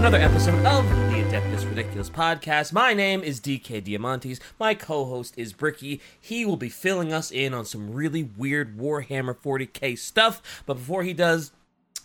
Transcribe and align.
another 0.00 0.16
episode 0.16 0.64
of 0.64 0.88
the 0.88 1.16
Adeptus 1.16 1.68
Ridiculous 1.68 2.08
podcast. 2.08 2.72
My 2.72 2.94
name 2.94 3.22
is 3.22 3.38
DK 3.38 3.82
Diamantes. 3.82 4.40
My 4.58 4.72
co 4.72 5.04
host 5.04 5.34
is 5.36 5.52
Bricky. 5.52 6.00
He 6.18 6.46
will 6.46 6.56
be 6.56 6.70
filling 6.70 7.12
us 7.12 7.30
in 7.30 7.52
on 7.52 7.66
some 7.66 7.92
really 7.92 8.22
weird 8.22 8.78
Warhammer 8.78 9.36
40k 9.36 9.98
stuff. 9.98 10.62
But 10.64 10.78
before 10.78 11.02
he 11.02 11.12
does, 11.12 11.52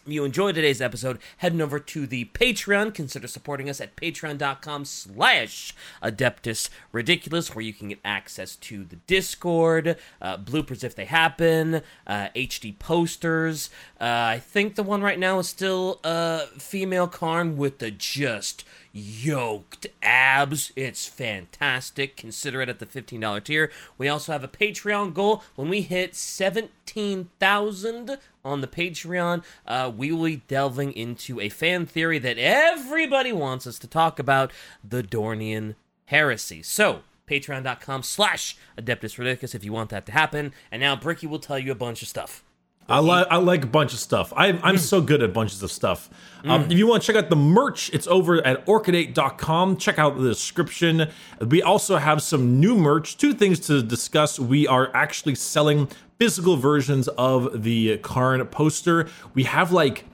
you 0.06 0.24
enjoyed 0.24 0.56
today's 0.56 0.82
episode, 0.82 1.20
heading 1.38 1.62
over 1.62 1.80
to 1.80 2.06
the 2.06 2.26
Patreon. 2.26 2.94
Consider 2.94 3.28
supporting 3.28 3.70
us 3.70 3.82
at 3.82 3.96
patreon.com 3.96 4.86
slash 4.86 5.74
Adeptus 6.04 6.70
Ridiculous, 6.92 7.56
where 7.56 7.64
you 7.64 7.74
can 7.74 7.89
get 7.89 8.00
access 8.06 8.56
to 8.57 8.84
the 8.84 8.98
Discord, 9.07 9.98
uh, 10.21 10.38
bloopers 10.38 10.84
if 10.84 10.96
they 10.96 11.06
happen, 11.06 11.82
uh, 12.06 12.28
HD 12.36 12.78
posters. 12.78 13.70
Uh, 14.00 14.04
I 14.06 14.39
think 14.39 14.76
the 14.76 14.84
one 14.84 15.02
right 15.02 15.20
now 15.20 15.39
is 15.39 15.50
still 15.50 16.00
uh, 16.04 16.46
female 16.57 17.07
Karn 17.07 17.57
with 17.57 17.79
the 17.79 17.92
just 17.92 18.64
yoked 18.96 19.86
abs. 20.02 20.72
It's 20.78 21.06
fantastic. 21.06 22.16
Consider 22.16 22.62
it 22.62 22.70
at 22.70 22.80
the 22.80 22.86
$15 22.86 23.44
tier. 23.44 23.70
We 23.98 24.08
also 24.08 24.32
have 24.32 24.46
a 24.46 24.48
Patreon 24.48 25.14
goal. 25.14 25.44
When 25.56 25.68
we 25.68 25.82
hit 25.82 26.16
17,000 26.16 28.18
on 28.46 28.62
the 28.62 28.68
Patreon, 28.68 29.44
uh, 29.68 29.92
we 29.96 30.14
will 30.14 30.26
be 30.26 30.44
delving 30.48 30.94
into 30.94 31.42
a 31.42 31.50
fan 31.50 31.86
theory 31.86 32.20
that 32.20 32.38
everybody 32.38 33.34
wants 33.34 33.68
us 33.68 33.78
to 33.80 33.88
talk 33.88 34.18
about 34.18 34.54
the 34.81 35.04
Dornian 35.04 35.76
heresy. 36.06 36.64
So, 36.64 37.02
patreon.com 37.30 38.04
slash 38.04 38.56
Adeptus 38.78 39.54
if 39.54 39.66
you 39.66 39.74
want 39.74 39.90
that 39.90 40.06
to 40.06 40.14
happen. 40.14 40.54
And 40.72 40.80
now 40.80 40.96
Bricky 40.96 41.28
will 41.28 41.40
tell 41.40 41.59
you 41.59 41.74
a 41.74 41.76
bunch 41.76 42.02
of 42.02 42.08
stuff. 42.08 42.46
I 42.88 43.00
like 43.00 43.28
I 43.31 43.38
like 43.38 43.64
a 43.64 43.67
bunch 43.67 43.94
of 43.94 44.00
stuff. 44.00 44.31
I, 44.36 44.59
I'm 44.61 44.78
so 44.78 45.02
good 45.02 45.23
at 45.23 45.33
bunches 45.33 45.64
of 45.64 45.72
stuff. 45.72 46.09
Um, 46.44 46.66
if 46.66 46.73
you 46.73 46.86
want 46.86 47.02
to 47.02 47.08
check 47.08 47.16
out 47.16 47.31
the 47.31 47.36
merch, 47.36 47.89
it's 47.91 48.05
over 48.05 48.45
at 48.45 48.64
orchideight.com. 48.67 49.78
Check 49.78 49.97
out 49.97 50.17
the 50.17 50.30
description. 50.30 51.09
We 51.41 51.63
also 51.63 51.97
have 51.97 52.22
some 52.22 52.59
new 52.59 52.75
merch. 52.75 53.17
Two 53.17 53.33
things 53.33 53.59
to 53.61 53.81
discuss. 53.81 54.39
We 54.39 54.67
are 54.67 54.91
actually 54.94 55.33
selling 55.33 55.89
physical 56.19 56.58
versions 56.58 57.08
of 57.08 57.63
the 57.63 57.97
Karn 57.97 58.45
poster. 58.47 59.08
We 59.33 59.44
have 59.45 59.72
like 59.72 60.06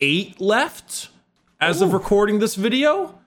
eight 0.00 0.40
left 0.40 1.08
as 1.60 1.82
of 1.82 1.92
recording 1.92 2.38
this 2.38 2.54
video. 2.54 3.18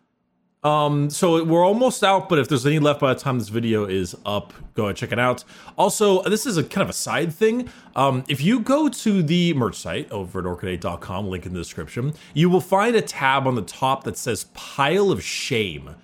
Um, 0.68 1.10
so 1.10 1.46
we're 1.46 1.66
almost 1.66 2.04
out, 2.04 2.28
but 2.28 2.40
if 2.40 2.50
there's 2.50 2.66
any 2.66 2.78
left 2.78 3.00
by 3.00 3.14
the 3.14 3.20
time 3.20 3.40
this 3.40 3.48
video 3.48 3.86
is 3.86 4.18
up, 4.26 4.52
go 4.74 4.88
and 4.88 4.98
check 4.98 5.14
it 5.14 5.20
out. 5.20 5.46
Also, 5.78 6.22
this 6.24 6.46
is 6.46 6.58
a 6.58 6.64
kind 6.64 6.84
of 6.84 6.90
a 6.90 6.94
side 6.94 7.34
thing. 7.34 7.70
Um, 7.96 8.26
if 8.28 8.42
you 8.42 8.60
go 8.60 8.90
to 8.90 9.24
the 9.24 9.54
merch 9.54 9.78
site 9.78 10.12
over 10.12 10.40
at 10.40 10.46
orchideight.com, 10.46 11.30
link 11.30 11.46
in 11.46 11.54
the 11.54 11.60
description, 11.60 12.14
you 12.34 12.50
will 12.50 12.60
find 12.60 12.98
a 12.98 13.02
tab 13.02 13.48
on 13.48 13.56
the 13.56 13.62
top 13.62 14.04
that 14.04 14.18
says 14.18 14.48
pile 14.56 15.10
of 15.10 15.24
shame. 15.24 15.96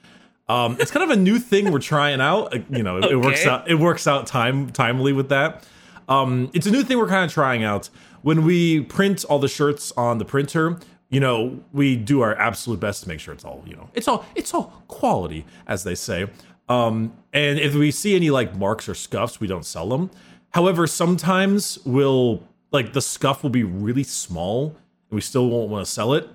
Um, 0.47 0.77
it's 0.79 0.91
kind 0.91 1.03
of 1.03 1.09
a 1.09 1.19
new 1.19 1.39
thing 1.39 1.69
we're 1.69 1.79
trying 1.79 2.21
out. 2.21 2.53
You 2.69 2.83
know, 2.83 2.99
it, 2.99 3.11
it 3.11 3.17
works 3.17 3.45
out. 3.45 3.69
It 3.69 3.75
works 3.75 4.07
out 4.07 4.27
time 4.27 4.69
timely 4.69 5.11
with 5.11 5.27
that. 5.27 5.65
Um, 6.07 6.49
it's 6.53 6.67
a 6.67 6.71
new 6.71 6.83
thing 6.83 6.97
we're 6.99 7.09
kind 7.09 7.25
of 7.25 7.33
trying 7.33 7.65
out. 7.65 7.89
When 8.21 8.45
we 8.45 8.79
print 8.79 9.25
all 9.25 9.39
the 9.39 9.49
shirts 9.49 9.91
on 9.97 10.19
the 10.19 10.25
printer, 10.25 10.79
you 11.13 11.19
know, 11.19 11.63
we 11.71 11.95
do 11.95 12.21
our 12.21 12.35
absolute 12.35 12.79
best 12.79 13.03
to 13.03 13.07
make 13.07 13.19
sure 13.19 13.33
it's 13.33 13.45
all, 13.45 13.63
you 13.67 13.75
know, 13.75 13.89
it's 13.93 14.07
all 14.07 14.25
it's 14.35 14.53
all 14.53 14.83
quality, 14.87 15.45
as 15.67 15.83
they 15.83 15.95
say. 15.95 16.27
Um, 16.67 17.13
and 17.31 17.59
if 17.59 17.75
we 17.75 17.91
see 17.91 18.15
any 18.15 18.31
like 18.31 18.55
marks 18.55 18.89
or 18.89 18.95
scuffs, 18.95 19.39
we 19.39 19.47
don't 19.47 19.65
sell 19.65 19.89
them. 19.89 20.09
However, 20.49 20.87
sometimes 20.87 21.77
we'll 21.85 22.43
like 22.71 22.93
the 22.93 23.01
scuff 23.01 23.43
will 23.43 23.51
be 23.51 23.63
really 23.63 24.03
small 24.03 24.75
and 25.09 25.15
we 25.15 25.21
still 25.21 25.47
won't 25.49 25.69
want 25.69 25.85
to 25.85 25.91
sell 25.91 26.13
it. 26.13 26.27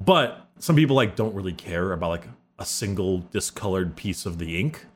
But 0.00 0.48
some 0.58 0.76
people 0.76 0.96
like 0.96 1.14
don't 1.14 1.34
really 1.34 1.52
care 1.52 1.92
about 1.92 2.08
like 2.08 2.28
a 2.58 2.64
single 2.64 3.18
discolored 3.32 3.96
piece 3.96 4.24
of 4.24 4.38
the 4.38 4.58
ink. 4.58 4.86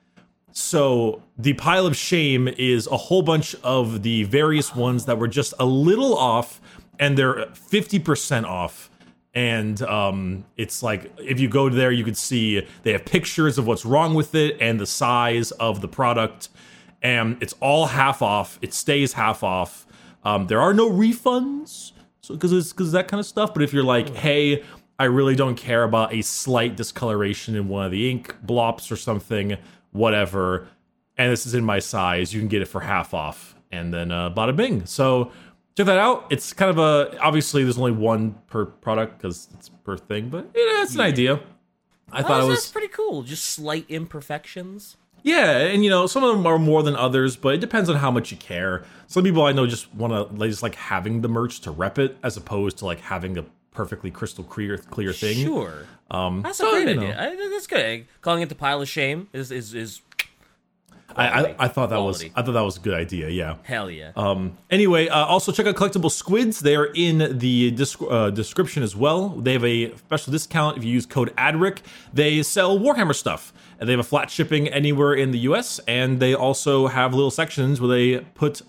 So 0.53 1.22
the 1.37 1.53
pile 1.53 1.84
of 1.87 1.94
shame 1.94 2.49
is 2.49 2.87
a 2.87 2.97
whole 2.97 3.21
bunch 3.21 3.55
of 3.56 4.03
the 4.03 4.22
various 4.22 4.75
ones 4.75 5.05
that 5.05 5.19
were 5.19 5.28
just 5.28 5.53
a 5.59 5.66
little 5.66 6.16
off, 6.16 6.62
and 6.99 7.19
they're 7.19 7.47
50% 7.49 8.44
off. 8.44 8.88
And 9.37 9.83
um, 9.83 10.47
it's 10.57 10.83
like 10.83 11.13
if 11.19 11.39
you 11.39 11.47
go 11.47 11.69
there, 11.69 11.93
you 11.93 12.05
could 12.05 12.17
see 12.17 12.67
they 12.85 12.93
have 12.93 13.05
pictures 13.05 13.59
of 13.59 13.67
what's 13.67 13.85
wrong 13.85 14.15
with 14.15 14.35
it 14.35 14.57
and 14.63 14.81
the 14.81 14.87
size 14.87 15.51
of 15.51 15.83
the 15.83 15.89
product, 15.89 16.49
and 17.03 17.37
it's 17.43 17.55
all 17.61 17.85
half 17.85 18.23
off. 18.23 18.59
It 18.63 18.73
stays 18.73 19.13
half 19.13 19.43
off. 19.45 19.87
Um, 20.25 20.47
there 20.47 20.59
are 20.59 20.73
no 20.73 20.91
refunds, 20.91 21.93
so 22.23 22.33
because 22.33 22.51
it's 22.51 22.73
because 22.73 22.93
that 22.93 23.09
kind 23.09 23.21
of 23.21 23.27
stuff. 23.27 23.53
But 23.53 23.63
if 23.63 23.75
you're 23.75 23.85
like, 23.85 24.09
hey, 24.17 24.65
I 24.99 25.05
really 25.05 25.37
don't 25.37 25.57
care 25.57 25.83
about 25.83 26.15
a 26.15 26.23
slight 26.23 26.75
discoloration 26.75 27.55
in 27.57 27.69
one 27.69 27.85
of 27.85 27.93
the 27.93 28.11
ink 28.11 28.35
blops 28.47 28.91
or 28.91 28.97
something, 28.97 29.59
whatever, 29.93 30.67
and 31.19 31.31
this 31.31 31.45
is 31.45 31.53
in 31.53 31.63
my 31.63 31.79
size, 31.79 32.33
you 32.33 32.41
can 32.41 32.49
get 32.49 32.63
it 32.63 32.69
for 32.69 32.81
half 32.81 33.13
off, 33.13 33.55
and 33.71 33.93
then 33.93 34.11
uh, 34.11 34.31
bada 34.31 34.57
bing. 34.57 34.87
So 34.87 35.31
check 35.76 35.87
that 35.87 35.98
out. 35.98 36.26
It's 36.31 36.53
kind 36.53 36.70
of 36.70 36.78
a 36.78 37.19
obviously 37.20 37.62
there's 37.64 37.78
only 37.78 37.92
one 37.92 38.34
per 38.48 38.66
product 38.66 39.19
because 39.19 39.48
it's 39.54 39.69
per 39.69 39.97
thing, 39.97 40.28
but 40.28 40.44
yeah, 40.54 40.82
it's 40.82 40.94
an 40.94 41.00
idea. 41.00 41.41
I 42.12 42.22
thought 42.22 42.41
Oh, 42.42 42.47
it 42.47 42.48
that's 42.50 42.62
was 42.66 42.72
pretty 42.72 42.88
cool. 42.88 43.22
Just 43.22 43.44
slight 43.47 43.84
imperfections. 43.88 44.97
yeah, 45.22 45.59
and 45.59 45.82
you 45.84 45.91
know 45.91 46.06
some 46.06 46.22
of 46.22 46.37
them 46.37 46.47
are 46.47 46.59
more 46.59 46.82
than 46.82 46.94
others, 46.97 47.37
but 47.37 47.54
it 47.54 47.60
depends 47.60 47.91
on 47.91 47.97
how 47.97 48.10
much 48.10 48.31
you 48.31 48.37
care. 48.37 48.84
Some 49.09 49.25
people 49.25 49.42
I 49.44 49.53
know 49.53 49.66
just 49.66 49.92
want 49.94 50.12
to 50.12 50.37
they 50.37 50.48
just 50.48 50.62
like 50.62 50.75
having 50.76 51.20
the 51.20 51.28
merch 51.28 51.60
to 51.62 51.70
rep 51.70 51.98
it 51.98 52.16
as 52.22 52.37
opposed 52.37 52.78
to 52.78 52.87
like 52.87 53.00
having 53.00 53.37
a 53.38 53.44
perfectly 53.72 54.10
crystal 54.10 54.44
clear 54.44 54.78
clear 54.78 55.12
thing. 55.12 55.37
Sure. 55.44 55.87
Um, 56.10 56.43
That's 56.43 56.58
so, 56.58 56.69
a 56.69 56.70
great 56.84 56.97
idea. 56.97 57.20
I, 57.20 57.34
think 57.34 57.50
that's 57.50 57.66
good. 57.66 58.06
Calling 58.20 58.41
it 58.41 58.48
the 58.48 58.54
pile 58.54 58.81
of 58.81 58.88
shame 58.88 59.28
is 59.32 59.50
is 59.50 59.75
is 59.75 60.00
I, 61.16 61.28
I. 61.28 61.54
I 61.59 61.69
thought 61.69 61.91
that 61.91 61.97
Quality. 61.97 62.27
was 62.27 62.32
I 62.37 62.43
thought 62.43 62.53
that 62.53 62.60
was 62.65 62.77
a 62.77 62.81
good 62.81 62.94
idea. 62.94 63.28
Yeah. 63.28 63.56
hell 63.62 63.91
yeah. 63.91 64.12
Um, 64.16 64.56
anyway, 64.71 65.09
uh, 65.09 65.25
also 65.25 65.53
check 65.53 65.66
out 65.66 65.75
Collectible 65.75 66.10
Squids. 66.10 66.60
They 66.60 66.77
are 66.77 66.91
in 66.94 67.38
the 67.38 67.71
disc- 67.72 68.00
uh, 68.09 68.31
description 68.31 68.82
as 68.82 68.94
well. 68.94 69.31
They 69.31 69.55
have 69.55 69.65
a 69.65 69.97
special 69.97 70.32
discount 70.32 70.76
if 70.78 70.84
you 70.84 70.93
use 70.93 71.06
code 71.06 71.34
ADRIC. 71.37 71.78
They 72.12 72.43
sell 72.43 72.78
Warhammer 72.78 73.15
stuff. 73.15 73.53
And 73.78 73.87
they 73.88 73.93
have 73.93 74.00
a 74.00 74.05
flat 74.05 74.31
shipping 74.31 74.69
anywhere 74.69 75.12
in 75.12 75.32
the 75.32 75.38
US. 75.41 75.78
And 75.87 76.19
they 76.19 76.34
also 76.34 76.87
have 76.87 77.12
little 77.12 77.31
sections 77.31 77.81
where 77.81 77.88
they 77.88 78.21
put 78.34 78.62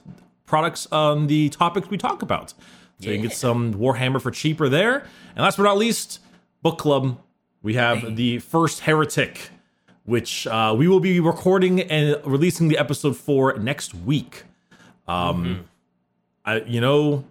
products 0.45 0.87
on 0.91 1.27
the 1.27 1.49
topics 1.49 1.89
we 1.89 1.97
talk 1.97 2.21
about. 2.21 2.53
So 2.99 3.09
you 3.09 3.17
can 3.17 3.27
get 3.27 3.37
some 3.37 3.73
Warhammer 3.75 4.21
for 4.21 4.31
cheaper 4.31 4.67
there. 4.67 5.05
And 5.35 5.43
last 5.43 5.57
but 5.57 5.63
not 5.63 5.77
least, 5.77 6.19
Book 6.61 6.77
Club. 6.77 7.19
We 7.61 7.75
have 7.75 8.15
the 8.15 8.39
first 8.39 8.81
Heretic 8.81 9.49
which 10.07 10.47
uh, 10.47 10.73
we 10.77 10.87
will 10.87 11.01
be 11.01 11.19
recording 11.19 11.81
and 11.81 12.15
releasing 12.25 12.69
the 12.69 12.77
episode 12.77 13.17
for 13.17 13.53
next 13.57 13.93
week. 13.93 14.45
Um, 15.05 15.65
I, 16.45 16.61
you 16.61 16.79
know, 16.81 17.25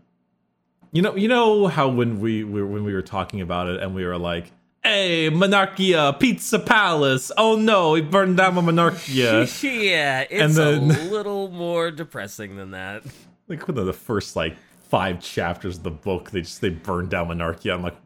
you 0.93 1.01
know, 1.01 1.17
you 1.17 1.27
know 1.27 1.67
how 1.69 1.89
when 1.89 2.21
we, 2.21 2.45
we 2.45 2.63
when 2.63 2.85
we 2.85 2.93
were 2.93 3.01
talking 3.03 3.41
about 3.41 3.67
it 3.69 3.83
and 3.83 3.95
we 3.95 4.05
were 4.05 4.19
like, 4.19 4.53
"Hey, 4.83 5.31
Monarchia 5.31 6.15
Pizza 6.21 6.59
Palace! 6.59 7.33
Oh 7.39 7.57
no, 7.57 7.93
we 7.93 8.03
burned 8.03 8.37
down 8.37 8.55
my 8.57 8.61
Monarchia!" 8.61 9.45
yeah, 9.63 10.25
it's 10.29 10.43
and 10.43 10.55
then- 10.55 10.91
a 10.91 11.05
little 11.11 11.49
more 11.51 11.91
depressing 11.91 12.57
than 12.57 12.73
that. 12.73 13.03
like 13.49 13.67
within 13.67 13.87
the 13.87 13.93
first 13.95 14.37
like 14.37 14.55
five 14.91 15.21
chapters 15.21 15.79
of 15.79 15.83
the 15.83 15.91
book, 15.91 16.31
they 16.31 16.43
just 16.43 16.61
they 16.61 16.69
burned 16.71 17.09
down 17.11 17.29
Monarchia. 17.29 17.75
I'm 17.75 17.83
like, 17.83 17.97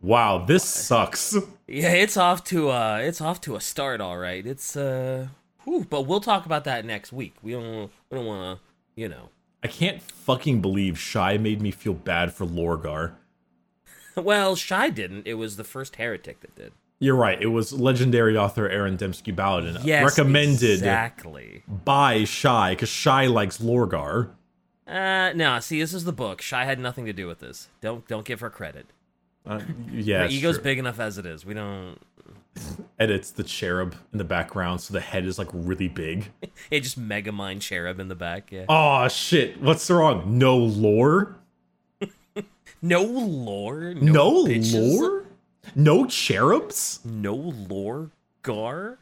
wow, 0.00 0.44
this 0.44 0.64
sucks. 0.64 1.36
Yeah, 1.66 1.92
it's 1.92 2.16
off 2.16 2.44
to 2.44 2.70
uh 2.70 2.98
it's 3.02 3.20
off 3.20 3.40
to 3.42 3.56
a 3.56 3.60
start 3.60 4.00
all 4.00 4.18
right. 4.18 4.46
It's 4.46 4.76
uh 4.76 5.28
whew, 5.64 5.86
but 5.88 6.02
we'll 6.06 6.20
talk 6.20 6.46
about 6.46 6.64
that 6.64 6.84
next 6.84 7.12
week. 7.12 7.34
We 7.42 7.52
don't 7.52 7.90
we 8.10 8.16
don't 8.16 8.26
want 8.26 8.58
to, 8.58 8.64
you 9.00 9.08
know. 9.08 9.30
I 9.62 9.68
can't 9.68 10.00
fucking 10.00 10.60
believe 10.60 10.98
Shy 10.98 11.36
made 11.36 11.60
me 11.60 11.70
feel 11.70 11.94
bad 11.94 12.32
for 12.32 12.46
Lorgar. 12.46 13.12
Well, 14.16 14.56
Shy 14.56 14.90
didn't. 14.90 15.28
It 15.28 15.34
was 15.34 15.56
the 15.56 15.62
first 15.62 15.94
heretic 15.94 16.40
that 16.40 16.52
did. 16.56 16.72
You're 16.98 17.14
right. 17.14 17.40
It 17.40 17.48
was 17.48 17.72
legendary 17.72 18.36
author 18.36 18.68
Aaron 18.68 18.96
Dembski 18.96 19.36
Paladin. 19.36 19.78
Yes, 19.84 20.02
recommended 20.02 20.78
exactly. 20.78 21.62
by 21.68 22.24
Shy 22.24 22.72
because 22.72 22.88
Shy 22.88 23.26
likes 23.26 23.58
Lorgar. 23.58 24.30
Uh 24.88 25.32
no, 25.36 25.60
see, 25.60 25.78
this 25.78 25.94
is 25.94 26.04
the 26.04 26.12
book. 26.12 26.40
Shy 26.40 26.64
had 26.64 26.80
nothing 26.80 27.04
to 27.06 27.12
do 27.12 27.28
with 27.28 27.38
this. 27.38 27.68
Don't 27.80 28.08
don't 28.08 28.24
give 28.24 28.40
her 28.40 28.50
credit. 28.50 28.86
Uh, 29.48 29.60
yeah, 29.92 30.28
ego's 30.28 30.56
true. 30.56 30.64
big 30.64 30.78
enough 30.78 31.00
as 31.00 31.18
it 31.18 31.26
is. 31.26 31.44
We 31.44 31.54
don't. 31.54 31.96
edits 32.98 33.30
the 33.30 33.44
cherub 33.44 33.94
in 34.12 34.18
the 34.18 34.24
background, 34.24 34.80
so 34.80 34.92
the 34.92 35.00
head 35.00 35.24
is 35.24 35.38
like 35.38 35.48
really 35.52 35.88
big. 35.88 36.30
It 36.70 36.80
just 36.80 36.98
mega 36.98 37.32
mind 37.32 37.62
cherub 37.62 37.98
in 37.98 38.08
the 38.08 38.14
back. 38.14 38.52
Yeah. 38.52 38.66
Oh 38.68 39.08
shit! 39.08 39.60
What's 39.62 39.88
wrong? 39.90 40.38
No 40.38 40.56
lore? 40.56 41.36
No 42.82 43.02
lore. 43.02 43.94
No, 43.94 44.44
No, 44.44 44.58
lore? 44.78 45.24
No 45.74 46.06
cherubs? 46.06 47.00
No 47.04 47.34
lore. 47.34 48.10
Gar. 48.42 48.98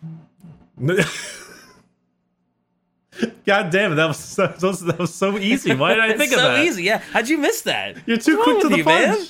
God 3.46 3.70
damn 3.70 3.92
it! 3.92 3.94
That 3.96 4.06
was 4.06 4.18
so, 4.18 4.46
that 4.46 4.62
was, 4.62 4.80
that 4.80 4.98
was 4.98 5.14
so 5.14 5.38
easy. 5.38 5.74
Why 5.74 5.94
did 5.94 6.04
I 6.04 6.16
think 6.16 6.32
so 6.32 6.38
of 6.38 6.42
that? 6.44 6.56
So 6.56 6.62
easy. 6.62 6.82
Yeah. 6.84 6.98
How'd 7.12 7.28
you 7.28 7.38
miss 7.38 7.62
that? 7.62 7.96
You're 8.06 8.18
too 8.18 8.36
What's 8.36 8.44
quick 8.50 8.62
to 8.62 8.68
the 8.68 8.76
you, 8.78 8.84
man? 8.84 9.26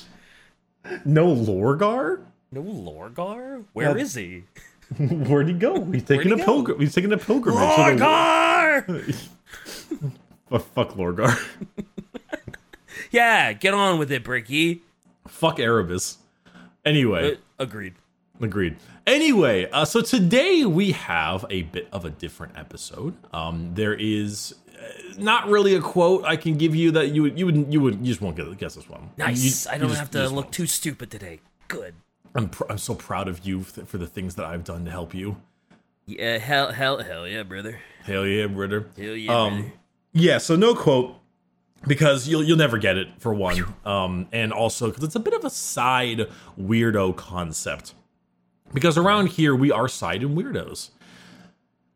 No 1.05 1.27
Lorgar? 1.33 2.23
No 2.51 2.63
Lorgar? 2.63 3.63
Where 3.73 3.97
is 3.97 4.13
he? 4.15 4.43
Where'd 4.97 5.47
he 5.47 5.53
go? 5.53 5.83
He's 5.85 6.03
taking 6.03 6.31
a 6.31 6.37
pilgrim. 6.37 6.79
He's 6.79 6.93
taking 6.95 7.11
a 7.11 7.17
pilgrimage. 7.17 7.59
Lorgar! 7.59 9.27
Fuck, 10.49 10.65
fuck 10.73 10.89
Lorgar. 10.95 11.37
yeah, 13.11 13.51
get 13.51 13.73
on 13.73 13.99
with 13.99 14.09
it, 14.13 14.23
Bricky. 14.23 14.81
fuck 15.27 15.59
Erebus. 15.59 16.19
Anyway. 16.85 17.33
Uh, 17.33 17.37
agreed. 17.59 17.95
Agreed. 18.39 18.77
Anyway, 19.05 19.69
uh, 19.71 19.83
so 19.83 19.99
today 20.01 20.63
we 20.63 20.93
have 20.93 21.45
a 21.49 21.63
bit 21.63 21.89
of 21.91 22.05
a 22.05 22.09
different 22.09 22.57
episode. 22.57 23.15
Um, 23.33 23.71
there 23.73 23.93
is 23.93 24.55
not 25.17 25.47
really 25.47 25.73
a 25.75 25.81
quote 25.81 26.23
I 26.25 26.35
can 26.35 26.57
give 26.57 26.75
you 26.75 26.91
that 26.91 27.07
you 27.09 27.23
would 27.23 27.37
you 27.39 27.45
would 27.45 27.73
you 27.73 27.81
would 27.81 27.95
you 27.99 28.05
just 28.05 28.21
won't 28.21 28.35
get 28.35 28.55
guess 28.57 28.75
this 28.75 28.87
one. 28.89 29.09
Nice. 29.17 29.65
You- 29.65 29.71
I 29.71 29.77
don't 29.77 29.89
just- 29.89 29.99
have 29.99 30.11
to 30.11 30.23
look 30.29 30.45
won't. 30.45 30.51
too 30.53 30.67
stupid 30.67 31.09
today. 31.11 31.39
Good. 31.67 31.95
I'm 32.35 32.49
pr- 32.49 32.65
I'm 32.69 32.77
so 32.77 32.93
proud 32.93 33.27
of 33.27 33.45
you 33.45 33.63
th- 33.63 33.87
for 33.87 33.97
the 33.97 34.05
things 34.07 34.35
that 34.35 34.45
I've 34.45 34.63
done 34.63 34.85
to 34.85 34.91
help 34.91 35.13
you. 35.15 35.37
Yeah, 36.05 36.37
hell, 36.37 36.71
hell, 36.71 36.99
hell 36.99 37.27
yeah, 37.27 37.43
brother. 37.43 37.79
Hell 38.03 38.25
yeah, 38.25 38.47
brother. 38.47 38.87
Hell 38.97 39.15
yeah, 39.15 39.27
brother. 39.27 39.55
Um, 39.55 39.71
yeah. 40.13 40.37
So 40.37 40.55
no 40.55 40.73
quote 40.75 41.15
because 41.87 42.27
you'll 42.27 42.43
you'll 42.43 42.57
never 42.57 42.77
get 42.77 42.97
it 42.97 43.07
for 43.19 43.33
one, 43.33 43.65
um, 43.85 44.27
and 44.31 44.53
also 44.53 44.87
because 44.87 45.03
it's 45.03 45.15
a 45.15 45.19
bit 45.19 45.33
of 45.33 45.43
a 45.43 45.49
side 45.49 46.27
weirdo 46.59 47.15
concept. 47.15 47.93
Because 48.73 48.97
around 48.97 49.27
here 49.29 49.55
we 49.55 49.71
are 49.71 49.87
side 49.87 50.21
and 50.23 50.37
weirdos. 50.37 50.89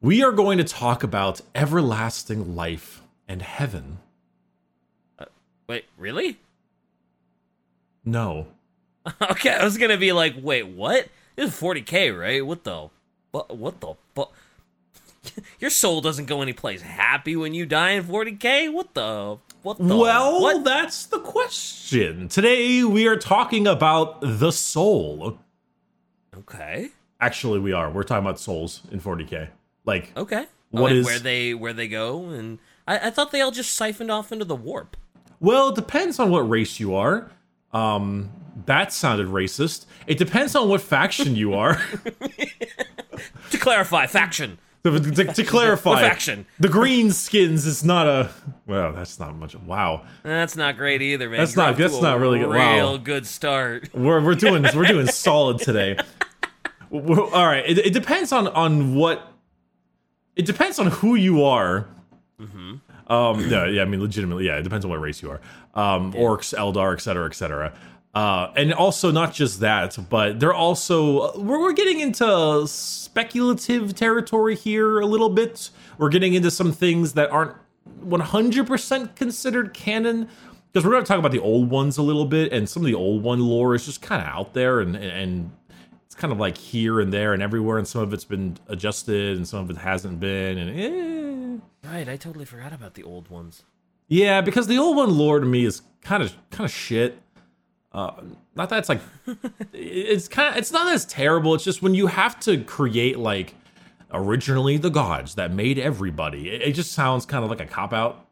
We 0.03 0.24
are 0.24 0.31
going 0.31 0.57
to 0.57 0.63
talk 0.63 1.03
about 1.03 1.42
everlasting 1.53 2.56
life 2.56 3.03
and 3.27 3.44
heaven. 3.44 4.00
Uh, 5.19 5.25
wait, 5.68 5.86
really? 5.95 6.39
No. 8.03 8.48
okay, 9.21 9.51
I 9.51 9.63
was 9.63 9.77
gonna 9.77 9.98
be 9.98 10.12
like, 10.12 10.33
wait, 10.42 10.68
what? 10.68 11.07
This 11.36 11.53
is 11.53 11.59
40k, 11.59 12.19
right? 12.19 12.44
What 12.44 12.63
the? 12.63 12.89
What? 13.30 13.56
What 13.56 13.80
the? 13.80 13.94
fuck? 14.15 14.33
Your 15.59 15.69
soul 15.69 16.01
doesn't 16.01 16.25
go 16.25 16.42
anyplace 16.42 16.81
happy 16.81 17.36
when 17.36 17.54
you 17.54 17.68
die 17.68 17.92
in 17.92 18.04
40k. 18.04 18.74
What 18.74 18.95
the? 18.95 19.38
What 19.62 19.77
the? 19.77 19.95
well, 19.95 20.42
what? 20.42 20.63
that's 20.63 21.06
the 21.06 21.19
question. 21.19 22.27
Today 22.27 22.83
we 22.83 23.07
are 23.07 23.18
talking 23.18 23.68
about 23.68 24.19
the 24.21 24.51
soul. 24.51 25.38
Okay. 26.36 26.89
Actually, 27.19 27.59
we 27.59 27.71
are. 27.71 27.92
We're 27.92 28.01
talking 28.01 28.25
about 28.25 28.39
souls 28.39 28.81
in 28.92 29.00
40k. 29.00 29.50
Like, 29.86 30.12
Okay. 30.18 30.45
What 30.69 30.92
oh, 30.92 30.95
is- 30.95 31.06
where 31.06 31.19
they 31.19 31.54
where 31.54 31.74
they 31.74 31.88
go? 31.88 32.30
And 32.30 32.60
I, 32.88 33.07
I 33.07 33.10
thought 33.10 33.31
they 33.31 33.42
all 33.42 33.51
just 33.51 33.74
siphoned 33.74 34.10
off 34.12 34.31
into 34.31 34.45
the 34.45 34.56
warp. 34.56 34.95
Well, 35.39 35.69
it 35.69 35.75
depends 35.75 36.19
on 36.19 36.30
what 36.30 36.48
race 36.50 36.80
you 36.80 36.95
are. 36.95 37.30
Um, 37.74 38.30
that 38.68 38.94
sounded 38.94 39.28
racist. 39.28 39.86
It 40.07 40.18
depends 40.18 40.56
on 40.56 40.69
what 40.69 40.81
faction 40.81 41.36
you 41.36 41.54
are. 41.54 41.81
To 43.51 43.57
clarify, 43.57 44.07
faction. 44.07 44.57
to, 44.83 45.00
to- 45.00 45.25
to 45.33 45.44
clarify, 45.44 46.01
faction? 46.01 46.45
the 46.60 46.69
green 46.69 47.12
skins 47.12 47.66
is 47.68 47.83
not 47.83 48.07
a. 48.07 48.30
Well, 48.66 48.94
that's 48.94 49.19
not 49.19 49.36
much. 49.36 49.56
Wow, 49.56 50.06
That's 50.24 50.56
not 50.56 50.78
great 50.78 51.01
either, 51.01 51.30
man. 51.30 51.39
That's 51.39 51.56
You're 51.56 51.66
not- 51.66 51.78
that's 51.78 52.01
not 52.01 52.19
really 52.19 52.39
good. 52.39 52.50
Wow. 52.50 52.74
Real 52.75 52.98
good 52.98 53.28
start. 53.28 53.89
we're 53.94 54.22
we're 54.24 54.36
doing 54.36 54.66
we're 54.75 54.86
doing 54.88 55.06
solid 55.12 55.60
today. 55.60 55.98
We're- 56.89 57.30
all 57.31 57.45
right, 57.45 57.63
it, 57.68 57.78
it 57.80 57.94
depends 57.94 58.31
on 58.31 58.48
on 58.48 58.95
what. 58.95 59.31
It 60.36 60.45
depends 60.45 60.80
on 60.80 60.88
who 60.88 61.16
you 61.16 61.44
are. 61.44 61.88
Um, 63.07 63.50
no, 63.50 63.66
yeah, 63.66 63.81
I 63.81 63.86
mean, 63.86 64.01
legitimately, 64.01 64.45
yeah, 64.45 64.57
it 64.57 64.63
depends 64.63 64.86
on 64.86 64.92
what 64.92 65.01
race 65.01 65.22
you 65.22 65.30
are. 65.31 65.42
Um, 65.75 66.13
orcs, 66.13 66.56
Eldar, 66.57 66.94
et 66.94 67.01
cetera, 67.01 67.25
et 67.25 67.36
cetera. 67.36 67.74
Uh, 68.13 68.51
and 68.56 68.74
also 68.74 69.12
not 69.12 69.33
just 69.33 69.60
that, 69.62 69.98
but 70.10 70.39
they're 70.39 70.54
also 70.54 71.38
we're, 71.38 71.60
we're 71.62 71.74
getting 71.74 72.00
into 72.01 72.66
speculative 72.68 73.95
territory 73.95 74.56
here 74.56 75.00
a 75.00 75.06
little 75.06 75.30
bit. 75.30 75.69
We're 75.98 76.10
getting 76.10 76.33
into 76.33 76.51
some 76.51 76.72
things 76.74 77.13
that 77.13 77.30
aren't 77.31 77.56
100% 78.06 79.16
considered 79.16 79.74
canon 79.74 80.28
because 80.72 80.86
we're 80.86 80.92
going 80.92 81.04
to 81.04 81.07
talk 81.07 81.19
about 81.19 81.31
the 81.31 81.39
old 81.39 81.69
ones 81.69 81.98
a 81.98 82.01
little 82.01 82.25
bit, 82.25 82.51
and 82.54 82.68
some 82.69 82.81
of 82.81 82.88
the 82.88 82.94
old 82.95 83.24
one 83.24 83.39
lore 83.39 83.75
is 83.75 83.86
just 83.86 84.01
kind 84.01 84.22
of 84.22 84.28
out 84.28 84.54
there, 84.54 84.80
and 84.80 84.95
and 84.95 85.51
kind 86.21 86.31
of 86.31 86.39
like 86.39 86.57
here 86.57 87.00
and 87.00 87.12
there 87.12 87.33
and 87.33 87.41
everywhere, 87.41 87.79
and 87.79 87.88
some 87.88 88.01
of 88.01 88.13
it's 88.13 88.23
been 88.23 88.57
adjusted, 88.68 89.35
and 89.35 89.47
some 89.47 89.59
of 89.59 89.69
it 89.71 89.77
hasn't 89.77 90.19
been, 90.19 90.57
and 90.57 91.62
eh. 91.83 91.89
Right, 91.89 92.07
I 92.07 92.15
totally 92.15 92.45
forgot 92.45 92.71
about 92.71 92.94
the 92.94 93.03
old 93.03 93.29
ones. 93.29 93.63
Yeah, 94.07 94.41
because 94.41 94.68
the 94.68 94.77
old 94.77 94.95
one 94.95 95.18
lore 95.18 95.39
to 95.39 95.45
me 95.45 95.65
is 95.65 95.81
kind 96.01 96.21
of 96.21 96.33
kind 96.51 96.65
of 96.65 96.71
shit. 96.71 97.19
Uh, 97.91 98.12
not 98.56 98.69
that 98.69 98.79
it's 98.79 98.89
like 98.89 99.01
it's 99.73 100.27
kind 100.27 100.50
of 100.50 100.57
it's 100.57 100.71
not 100.71 100.94
as 100.94 101.06
terrible. 101.06 101.56
It's 101.56 101.63
just 101.63 101.81
when 101.81 101.95
you 101.95 102.07
have 102.07 102.39
to 102.41 102.63
create 102.63 103.18
like 103.18 103.56
originally 104.13 104.77
the 104.77 104.89
gods 104.91 105.35
that 105.35 105.51
made 105.51 105.79
everybody, 105.79 106.50
it, 106.50 106.62
it 106.62 106.71
just 106.73 106.91
sounds 106.91 107.25
kind 107.25 107.44
of 107.44 107.50
like 107.50 107.62
a 107.62 107.65
cop 107.65 107.94
out. 107.94 108.27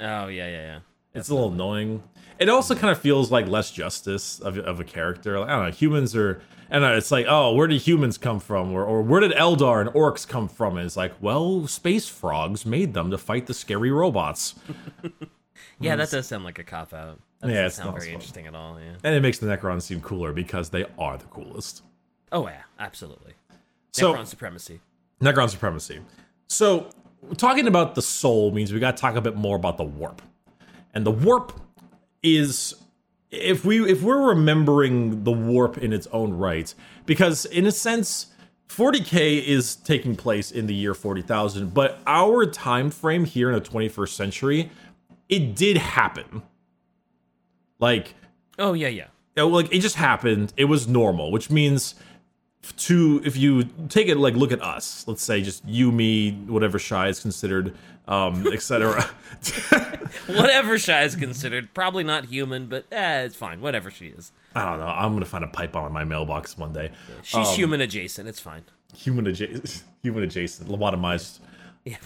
Oh 0.00 0.28
yeah, 0.28 0.48
yeah, 0.48 0.50
yeah. 0.50 0.78
It's 1.12 1.28
a 1.28 1.34
little 1.34 1.52
annoying. 1.52 2.02
It 2.38 2.48
also 2.48 2.74
kind 2.74 2.90
of 2.90 2.98
feels 2.98 3.30
like 3.30 3.46
less 3.46 3.70
justice 3.70 4.40
of, 4.40 4.58
of 4.58 4.80
a 4.80 4.84
character. 4.84 5.38
Like, 5.38 5.48
I 5.48 5.52
don't 5.52 5.64
know. 5.66 5.70
Humans 5.70 6.16
are, 6.16 6.42
and 6.70 6.84
it's 6.84 7.10
like, 7.10 7.26
oh, 7.28 7.54
where 7.54 7.66
did 7.66 7.80
humans 7.82 8.18
come 8.18 8.40
from, 8.40 8.72
or, 8.72 8.84
or 8.84 9.02
where 9.02 9.20
did 9.20 9.32
Eldar 9.32 9.80
and 9.80 9.90
orcs 9.90 10.26
come 10.26 10.48
from? 10.48 10.76
And 10.76 10.86
it's 10.86 10.96
like, 10.96 11.12
well, 11.20 11.66
space 11.66 12.08
frogs 12.08 12.64
made 12.66 12.94
them 12.94 13.10
to 13.10 13.18
fight 13.18 13.46
the 13.46 13.54
scary 13.54 13.90
robots. 13.90 14.54
Yeah, 15.80 15.96
that 15.96 16.10
does 16.10 16.26
sound 16.26 16.44
like 16.44 16.58
a 16.60 16.64
cop 16.64 16.92
out. 16.94 17.20
That 17.40 17.48
Yeah, 17.50 17.54
doesn't 17.62 17.66
it's 17.66 17.76
sound 17.76 17.86
not 17.90 17.94
very 17.96 18.06
fun. 18.06 18.14
interesting 18.14 18.46
at 18.46 18.54
all. 18.54 18.78
Yeah. 18.80 18.94
And 19.02 19.14
it 19.14 19.20
makes 19.20 19.38
the 19.38 19.46
Necrons 19.46 19.82
seem 19.82 20.00
cooler 20.00 20.32
because 20.32 20.70
they 20.70 20.84
are 20.98 21.16
the 21.18 21.24
coolest. 21.26 21.82
Oh 22.32 22.46
yeah, 22.46 22.62
absolutely. 22.78 23.34
So- 23.92 24.14
Necron 24.14 24.26
supremacy. 24.26 24.80
Necron 25.20 25.50
supremacy. 25.50 26.00
So, 26.48 26.90
talking 27.36 27.66
about 27.66 27.94
the 27.96 28.02
soul 28.02 28.52
means 28.52 28.72
we 28.72 28.78
got 28.78 28.96
to 28.96 29.00
talk 29.00 29.16
a 29.16 29.20
bit 29.20 29.36
more 29.36 29.56
about 29.56 29.76
the 29.76 29.84
warp. 29.84 30.22
And 30.94 31.04
the 31.04 31.10
warp 31.10 31.52
is 32.22 32.74
if 33.34 33.64
we 33.64 33.90
if 33.90 34.02
we're 34.02 34.28
remembering 34.28 35.24
the 35.24 35.32
warp 35.32 35.78
in 35.78 35.92
its 35.92 36.06
own 36.08 36.34
right 36.34 36.74
because 37.06 37.44
in 37.46 37.66
a 37.66 37.72
sense 37.72 38.26
40k 38.68 39.44
is 39.44 39.76
taking 39.76 40.16
place 40.16 40.50
in 40.50 40.66
the 40.66 40.74
year 40.74 40.94
40,000, 40.94 41.74
but 41.74 42.00
our 42.06 42.46
time 42.46 42.90
frame 42.90 43.24
here 43.24 43.50
in 43.50 43.54
the 43.54 43.60
21st 43.60 44.08
century 44.08 44.70
it 45.28 45.54
did 45.54 45.76
happen. 45.76 46.42
Like 47.78 48.14
Oh 48.58 48.72
yeah, 48.72 48.88
yeah. 48.88 49.06
well, 49.36 49.48
like 49.50 49.72
it 49.72 49.80
just 49.80 49.96
happened. 49.96 50.52
It 50.56 50.66
was 50.66 50.86
normal, 50.86 51.30
which 51.32 51.50
means 51.50 51.94
to 52.76 53.20
if 53.24 53.36
you 53.36 53.64
take 53.88 54.08
it 54.08 54.16
like 54.16 54.34
look 54.34 54.52
at 54.52 54.62
us, 54.62 55.04
let's 55.06 55.22
say 55.22 55.42
just 55.42 55.64
you, 55.66 55.90
me, 55.92 56.32
whatever 56.46 56.78
shy 56.78 57.08
is 57.08 57.20
considered, 57.20 57.74
um, 58.08 58.46
etc. 58.52 59.08
Whatever 60.26 60.78
Shy 60.78 61.02
is 61.02 61.16
considered, 61.16 61.74
probably 61.74 62.04
not 62.04 62.26
human, 62.26 62.66
but 62.66 62.86
eh, 62.92 63.22
it's 63.22 63.36
fine. 63.36 63.60
Whatever 63.60 63.90
she 63.90 64.06
is, 64.06 64.32
I 64.54 64.64
don't 64.64 64.78
know. 64.78 64.86
I'm 64.86 65.12
gonna 65.12 65.24
find 65.24 65.44
a 65.44 65.48
pipe 65.48 65.72
bomb 65.72 65.86
in 65.86 65.92
my 65.92 66.04
mailbox 66.04 66.56
one 66.56 66.72
day. 66.72 66.92
she's 67.22 67.48
Um, 67.48 67.54
human 67.54 67.80
adjacent. 67.80 68.28
It's 68.28 68.40
fine. 68.40 68.62
Human 68.96 69.26
adjacent, 69.26 69.82
human 70.02 70.22
adjacent, 70.22 70.68
lobotomized. 70.68 71.40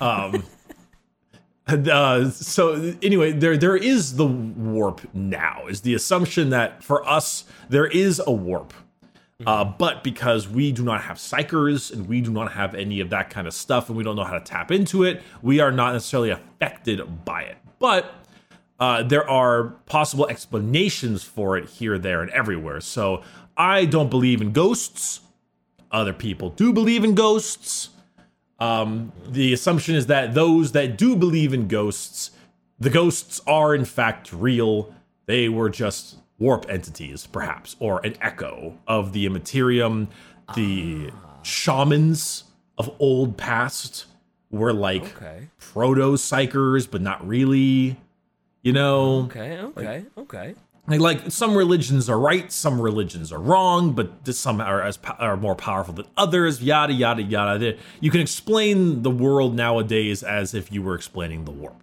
Um, 0.01 0.43
uh, 1.69 2.31
so 2.31 2.95
anyway, 3.03 3.33
there 3.33 3.57
there 3.57 3.77
is 3.77 4.17
the 4.17 4.27
warp 4.27 5.03
now. 5.15 5.67
Is 5.69 5.83
the 5.83 5.95
assumption 5.95 6.51
that 6.51 6.83
for 6.83 7.07
us 7.09 7.45
there 7.69 7.87
is 7.87 8.21
a 8.27 8.33
warp, 8.33 8.73
uh, 9.47 9.65
but 9.65 10.03
because 10.03 10.49
we 10.49 10.73
do 10.73 10.83
not 10.83 11.03
have 11.03 11.17
psykers 11.17 11.93
and 11.93 12.09
we 12.09 12.21
do 12.21 12.31
not 12.31 12.53
have 12.53 12.75
any 12.75 13.01
of 13.01 13.11
that 13.11 13.31
kind 13.31 13.47
of 13.47 13.55
stuff, 13.55 13.89
and 13.89 13.97
we 13.97 14.03
don't 14.03 14.17
know 14.17 14.25
how 14.25 14.37
to 14.37 14.45
tap 14.45 14.73
into 14.73 15.05
it, 15.05 15.23
we 15.43 15.61
are 15.61 15.71
not 15.71 15.93
necessarily 15.93 16.31
affected 16.31 17.25
by 17.25 17.43
it. 17.43 17.57
But 17.79 18.13
uh, 18.81 19.05
there 19.05 19.29
are 19.29 19.71
possible 19.87 20.27
explanations 20.27 21.23
for 21.23 21.57
it 21.57 21.69
here, 21.69 21.99
there, 21.99 22.21
and 22.21 22.31
everywhere. 22.33 22.81
So 22.81 23.23
I 23.57 23.85
don't 23.85 24.11
believe 24.11 24.41
in 24.41 24.53
ghosts. 24.53 25.21
Other 25.91 26.13
people 26.13 26.51
do 26.51 26.73
believe 26.73 27.05
in 27.05 27.15
ghosts. 27.15 27.91
Um, 28.59 29.13
the 29.27 29.53
assumption 29.53 29.95
is 29.95 30.07
that 30.07 30.35
those 30.35 30.73
that 30.73 30.99
do 30.99 31.15
believe 31.15 31.55
in 31.55 31.69
ghosts, 31.69 32.33
the 32.79 32.91
ghosts 32.91 33.41
are 33.47 33.73
in 33.75 33.85
fact 33.85 34.33
real. 34.33 34.93
They 35.27 35.49
were 35.49 35.71
just 35.71 36.17
warp 36.39 36.67
entities, 36.69 37.27
perhaps, 37.27 37.77
or 37.81 38.05
an 38.07 38.15
echo 38.21 38.79
of 38.87 39.13
the 39.13 39.27
Immaterium. 39.27 40.09
The 40.55 41.11
shamans 41.43 42.45
of 42.79 42.95
old 42.99 43.37
past 43.37 44.07
were 44.51 44.73
like 44.73 45.17
Okay. 45.17 45.49
proto 45.59 46.13
psykers, 46.15 46.91
but 46.91 47.01
not 47.03 47.27
really. 47.27 47.97
You 48.63 48.73
know, 48.73 49.21
Okay. 49.25 49.59
Okay. 49.61 50.05
okay. 50.17 50.55
like, 50.89 51.01
like 51.01 51.31
some 51.31 51.55
religions 51.57 52.09
are 52.11 52.19
right, 52.19 52.51
some 52.51 52.81
religions 52.81 53.33
are 53.33 53.39
wrong, 53.39 53.93
but 53.93 54.11
some 54.35 54.61
are 54.61 54.83
as 54.83 54.99
are 55.19 55.37
more 55.37 55.55
powerful 55.55 55.95
than 55.95 56.07
others. 56.17 56.63
Yada 56.63 56.93
yada 56.93 57.23
yada. 57.23 57.77
You 58.01 58.11
can 58.11 58.21
explain 58.21 59.03
the 59.03 59.11
world 59.11 59.55
nowadays 59.55 60.23
as 60.23 60.55
if 60.55 60.73
you 60.73 60.83
were 60.83 60.95
explaining 60.95 61.45
the 61.45 61.51
warp. 61.53 61.77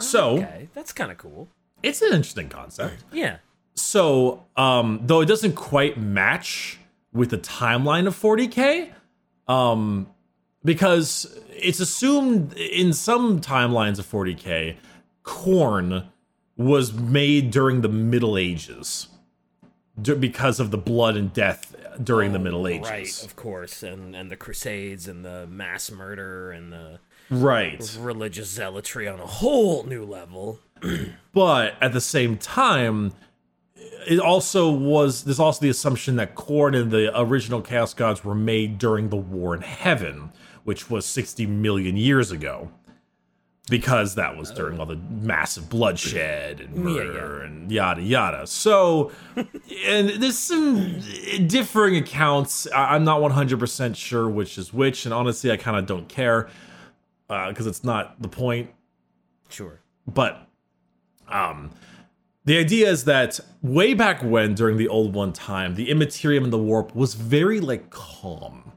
So 0.00 0.38
Okay. 0.38 0.68
That's 0.74 0.92
kind 0.92 1.10
of 1.10 1.18
cool. 1.18 1.48
it's 1.82 2.02
an 2.02 2.08
interesting 2.12 2.48
concept. 2.48 3.02
Yeah. 3.12 3.38
So, 3.76 4.44
um, 4.56 5.00
though 5.04 5.20
it 5.20 5.26
doesn't 5.26 5.54
quite 5.54 5.98
match 5.98 6.78
with 7.12 7.30
the 7.30 7.38
timeline 7.38 8.06
of 8.06 8.14
40k. 8.20 8.90
Um, 9.48 10.08
because 10.64 11.38
it's 11.50 11.78
assumed 11.78 12.52
in 12.54 12.92
some 12.92 13.40
timelines 13.40 13.98
of 14.00 14.06
40k, 14.10 14.76
Khorne 15.24 16.06
was 16.56 16.92
made 16.92 17.50
during 17.52 17.82
the 17.82 17.88
Middle 17.88 18.36
Ages 18.36 19.08
because 20.02 20.58
of 20.58 20.70
the 20.72 20.78
blood 20.78 21.16
and 21.16 21.32
death 21.32 21.74
during 22.02 22.32
the 22.32 22.38
Middle 22.38 22.66
Ages. 22.66 22.86
Oh, 22.86 22.90
Right, 22.90 23.22
of 23.24 23.36
course, 23.36 23.82
and 23.82 24.16
and 24.16 24.30
the 24.30 24.36
Crusades 24.36 25.06
and 25.06 25.24
the 25.24 25.46
mass 25.46 25.90
murder 25.90 26.50
and 26.50 26.72
the 26.72 26.98
Right. 27.30 27.96
religious 28.00 28.48
zealotry 28.50 29.06
on 29.08 29.20
a 29.20 29.26
whole 29.26 29.84
new 29.84 30.04
level. 30.04 30.58
But 31.32 31.74
at 31.82 31.92
the 31.92 32.00
same 32.00 32.36
time, 32.38 33.12
it 34.06 34.18
also 34.18 34.70
was 34.70 35.24
there's 35.24 35.40
also 35.40 35.60
the 35.60 35.68
assumption 35.68 36.16
that 36.16 36.34
Khorne 36.34 36.80
and 36.80 36.90
the 36.90 37.18
original 37.18 37.60
Chaos 37.60 37.92
Gods 37.94 38.24
were 38.24 38.34
made 38.34 38.78
during 38.78 39.08
the 39.10 39.16
War 39.16 39.54
in 39.54 39.62
Heaven, 39.62 40.30
which 40.64 40.88
was 40.90 41.04
60 41.06 41.46
million 41.46 41.96
years 41.96 42.30
ago. 42.30 42.70
Because 43.68 44.14
that 44.14 44.36
was 44.36 44.52
during 44.52 44.78
all 44.78 44.86
the 44.86 44.94
massive 44.94 45.68
bloodshed 45.68 46.60
and 46.60 46.76
Yeah, 46.76 46.82
murder 46.82 47.42
and 47.42 47.72
yada 47.72 48.00
yada. 48.00 48.46
So, 48.46 49.10
and 49.36 50.08
there's 50.08 50.38
some 50.38 51.00
differing 51.48 51.96
accounts. 51.96 52.68
I'm 52.72 53.02
not 53.02 53.20
100% 53.20 53.96
sure 53.96 54.28
which 54.28 54.56
is 54.56 54.72
which, 54.72 55.04
and 55.04 55.12
honestly, 55.12 55.50
I 55.50 55.56
kind 55.56 55.76
of 55.76 55.84
don't 55.86 56.08
care 56.08 56.48
because 57.26 57.66
it's 57.66 57.82
not 57.82 58.22
the 58.22 58.28
point 58.28 58.70
Sure. 59.48 59.80
but 60.06 60.46
um 61.26 61.72
the 62.46 62.58
idea 62.58 62.88
is 62.88 63.04
that 63.04 63.40
way 63.60 63.92
back 63.92 64.22
when 64.22 64.54
during 64.54 64.76
the 64.76 64.86
old 64.88 65.14
one 65.14 65.32
time 65.32 65.74
the 65.74 65.90
immaterium 65.90 66.44
and 66.44 66.52
the 66.52 66.58
warp 66.58 66.94
was 66.94 67.14
very 67.14 67.60
like 67.60 67.90
calm. 67.90 68.72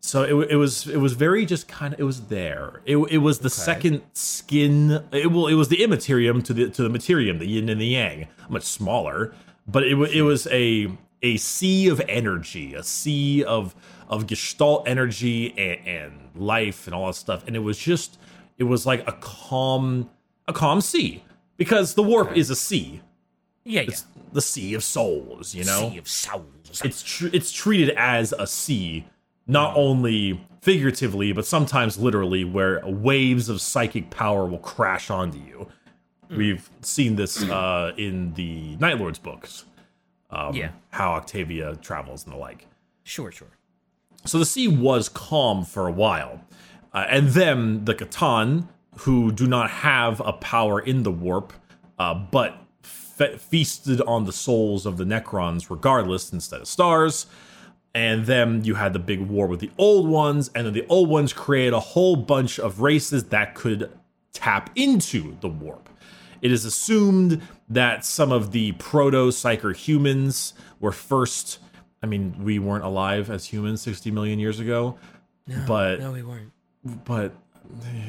So 0.00 0.22
it, 0.22 0.50
it 0.50 0.56
was 0.56 0.88
it 0.88 0.98
was 0.98 1.14
very 1.14 1.46
just 1.46 1.68
kind 1.68 1.94
of 1.94 2.00
it 2.00 2.02
was 2.02 2.26
there. 2.26 2.82
It, 2.84 2.96
it 2.96 3.18
was 3.18 3.38
the 3.38 3.48
second 3.50 4.02
skin 4.14 5.04
it 5.12 5.30
well 5.30 5.46
it 5.46 5.54
was 5.54 5.68
the 5.68 5.82
immaterium 5.82 6.42
to 6.42 6.52
the 6.52 6.70
to 6.70 6.82
the 6.82 6.90
materium 6.90 7.38
the 7.38 7.46
yin 7.46 7.68
and 7.68 7.80
the 7.80 7.86
yang 7.86 8.26
much 8.48 8.64
smaller. 8.64 9.32
But 9.68 9.84
it, 9.84 9.96
it 10.12 10.22
was 10.22 10.48
a 10.48 10.88
a 11.22 11.36
sea 11.36 11.88
of 11.88 12.02
energy 12.08 12.74
a 12.74 12.82
sea 12.82 13.44
of 13.44 13.76
of 14.08 14.26
gestalt 14.26 14.88
energy 14.88 15.54
and, 15.56 15.86
and 15.86 16.30
life 16.34 16.88
and 16.88 16.94
all 16.94 17.06
that 17.06 17.14
stuff. 17.14 17.46
And 17.46 17.54
it 17.54 17.60
was 17.60 17.78
just 17.78 18.18
it 18.58 18.64
was 18.64 18.86
like 18.86 19.06
a 19.08 19.12
calm 19.12 20.10
a 20.48 20.52
calm 20.52 20.80
sea 20.80 21.22
because 21.56 21.94
the 21.94 22.02
warp 22.02 22.36
is 22.36 22.50
a 22.50 22.56
sea 22.56 23.00
Yeah, 23.64 23.82
yeah. 23.82 23.88
it's 23.88 24.04
the 24.32 24.40
sea 24.42 24.74
of 24.74 24.82
souls 24.84 25.54
you 25.54 25.64
know 25.64 25.90
Sea 25.90 25.98
of 25.98 26.08
souls. 26.08 26.82
it's 26.84 27.02
tr- 27.02 27.28
it's 27.32 27.52
treated 27.52 27.90
as 27.96 28.32
a 28.38 28.46
sea, 28.46 29.06
not 29.46 29.76
only 29.76 30.40
figuratively 30.60 31.32
but 31.32 31.46
sometimes 31.46 31.98
literally, 31.98 32.44
where 32.44 32.80
waves 32.86 33.48
of 33.48 33.60
psychic 33.60 34.10
power 34.10 34.46
will 34.46 34.58
crash 34.58 35.10
onto 35.10 35.38
you. 35.38 35.68
We've 36.30 36.68
seen 36.80 37.14
this 37.16 37.42
uh, 37.44 37.92
in 37.96 38.34
the 38.34 38.74
Night 38.76 38.98
Lords 38.98 39.18
books. 39.20 39.66
Um, 40.30 40.54
Yeah. 40.56 40.70
how 40.90 41.12
Octavia 41.12 41.76
travels 41.76 42.24
and 42.24 42.32
the 42.34 42.38
like. 42.38 42.66
sure, 43.04 43.30
sure. 43.30 43.52
So 44.24 44.38
the 44.38 44.46
sea 44.46 44.66
was 44.66 45.08
calm 45.08 45.64
for 45.64 45.86
a 45.86 45.92
while. 45.92 46.40
Uh, 46.92 47.04
and 47.08 47.28
then 47.28 47.84
the 47.84 47.94
C'tan, 47.94 48.66
who 48.98 49.32
do 49.32 49.46
not 49.46 49.70
have 49.70 50.20
a 50.24 50.32
power 50.32 50.80
in 50.80 51.02
the 51.02 51.10
warp, 51.10 51.52
uh, 51.98 52.14
but 52.14 52.56
fe- 52.82 53.36
feasted 53.36 54.00
on 54.02 54.24
the 54.24 54.32
souls 54.32 54.86
of 54.86 54.96
the 54.96 55.04
Necrons 55.04 55.70
regardless 55.70 56.32
instead 56.32 56.60
of 56.60 56.68
stars. 56.68 57.26
And 57.94 58.26
then 58.26 58.64
you 58.64 58.74
had 58.74 58.92
the 58.92 58.98
big 58.98 59.20
war 59.20 59.46
with 59.46 59.60
the 59.60 59.70
old 59.78 60.08
ones, 60.08 60.50
and 60.54 60.66
then 60.66 60.72
the 60.74 60.84
old 60.88 61.08
ones 61.08 61.32
created 61.32 61.72
a 61.74 61.80
whole 61.80 62.16
bunch 62.16 62.58
of 62.58 62.80
races 62.80 63.24
that 63.26 63.54
could 63.54 63.90
tap 64.32 64.70
into 64.74 65.36
the 65.40 65.48
warp. 65.48 65.88
It 66.42 66.50
is 66.50 66.64
assumed 66.64 67.40
that 67.68 68.04
some 68.04 68.32
of 68.32 68.50
the 68.50 68.72
proto 68.72 69.28
psyker 69.28 69.74
humans 69.76 70.54
were 70.80 70.90
first. 70.92 71.60
I 72.02 72.06
mean, 72.06 72.34
we 72.42 72.58
weren't 72.58 72.84
alive 72.84 73.30
as 73.30 73.46
humans 73.46 73.80
60 73.82 74.10
million 74.10 74.38
years 74.40 74.58
ago, 74.60 74.98
no, 75.46 75.64
but 75.66 76.00
No, 76.00 76.10
we 76.12 76.22
weren't. 76.24 76.50
but 77.04 77.32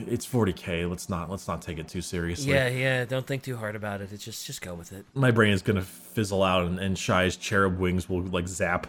it's 0.07 0.25
40k. 0.27 0.89
Let's 0.89 1.09
not 1.09 1.29
let's 1.29 1.47
not 1.47 1.61
take 1.61 1.79
it 1.79 1.87
too 1.87 2.01
seriously. 2.01 2.51
Yeah, 2.53 2.67
yeah. 2.67 3.05
Don't 3.05 3.25
think 3.25 3.43
too 3.43 3.57
hard 3.57 3.75
about 3.75 4.01
it. 4.01 4.11
It's 4.11 4.23
just 4.23 4.45
just 4.45 4.61
go 4.61 4.73
with 4.73 4.91
it. 4.91 5.05
My 5.13 5.31
brain 5.31 5.53
is 5.53 5.61
gonna 5.61 5.81
fizzle 5.81 6.43
out, 6.43 6.65
and, 6.65 6.79
and 6.79 6.97
Shy's 6.97 7.35
cherub 7.37 7.79
wings 7.79 8.09
will 8.09 8.21
like 8.21 8.47
zap, 8.47 8.87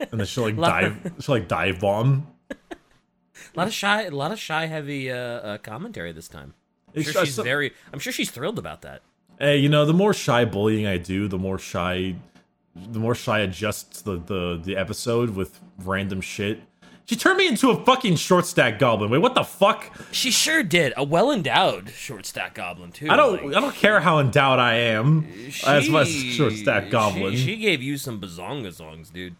and 0.00 0.20
then 0.20 0.26
she'll 0.26 0.44
like 0.44 0.56
dive. 0.56 1.12
She'll 1.20 1.34
like 1.34 1.48
dive 1.48 1.80
bomb. 1.80 2.26
A 3.54 3.58
lot 3.58 3.66
of 3.66 3.74
shy, 3.74 4.04
a 4.04 4.10
lot 4.10 4.32
of 4.32 4.38
shy, 4.38 4.64
heavy 4.64 5.10
uh, 5.10 5.16
uh, 5.16 5.58
commentary 5.58 6.12
this 6.12 6.28
time. 6.28 6.54
I'm 6.96 7.02
sure 7.02 7.24
she's 7.24 7.34
so- 7.34 7.42
very. 7.42 7.72
I'm 7.92 7.98
sure 7.98 8.12
she's 8.12 8.30
thrilled 8.30 8.58
about 8.58 8.80
that. 8.82 9.02
Hey, 9.38 9.58
you 9.58 9.68
know, 9.68 9.84
the 9.84 9.92
more 9.92 10.14
shy 10.14 10.44
bullying 10.46 10.86
I 10.86 10.96
do, 10.96 11.28
the 11.28 11.38
more 11.38 11.58
shy, 11.58 12.14
the 12.74 12.98
more 12.98 13.14
shy 13.14 13.40
adjusts 13.40 14.00
the 14.02 14.16
the 14.16 14.58
the 14.62 14.76
episode 14.76 15.30
with 15.30 15.60
random 15.84 16.20
shit. 16.22 16.60
She 17.06 17.16
turned 17.16 17.36
me 17.38 17.48
into 17.48 17.70
a 17.70 17.84
fucking 17.84 18.16
short 18.16 18.46
stack 18.46 18.78
goblin. 18.78 19.10
Wait, 19.10 19.18
what 19.18 19.34
the 19.34 19.42
fuck? 19.42 19.90
She 20.12 20.30
sure 20.30 20.62
did. 20.62 20.92
A 20.96 21.04
well 21.04 21.30
endowed 21.32 21.90
short 21.90 22.24
stack 22.26 22.54
goblin 22.54 22.92
too. 22.92 23.08
I 23.10 23.16
don't 23.16 23.44
like, 23.46 23.56
I 23.56 23.60
don't 23.60 23.74
care 23.74 24.00
how 24.00 24.18
endowed 24.20 24.58
I 24.58 24.74
am 24.76 25.26
as 25.66 25.88
my 25.88 26.04
she- 26.04 26.32
short 26.32 26.52
stack 26.52 26.90
goblin. 26.90 27.32
She, 27.34 27.44
she 27.44 27.56
gave 27.56 27.82
you 27.82 27.96
some 27.98 28.20
bazonga 28.20 28.72
songs, 28.72 29.10
dude. 29.10 29.34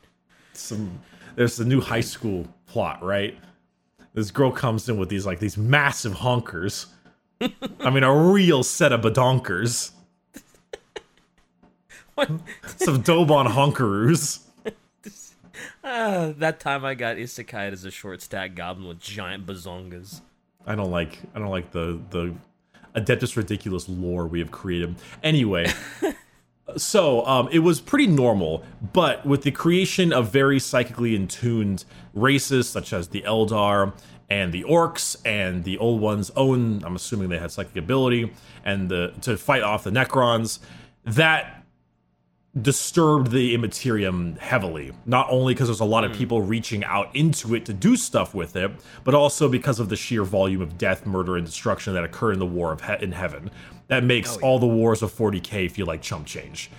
some 0.53 1.01
there's 1.37 1.57
the 1.57 1.65
new 1.65 1.81
high 1.81 2.01
school 2.03 2.47
plot, 2.67 3.03
right? 3.03 3.39
This 4.13 4.31
girl 4.31 4.51
comes 4.51 4.89
in 4.89 4.99
with 4.99 5.09
these 5.09 5.25
like 5.25 5.39
these 5.39 5.57
massive 5.57 6.13
honkers. 6.15 6.87
I 7.81 7.91
mean, 7.91 8.03
a 8.03 8.15
real 8.15 8.63
set 8.63 8.93
of 8.93 9.01
badonkers. 9.03 9.93
What? 12.15 12.29
Some 12.77 13.03
Dobon 13.03 13.47
honkeroos. 13.47 14.42
Uh, 15.83 16.33
that 16.39 16.61
time 16.61 16.85
I 16.85 16.95
got 16.95 17.17
isekai 17.17 17.73
as 17.73 17.85
a 17.85 17.91
short 17.91 18.23
stack 18.23 18.55
goblin 18.55 18.89
with 18.89 19.01
giant 19.01 19.47
bazongas. 19.47 20.21
I 20.67 20.75
don't 20.75 20.91
like 20.91 21.19
I 21.35 21.39
don't 21.39 21.51
like 21.51 21.73
the 21.73 22.01
the 22.11 22.35
Adeptus 22.95 23.37
Ridiculous 23.37 23.89
lore 23.89 24.27
we 24.27 24.39
have 24.39 24.51
created. 24.51 24.97
Anyway, 25.23 25.67
so 26.77 27.27
um, 27.27 27.49
it 27.51 27.61
was 27.61 27.81
pretty 27.81 28.07
normal, 28.07 28.65
but 28.93 29.25
with 29.27 29.43
the 29.43 29.51
creation 29.51 30.13
of 30.13 30.31
very 30.31 30.59
psychically 30.59 31.17
intuned 31.17 31.85
races 32.15 32.69
such 32.69 32.93
as 32.93 33.09
the 33.09 33.23
Eldar 33.23 33.95
and 34.31 34.53
the 34.53 34.63
Orcs 34.65 35.17
and 35.25 35.65
the 35.65 35.79
Old 35.79 36.01
Ones' 36.01 36.31
own, 36.37 36.83
I'm 36.85 36.97
assuming 36.97 37.29
they 37.29 37.39
had 37.39 37.51
psychic 37.51 37.77
ability, 37.77 38.33
and 38.65 38.89
the 38.89 39.15
to 39.23 39.37
fight 39.37 39.63
off 39.63 39.85
the 39.85 39.91
Necrons, 39.91 40.61
that 41.05 41.62
disturbed 42.61 43.31
the 43.31 43.55
Immaterium 43.55 44.37
heavily. 44.37 44.93
Not 45.07 45.27
only 45.31 45.55
because 45.55 45.69
there's 45.69 45.81
a 45.81 45.87
lot 45.87 46.05
of 46.05 46.13
people 46.13 46.43
reaching 46.43 46.85
out 46.85 47.15
into 47.17 47.55
it 47.55 47.65
to 47.67 47.73
do 47.73 47.97
stuff 47.97 48.35
with 48.35 48.57
it, 48.57 48.71
but 49.05 49.15
also 49.15 49.49
because 49.49 49.81
of 49.81 49.89
the 49.89 49.97
sheer 49.97 50.23
volume 50.23 50.61
of 50.61 50.77
death, 50.77 51.07
murder, 51.07 51.37
and 51.37 51.47
destruction 51.47 51.95
that 51.95 52.05
occur 52.05 52.33
in 52.33 52.39
the 52.39 52.47
War 52.47 52.73
of 52.73 52.83
he- 52.83 53.03
in 53.03 53.13
Heaven. 53.13 53.51
That 53.89 54.05
makes 54.05 54.37
all 54.39 54.59
the 54.59 54.67
wars 54.67 55.03
of 55.03 55.13
40k 55.13 55.71
feel 55.71 55.87
like 55.87 56.03
chump 56.03 56.27
change. 56.27 56.71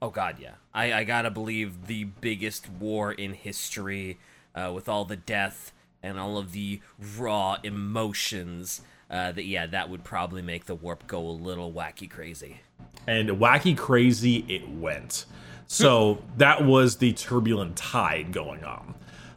Oh 0.00 0.10
God, 0.10 0.36
yeah. 0.40 0.54
I, 0.74 0.92
I 0.92 1.04
gotta 1.04 1.30
believe 1.30 1.86
the 1.86 2.04
biggest 2.04 2.68
war 2.68 3.12
in 3.12 3.34
history, 3.34 4.18
uh, 4.54 4.72
with 4.74 4.88
all 4.88 5.04
the 5.04 5.16
death 5.16 5.72
and 6.02 6.18
all 6.18 6.38
of 6.38 6.52
the 6.52 6.80
raw 7.16 7.58
emotions. 7.62 8.82
Uh, 9.10 9.30
that 9.30 9.44
yeah, 9.44 9.66
that 9.66 9.90
would 9.90 10.04
probably 10.04 10.40
make 10.42 10.64
the 10.64 10.74
warp 10.74 11.06
go 11.06 11.20
a 11.20 11.30
little 11.30 11.72
wacky 11.72 12.10
crazy. 12.10 12.60
And 13.06 13.28
wacky 13.30 13.76
crazy 13.76 14.44
it 14.48 14.68
went. 14.68 15.26
So 15.66 16.18
that 16.36 16.64
was 16.64 16.96
the 16.98 17.12
turbulent 17.14 17.76
tide 17.76 18.32
going 18.32 18.62
on. 18.64 18.94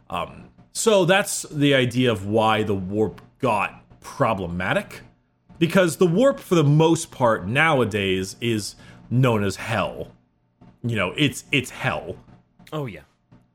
Um, 0.09 0.45
so 0.73 1.05
that's 1.05 1.43
the 1.43 1.73
idea 1.73 2.11
of 2.11 2.25
why 2.27 2.63
the 2.63 2.75
warp 2.75 3.21
got 3.39 3.81
problematic, 4.01 5.01
because 5.59 5.97
the 5.97 6.05
warp, 6.05 6.39
for 6.39 6.55
the 6.55 6.63
most 6.63 7.11
part 7.11 7.47
nowadays, 7.47 8.35
is 8.41 8.75
known 9.09 9.43
as 9.43 9.55
hell. 9.55 10.11
You 10.83 10.95
know, 10.95 11.13
it's 11.17 11.45
it's 11.51 11.69
hell. 11.71 12.17
Oh 12.73 12.85
yeah, 12.85 13.01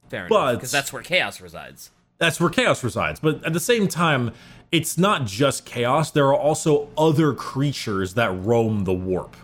fair 0.09 0.26
But- 0.28 0.42
enough. 0.42 0.54
Because 0.61 0.73
that's 0.73 0.92
where 0.92 1.02
chaos 1.02 1.40
resides. 1.40 1.90
That's 2.18 2.40
where 2.40 2.50
chaos 2.50 2.82
resides. 2.85 3.20
But 3.20 3.44
at 3.44 3.52
the 3.52 3.61
same 3.61 3.88
time, 3.88 4.32
it's 4.73 4.99
not 4.99 5.25
just 5.26 5.64
chaos. 5.64 6.11
There 6.11 6.26
are 6.26 6.37
also 6.37 6.88
other 6.97 7.32
creatures 7.32 8.14
that 8.14 8.30
roam 8.44 8.85
the 8.85 8.92
warp. 8.92 9.37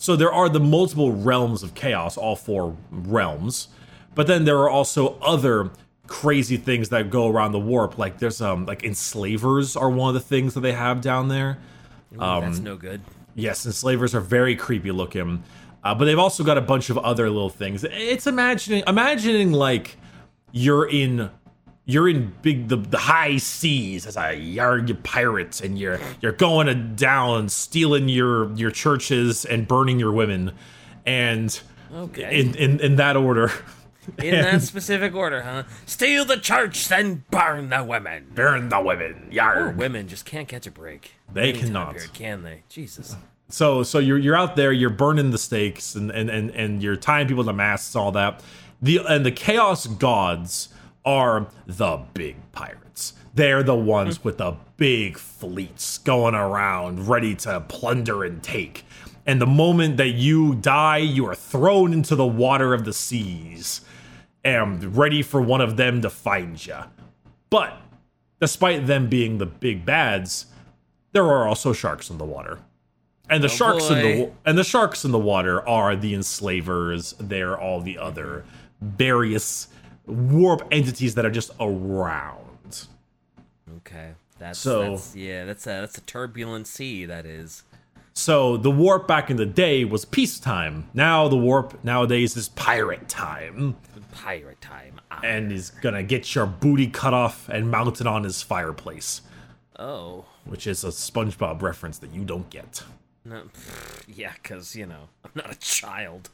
So 0.00 0.16
there 0.16 0.32
are 0.32 0.48
the 0.48 0.60
multiple 0.60 1.12
realms 1.12 1.62
of 1.62 1.74
chaos, 1.74 2.16
all 2.16 2.34
four 2.34 2.74
realms. 2.90 3.68
But 4.14 4.26
then 4.26 4.46
there 4.46 4.58
are 4.60 4.70
also 4.70 5.18
other 5.20 5.72
crazy 6.06 6.56
things 6.56 6.88
that 6.88 7.10
go 7.10 7.28
around 7.28 7.52
the 7.52 7.60
warp. 7.60 7.98
Like 7.98 8.18
there's 8.18 8.40
um 8.40 8.64
like 8.64 8.82
enslavers 8.82 9.76
are 9.76 9.90
one 9.90 10.08
of 10.08 10.14
the 10.14 10.26
things 10.26 10.54
that 10.54 10.60
they 10.60 10.72
have 10.72 11.02
down 11.02 11.28
there. 11.28 11.58
Ooh, 12.14 12.18
that's 12.18 12.60
no 12.60 12.76
good. 12.76 13.02
Yes, 13.34 13.66
enslavers 13.66 14.14
are 14.14 14.22
very 14.22 14.56
creepy 14.56 14.90
looking. 14.90 15.42
Uh, 15.84 15.94
but 15.94 16.06
they've 16.06 16.18
also 16.18 16.44
got 16.44 16.56
a 16.56 16.62
bunch 16.62 16.88
of 16.88 16.96
other 16.96 17.28
little 17.28 17.50
things. 17.50 17.84
It's 17.84 18.26
imagining 18.26 18.82
imagining 18.86 19.52
like 19.52 19.98
you're 20.50 20.88
in 20.88 21.30
you're 21.90 22.08
in 22.08 22.32
big 22.42 22.68
the, 22.68 22.76
the 22.76 22.98
high 22.98 23.36
seas 23.36 24.06
as 24.06 24.16
a 24.16 24.34
yard 24.34 25.02
pirates 25.02 25.60
and 25.60 25.78
you're 25.78 25.98
you're 26.20 26.32
going 26.32 26.94
down 26.96 27.48
stealing 27.48 28.08
your 28.08 28.52
your 28.54 28.70
churches 28.70 29.44
and 29.44 29.66
burning 29.68 29.98
your 29.98 30.12
women 30.12 30.52
and 31.06 31.60
Okay. 31.94 32.40
in 32.40 32.54
in, 32.54 32.80
in 32.80 32.96
that 32.96 33.16
order 33.16 33.50
In 34.18 34.30
that 34.40 34.62
specific 34.62 35.14
order, 35.14 35.42
huh? 35.42 35.64
Steal 35.86 36.24
the 36.24 36.36
church, 36.36 36.88
then 36.88 37.24
burn 37.30 37.68
the 37.68 37.84
women. 37.84 38.26
burn 38.34 38.68
the 38.68 38.80
women 38.80 39.14
Poor 39.24 39.32
yard 39.32 39.76
women 39.76 40.08
just 40.08 40.24
can't 40.24 40.48
catch 40.48 40.66
a 40.66 40.70
break. 40.70 41.12
They 41.32 41.52
cannot. 41.52 41.92
period, 41.94 42.12
can 42.14 42.42
they? 42.42 42.62
Jesus. 42.68 43.14
so 43.48 43.82
so 43.82 43.98
you're 43.98 44.18
you're 44.18 44.36
out 44.36 44.56
there 44.56 44.72
you're 44.72 44.90
burning 44.90 45.30
the 45.30 45.38
stakes 45.38 45.94
and 45.94 46.10
and 46.10 46.30
and, 46.30 46.50
and 46.50 46.82
you're 46.82 46.96
tying 46.96 47.26
people 47.28 47.44
to 47.44 47.52
masts 47.52 47.94
all 47.96 48.12
that 48.12 48.42
the 48.80 48.98
and 49.08 49.26
the 49.26 49.32
chaos 49.32 49.86
gods 49.86 50.68
are 51.04 51.46
the 51.66 52.02
big 52.14 52.36
pirates. 52.52 53.14
They're 53.34 53.62
the 53.62 53.74
ones 53.74 54.16
hmm. 54.16 54.22
with 54.24 54.38
the 54.38 54.56
big 54.76 55.18
fleets 55.18 55.98
going 55.98 56.34
around 56.34 57.08
ready 57.08 57.34
to 57.36 57.60
plunder 57.60 58.24
and 58.24 58.42
take. 58.42 58.84
And 59.26 59.40
the 59.40 59.46
moment 59.46 59.96
that 59.98 60.10
you 60.10 60.54
die 60.54 60.98
you 60.98 61.26
are 61.26 61.34
thrown 61.34 61.92
into 61.92 62.16
the 62.16 62.26
water 62.26 62.74
of 62.74 62.84
the 62.84 62.92
seas 62.92 63.82
and 64.42 64.96
ready 64.96 65.22
for 65.22 65.40
one 65.40 65.60
of 65.60 65.76
them 65.76 66.00
to 66.00 66.08
find 66.08 66.66
you 66.66 66.78
but 67.50 67.76
despite 68.40 68.86
them 68.86 69.06
being 69.06 69.36
the 69.36 69.44
big 69.44 69.84
bads 69.84 70.46
there 71.12 71.24
are 71.24 71.46
also 71.46 71.72
sharks 71.72 72.10
in 72.10 72.18
the 72.18 72.24
water. 72.24 72.58
And 73.28 73.42
the 73.42 73.48
oh, 73.48 73.50
sharks 73.50 73.90
in 73.90 73.98
the 73.98 74.30
and 74.44 74.58
the 74.58 74.64
sharks 74.64 75.04
in 75.04 75.12
the 75.12 75.18
water 75.18 75.66
are 75.68 75.94
the 75.94 76.14
enslavers. 76.14 77.14
They're 77.18 77.58
all 77.58 77.80
the 77.80 77.98
other 77.98 78.44
various 78.80 79.68
warp 80.10 80.62
entities 80.70 81.14
that 81.14 81.24
are 81.24 81.30
just 81.30 81.50
around. 81.60 82.86
Okay. 83.78 84.12
That's, 84.38 84.58
So- 84.58 84.90
that's 84.92 85.14
yeah, 85.16 85.44
that's 85.44 85.66
a 85.66 85.70
that's 85.70 85.98
a 85.98 86.02
turbulent 86.02 86.66
sea, 86.66 87.04
that 87.06 87.26
is. 87.26 87.62
So 88.12 88.56
the 88.56 88.70
warp 88.70 89.06
back 89.06 89.30
in 89.30 89.36
the 89.36 89.46
day 89.46 89.84
was 89.84 90.04
peacetime. 90.04 90.88
Now 90.94 91.28
the 91.28 91.36
warp 91.36 91.82
nowadays 91.84 92.36
is 92.36 92.48
pirate 92.48 93.08
time, 93.08 93.76
Pirate 94.12 94.60
time. 94.60 95.00
Ah. 95.10 95.20
and 95.22 95.50
he's 95.52 95.70
gonna 95.70 96.02
get 96.02 96.34
your 96.34 96.44
booty 96.46 96.88
cut 96.88 97.14
off 97.14 97.48
and 97.48 97.70
mounted 97.70 98.06
on 98.06 98.24
his 98.24 98.42
fireplace, 98.42 99.22
Oh. 99.78 100.24
which 100.44 100.66
is 100.66 100.82
a 100.84 100.88
SpongeBob 100.88 101.62
reference 101.62 101.98
that 101.98 102.12
you 102.12 102.24
don't 102.24 102.50
get. 102.50 102.82
No, 103.24 103.42
pfft, 103.44 104.04
yeah, 104.08 104.32
because, 104.42 104.74
you 104.74 104.86
know, 104.86 105.08
I'm 105.24 105.30
not 105.34 105.52
a 105.52 105.58
child. 105.58 106.30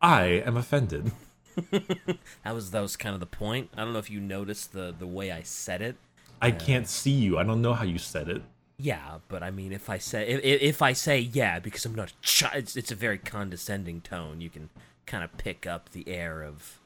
I 0.00 0.24
am 0.44 0.56
offended. 0.56 1.12
That 2.44 2.54
was 2.54 2.70
that 2.70 2.80
was 2.80 2.96
kind 2.96 3.14
of 3.14 3.20
the 3.20 3.26
point. 3.26 3.70
I 3.76 3.84
don't 3.84 3.92
know 3.92 3.98
if 3.98 4.10
you 4.10 4.20
noticed 4.20 4.72
the 4.72 4.94
the 4.96 5.06
way 5.06 5.30
I 5.30 5.42
said 5.42 5.82
it. 5.82 5.96
I 6.40 6.50
uh, 6.50 6.58
can't 6.58 6.88
see 6.88 7.10
you. 7.10 7.38
I 7.38 7.42
don't 7.42 7.60
know 7.60 7.74
how 7.74 7.84
you 7.84 7.98
said 7.98 8.28
it. 8.28 8.42
Yeah, 8.80 9.18
but 9.28 9.42
I 9.42 9.50
mean, 9.50 9.72
if 9.72 9.90
I 9.90 9.98
say 9.98 10.28
if, 10.28 10.40
if 10.42 10.82
I 10.82 10.92
say 10.92 11.18
yeah, 11.18 11.58
because 11.58 11.84
I'm 11.84 11.94
not 11.94 12.10
a 12.10 12.14
child, 12.22 12.54
it's, 12.56 12.76
it's 12.76 12.92
a 12.92 12.94
very 12.94 13.18
condescending 13.18 14.00
tone. 14.00 14.40
You 14.40 14.50
can 14.50 14.70
kind 15.04 15.24
of 15.24 15.36
pick 15.36 15.66
up 15.66 15.90
the 15.90 16.08
air 16.08 16.42
of, 16.42 16.78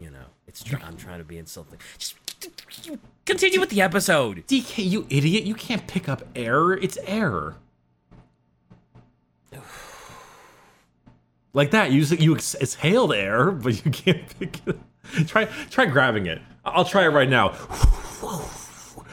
you 0.00 0.10
know, 0.10 0.26
it's 0.48 0.64
tr- 0.64 0.82
I'm 0.82 0.96
trying 0.96 1.18
to 1.18 1.24
be 1.24 1.38
insulting. 1.38 1.78
Just 1.96 2.16
continue 3.24 3.60
with 3.60 3.70
the 3.70 3.80
episode. 3.80 4.44
DK, 4.48 4.90
you 4.90 5.06
idiot! 5.08 5.44
You 5.44 5.54
can't 5.54 5.86
pick 5.86 6.08
up 6.08 6.22
air. 6.34 6.72
It's 6.72 6.98
air. 7.06 7.54
Like 11.52 11.70
that, 11.72 11.90
you 11.92 12.00
just, 12.04 12.20
you 12.20 12.34
ex- 12.34 12.54
exhaled 12.60 13.12
air, 13.12 13.50
but 13.50 13.84
you 13.84 13.90
can't 13.90 14.22
pick 14.38 14.60
it. 14.66 14.78
Try 15.26 15.46
try 15.70 15.86
grabbing 15.86 16.26
it. 16.26 16.40
I'll 16.64 16.84
try 16.84 17.04
it 17.04 17.08
right 17.08 17.28
now. 17.28 17.54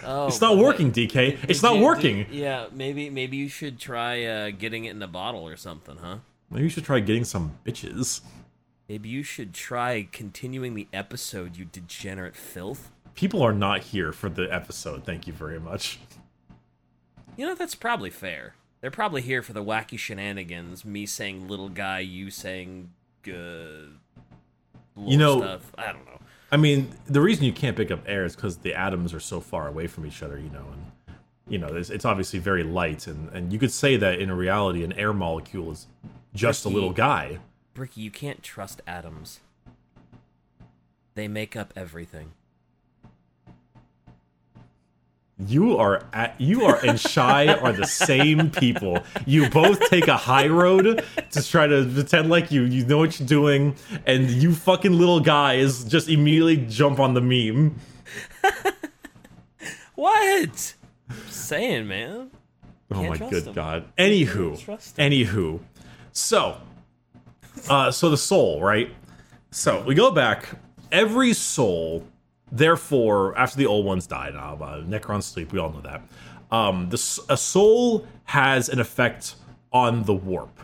Oh, 0.08 0.28
It's 0.28 0.42
not 0.42 0.58
working, 0.58 0.92
DK. 0.92 1.38
It's 1.48 1.64
not 1.64 1.74
Did- 1.74 1.84
working. 1.84 2.18
did- 2.18 2.32
yeah, 2.32 2.68
maybe 2.72 3.10
maybe 3.10 3.38
you 3.38 3.48
should 3.50 3.80
try 3.80 4.24
uh, 4.24 4.52
getting 4.52 4.86
it 4.86 4.92
in 4.92 5.02
a 5.02 5.08
bottle 5.08 5.48
or 5.48 5.56
something, 5.58 5.98
huh? 5.98 6.18
Maybe 6.52 6.64
you 6.64 6.70
should 6.70 6.84
try 6.86 7.00
getting 7.00 7.24
some 7.24 7.58
bitches. 7.66 8.22
Maybe 8.88 9.10
you 9.10 9.24
should 9.24 9.54
try 9.54 10.08
continuing 10.12 10.76
the 10.76 10.88
episode, 10.94 11.58
you 11.58 11.66
degenerate 11.66 12.36
filth. 12.36 12.92
People 13.16 13.42
are 13.42 13.54
not 13.54 13.82
here 13.82 14.12
for 14.12 14.30
the 14.30 14.44
episode. 14.54 15.06
Thank 15.06 15.26
you 15.26 15.34
very 15.34 15.60
much. 15.60 15.98
You 17.36 17.48
know, 17.48 17.56
that's 17.56 17.74
probably 17.76 18.12
fair. 18.12 18.54
They're 18.86 18.92
probably 18.92 19.24
here 19.24 19.42
for 19.42 19.52
the 19.52 19.64
wacky 19.64 19.98
shenanigans. 19.98 20.86
Me 20.86 21.08
saying 21.08 21.48
little 21.48 21.70
guy, 21.70 22.02
you 22.02 22.30
saying 22.30 22.92
uh, 22.92 23.24
good. 23.24 23.98
You 24.96 25.18
know- 25.18 25.40
stuff. 25.40 25.72
I 25.76 25.92
don't 25.92 26.06
know. 26.06 26.20
I 26.52 26.58
mean, 26.58 26.92
the 27.08 27.20
reason 27.20 27.46
you 27.46 27.52
can't 27.52 27.76
pick 27.76 27.90
up 27.90 28.02
air 28.06 28.26
is 28.26 28.36
because 28.36 28.58
the 28.58 28.76
atoms 28.76 29.12
are 29.12 29.20
so 29.20 29.42
far 29.42 29.68
away 29.68 29.88
from 29.88 30.06
each 30.06 30.22
other, 30.22 30.38
you 30.38 30.52
know, 30.52 30.68
and 30.72 31.18
you 31.48 31.58
know, 31.58 31.70
it's, 31.70 31.90
it's 31.90 32.06
obviously 32.06 32.38
very 32.38 32.62
light, 32.62 33.08
and 33.08 33.28
and 33.30 33.52
you 33.52 33.58
could 33.58 33.72
say 33.72 33.98
that 33.98 34.20
in 34.20 34.32
reality, 34.32 34.84
an 34.84 34.94
air 34.94 35.14
molecule 35.14 35.72
is 35.72 35.88
just 36.36 36.64
a 36.64 36.70
little 36.70 36.94
guy. 36.94 37.40
Bricky, 37.74 38.02
you 38.02 38.12
can't 38.12 38.44
trust 38.44 38.84
atoms. 38.86 39.40
They 41.16 41.28
make 41.28 41.56
up 41.56 41.74
everything. 41.76 42.34
You 45.48 45.78
are 45.78 46.04
at 46.14 46.40
you 46.40 46.66
are 46.66 46.84
and 46.86 47.00
shy 47.00 47.48
are 47.54 47.72
the 47.74 47.86
same 47.86 48.50
people. 48.50 49.00
You 49.26 49.50
both 49.50 49.80
take 49.90 50.08
a 50.08 50.18
high 50.18 50.48
road 50.48 51.04
to 51.32 51.44
try 51.48 51.68
to 51.68 51.86
pretend 51.86 52.30
like 52.30 52.52
you 52.52 52.64
you 52.64 52.86
know 52.86 52.98
what 53.00 53.20
you're 53.20 53.28
doing, 53.28 53.76
and 54.06 54.30
you 54.30 54.54
fucking 54.54 54.94
little 54.94 55.20
guys 55.20 55.84
just 55.84 56.10
immediately 56.10 56.58
jump 56.58 57.00
on 57.00 57.14
the 57.14 57.22
meme. 57.22 57.76
What? 59.96 60.74
saying, 61.30 61.88
man. 61.88 62.32
Oh 62.92 62.96
Can't 62.96 63.20
my 63.20 63.30
good 63.30 63.48
him. 63.48 63.54
god. 63.54 63.86
Anywho, 63.98 64.58
anywho, 64.98 65.60
so, 66.12 66.58
uh, 67.70 67.92
so 67.92 68.10
the 68.10 68.18
soul, 68.18 68.62
right? 68.62 68.94
So 69.52 69.82
we 69.84 69.96
go 69.96 70.12
back. 70.12 70.50
Every 70.92 71.34
soul, 71.34 72.06
therefore, 72.56 73.38
after 73.38 73.58
the 73.58 73.66
old 73.66 73.86
ones 73.86 74.08
died, 74.08 74.36
uh, 74.36 74.56
uh, 74.60 74.82
Necron's 74.84 75.26
sleep. 75.26 75.52
We 75.52 75.60
all 75.60 75.72
know 75.72 75.82
that. 75.82 76.02
Um, 76.52 76.90
a 77.30 77.38
soul 77.38 78.08
has 78.26 78.70
an 78.70 78.80
effect 78.80 79.36
on 79.72 80.04
the 80.04 80.14
warp. 80.14 80.60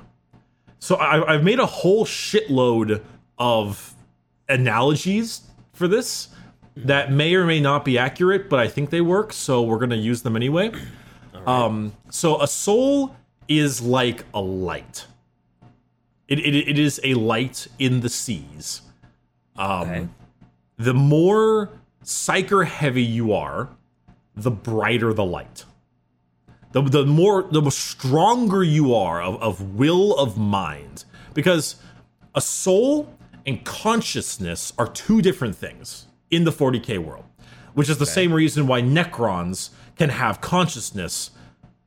So 0.79 0.95
I, 0.95 1.33
I've 1.33 1.43
made 1.43 1.59
a 1.59 1.65
whole 1.65 2.05
shitload 2.05 3.03
of 3.37 3.93
analogies 4.49 5.41
for 5.73 5.87
this 5.87 6.29
that 6.75 7.11
may 7.11 7.35
or 7.35 7.45
may 7.45 7.59
not 7.59 7.83
be 7.83 7.97
accurate, 7.97 8.49
but 8.49 8.59
I 8.59 8.67
think 8.67 8.89
they 8.89 9.01
work. 9.01 9.33
So 9.33 9.61
we're 9.61 9.79
gonna 9.79 9.95
use 9.95 10.21
them 10.21 10.35
anyway. 10.35 10.71
Um, 11.45 11.93
so 12.09 12.41
a 12.41 12.47
soul 12.47 13.15
is 13.47 13.81
like 13.81 14.23
a 14.33 14.41
light. 14.41 15.05
It, 16.27 16.39
it, 16.39 16.55
it 16.55 16.79
is 16.79 17.01
a 17.03 17.15
light 17.15 17.67
in 17.77 17.99
the 18.01 18.09
seas. 18.09 18.81
Um, 19.57 19.81
Okay. 19.89 20.07
The 20.77 20.93
more 20.95 21.69
psyker 22.03 22.65
heavy 22.65 23.03
you 23.03 23.33
are, 23.33 23.69
the 24.35 24.51
brighter 24.51 25.13
the 25.13 25.25
light. 25.25 25.65
The, 26.71 26.81
the 26.81 27.05
more 27.05 27.43
the 27.43 27.69
stronger 27.69 28.63
you 28.63 28.95
are 28.95 29.21
of, 29.21 29.41
of 29.41 29.75
will 29.75 30.17
of 30.17 30.37
mind. 30.37 31.03
Because 31.33 31.75
a 32.33 32.41
soul 32.41 33.13
and 33.45 33.63
consciousness 33.65 34.73
are 34.77 34.87
two 34.87 35.21
different 35.21 35.55
things 35.55 36.07
in 36.29 36.45
the 36.45 36.51
40k 36.51 36.97
world, 36.99 37.25
which 37.73 37.89
is 37.89 37.97
the 37.97 38.05
same 38.05 38.31
reason 38.31 38.67
why 38.67 38.81
Necrons 38.81 39.71
can 39.97 40.09
have 40.09 40.41
consciousness 40.41 41.31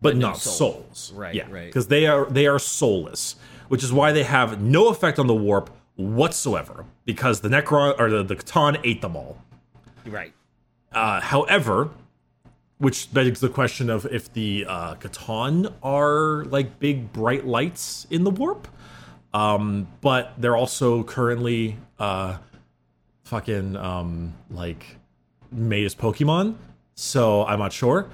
but, 0.01 0.17
no 0.17 0.29
not 0.29 0.39
soul. 0.39 0.85
souls. 0.93 1.13
Right, 1.15 1.35
yeah, 1.35 1.51
right. 1.51 1.67
Because 1.67 1.89
they 1.89 2.07
are 2.07 2.27
they 2.27 2.47
are 2.47 2.59
soulless, 2.59 3.37
which 3.69 3.83
is 3.83 3.91
why 3.91 4.13
they 4.13 4.25
have 4.25 4.61
no 4.61 4.89
effect 4.89 5.19
on 5.19 5.27
the 5.27 5.35
warp 5.35 5.71
whatsoever. 5.97 6.85
Because 7.07 7.41
the 7.41 7.49
Necron 7.49 7.99
or 7.99 8.11
the, 8.11 8.23
the 8.23 8.37
C'tan 8.37 8.79
ate 8.85 9.01
them 9.01 9.17
all. 9.17 9.39
Right. 10.07 10.33
Uh, 10.93 11.21
however, 11.21 11.91
which 12.79 13.13
begs 13.13 13.41
the 13.41 13.49
question 13.49 13.91
of 13.91 14.07
if 14.07 14.33
the 14.33 14.67
uh, 14.69 14.95
C'tan 14.97 15.73
are 15.83 16.45
like 16.47 16.79
big 16.79 17.13
bright 17.13 17.47
lights 17.47 18.07
in 18.11 18.25
the 18.25 18.31
warp, 18.31 18.69
um, 19.33 19.89
but 20.01 20.33
they're 20.39 20.57
also 20.57 21.03
currently 21.03 21.77
uh, 21.99 22.37
fucking 23.25 23.77
um, 23.77 24.35
like 24.51 24.97
made 25.51 25.85
as 25.85 25.95
Pokemon, 25.95 26.57
so 26.95 27.45
I'm 27.45 27.59
not 27.59 27.73
sure. 27.73 28.09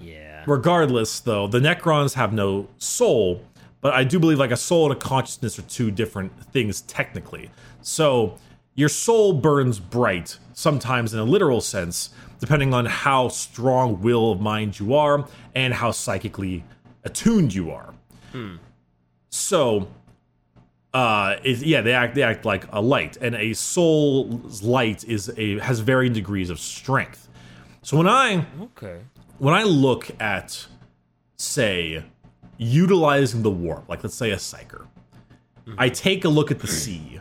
Yeah. 0.00 0.44
Regardless, 0.46 1.20
though, 1.20 1.46
the 1.46 1.60
Necrons 1.60 2.14
have 2.14 2.32
no 2.32 2.68
soul, 2.78 3.42
but 3.80 3.94
I 3.94 4.04
do 4.04 4.18
believe 4.18 4.38
like 4.38 4.50
a 4.50 4.56
soul 4.56 4.90
and 4.90 4.96
a 4.96 5.00
consciousness 5.00 5.58
are 5.58 5.62
two 5.62 5.90
different 5.90 6.32
things 6.52 6.82
technically. 6.82 7.50
So 7.82 8.38
your 8.78 8.88
soul 8.88 9.32
burns 9.32 9.80
bright, 9.80 10.38
sometimes 10.52 11.12
in 11.12 11.18
a 11.18 11.24
literal 11.24 11.60
sense, 11.60 12.10
depending 12.38 12.72
on 12.72 12.86
how 12.86 13.26
strong 13.26 14.00
will 14.00 14.30
of 14.30 14.40
mind 14.40 14.78
you 14.78 14.94
are 14.94 15.26
and 15.56 15.74
how 15.74 15.90
psychically 15.90 16.62
attuned 17.02 17.52
you 17.52 17.72
are. 17.72 17.92
So, 19.30 19.88
uh, 20.94 21.36
is 21.42 21.64
yeah, 21.64 21.80
they 21.80 21.92
act 21.92 22.14
they 22.14 22.22
act 22.22 22.44
like 22.44 22.66
a 22.72 22.80
light, 22.80 23.16
and 23.20 23.34
a 23.34 23.52
soul's 23.52 24.62
light 24.62 25.02
is 25.02 25.32
a 25.36 25.58
has 25.58 25.80
varying 25.80 26.12
degrees 26.12 26.48
of 26.48 26.60
strength. 26.60 27.28
So 27.82 27.96
when 27.96 28.06
I 28.06 28.46
Okay. 28.62 29.00
when 29.38 29.54
I 29.54 29.64
look 29.64 30.08
at, 30.20 30.68
say, 31.36 32.04
utilizing 32.58 33.42
the 33.42 33.50
warp, 33.50 33.88
like 33.88 34.04
let's 34.04 34.14
say 34.14 34.30
a 34.30 34.36
psyker, 34.36 34.86
I 35.76 35.88
take 35.88 36.24
a 36.24 36.28
look 36.28 36.52
at 36.52 36.60
the 36.60 36.68
sea, 36.68 37.20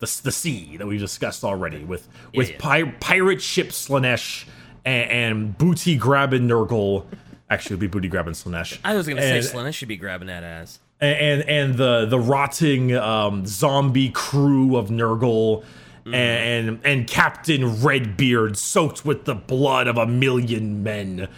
the, 0.00 0.20
the 0.24 0.32
sea 0.32 0.76
that 0.76 0.86
we've 0.86 1.00
discussed 1.00 1.44
already 1.44 1.84
with 1.84 2.08
with 2.34 2.50
yeah. 2.50 2.56
Pi- 2.58 2.90
pirate 3.00 3.42
ship 3.42 3.68
Slaanesh 3.68 4.44
and, 4.84 5.10
and 5.10 5.58
booty 5.58 5.96
grabbing 5.96 6.46
Nurgle. 6.48 7.04
Actually, 7.50 7.74
it'd 7.74 7.80
be 7.80 7.86
booty 7.86 8.08
grabbing 8.08 8.34
Slaanesh. 8.34 8.78
I 8.84 8.94
was 8.94 9.06
gonna 9.08 9.20
And- 9.22 9.44
say 9.44 9.56
Slaanesh 9.56 9.74
should 9.74 9.88
be 9.88 9.96
grabbing 9.96 10.28
that 10.28 10.42
ass. 10.44 10.78
and 11.00 11.42
and 11.48 11.74
the 11.76 12.06
the 12.06 12.18
rotting 12.18 12.94
um, 12.96 13.44
zombie 13.46 14.10
crew 14.10 14.76
of 14.76 14.88
Nurgle. 14.88 15.64
And 16.10 16.80
and 16.84 17.06
Captain 17.06 17.82
Redbeard 17.82 18.56
soaked 18.56 19.04
with 19.04 19.26
the 19.26 19.34
blood 19.34 19.86
of 19.88 19.98
a 19.98 20.06
million 20.06 20.82
men, 20.82 21.28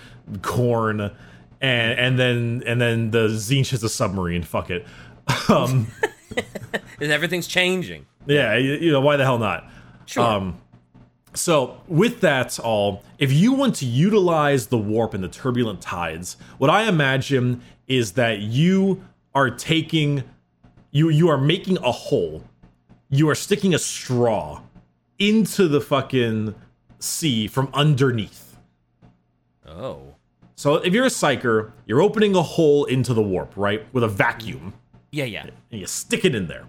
Khorne, 0.42 1.12
and 1.60 1.98
and 1.98 2.16
then 2.20 2.62
and 2.64 2.80
then 2.80 3.10
the 3.10 3.26
Tzeentch 3.30 3.72
is 3.72 3.82
a 3.82 3.88
submarine. 3.88 4.44
Fuck 4.44 4.70
it. 4.70 4.86
Um, 5.48 5.88
And 6.02 6.12
everything's 7.00 7.46
changing. 7.46 8.06
yeah, 8.26 8.56
you, 8.56 8.72
you 8.74 8.92
know 8.92 9.00
why 9.00 9.16
the 9.16 9.24
hell 9.24 9.38
not? 9.38 9.68
Sure. 10.06 10.24
Um, 10.24 10.60
so 11.34 11.80
with 11.86 12.20
that 12.20 12.58
all, 12.58 13.04
if 13.18 13.32
you 13.32 13.52
want 13.52 13.76
to 13.76 13.86
utilize 13.86 14.66
the 14.66 14.78
warp 14.78 15.14
and 15.14 15.22
the 15.22 15.28
turbulent 15.28 15.80
tides, 15.80 16.36
what 16.58 16.70
I 16.70 16.88
imagine 16.88 17.62
is 17.86 18.12
that 18.12 18.40
you 18.40 19.04
are 19.34 19.50
taking 19.50 20.24
you 20.90 21.08
you 21.08 21.28
are 21.28 21.38
making 21.38 21.78
a 21.78 21.92
hole. 21.92 22.42
You 23.08 23.28
are 23.28 23.34
sticking 23.34 23.74
a 23.74 23.78
straw 23.78 24.62
into 25.18 25.68
the 25.68 25.80
fucking 25.80 26.54
sea 26.98 27.46
from 27.46 27.70
underneath. 27.72 28.56
oh. 29.66 30.14
So 30.56 30.74
if 30.74 30.92
you're 30.92 31.06
a 31.06 31.08
psyker, 31.08 31.72
you're 31.86 32.02
opening 32.02 32.36
a 32.36 32.42
hole 32.42 32.84
into 32.84 33.14
the 33.14 33.22
warp, 33.22 33.56
right? 33.56 33.86
With 33.94 34.04
a 34.04 34.08
vacuum 34.08 34.74
Yeah, 35.10 35.24
yeah. 35.24 35.46
and 35.70 35.80
you 35.80 35.86
stick 35.86 36.24
it 36.24 36.34
in 36.34 36.46
there, 36.46 36.66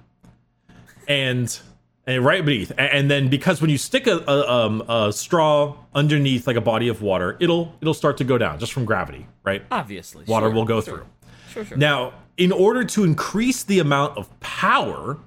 and 1.08 1.60
and 2.08 2.26
right 2.26 2.44
beneath, 2.44 2.72
and 2.78 3.12
then 3.12 3.30
because 3.30 3.62
when 3.62 3.70
you 3.70 3.78
stick 3.78 4.08
a, 4.08 4.18
a, 4.28 4.50
um, 4.50 4.82
a 4.90 5.14
straw 5.14 5.76
underneath 5.94 6.48
like 6.48 6.56
a 6.56 6.62
body 6.62 6.88
of 6.88 7.02
water, 7.02 7.38
it'll 7.40 7.76
it'll 7.82 7.94
start 7.94 8.18
to 8.18 8.24
go 8.24 8.38
down 8.38 8.60
just 8.60 8.74
from 8.74 8.86
gravity, 8.86 9.28
right? 9.44 9.64
Obviously. 9.72 10.26
Water 10.26 10.48
sure, 10.48 10.56
will 10.56 10.66
go 10.66 10.82
sure. 10.82 10.98
through. 10.98 11.06
Sure, 11.52 11.66
sure. 11.66 11.78
Now, 11.78 12.14
in 12.38 12.52
order 12.52 12.84
to 12.84 13.04
increase 13.04 13.64
the 13.64 13.80
amount 13.80 14.18
of 14.18 14.40
power, 14.40 15.20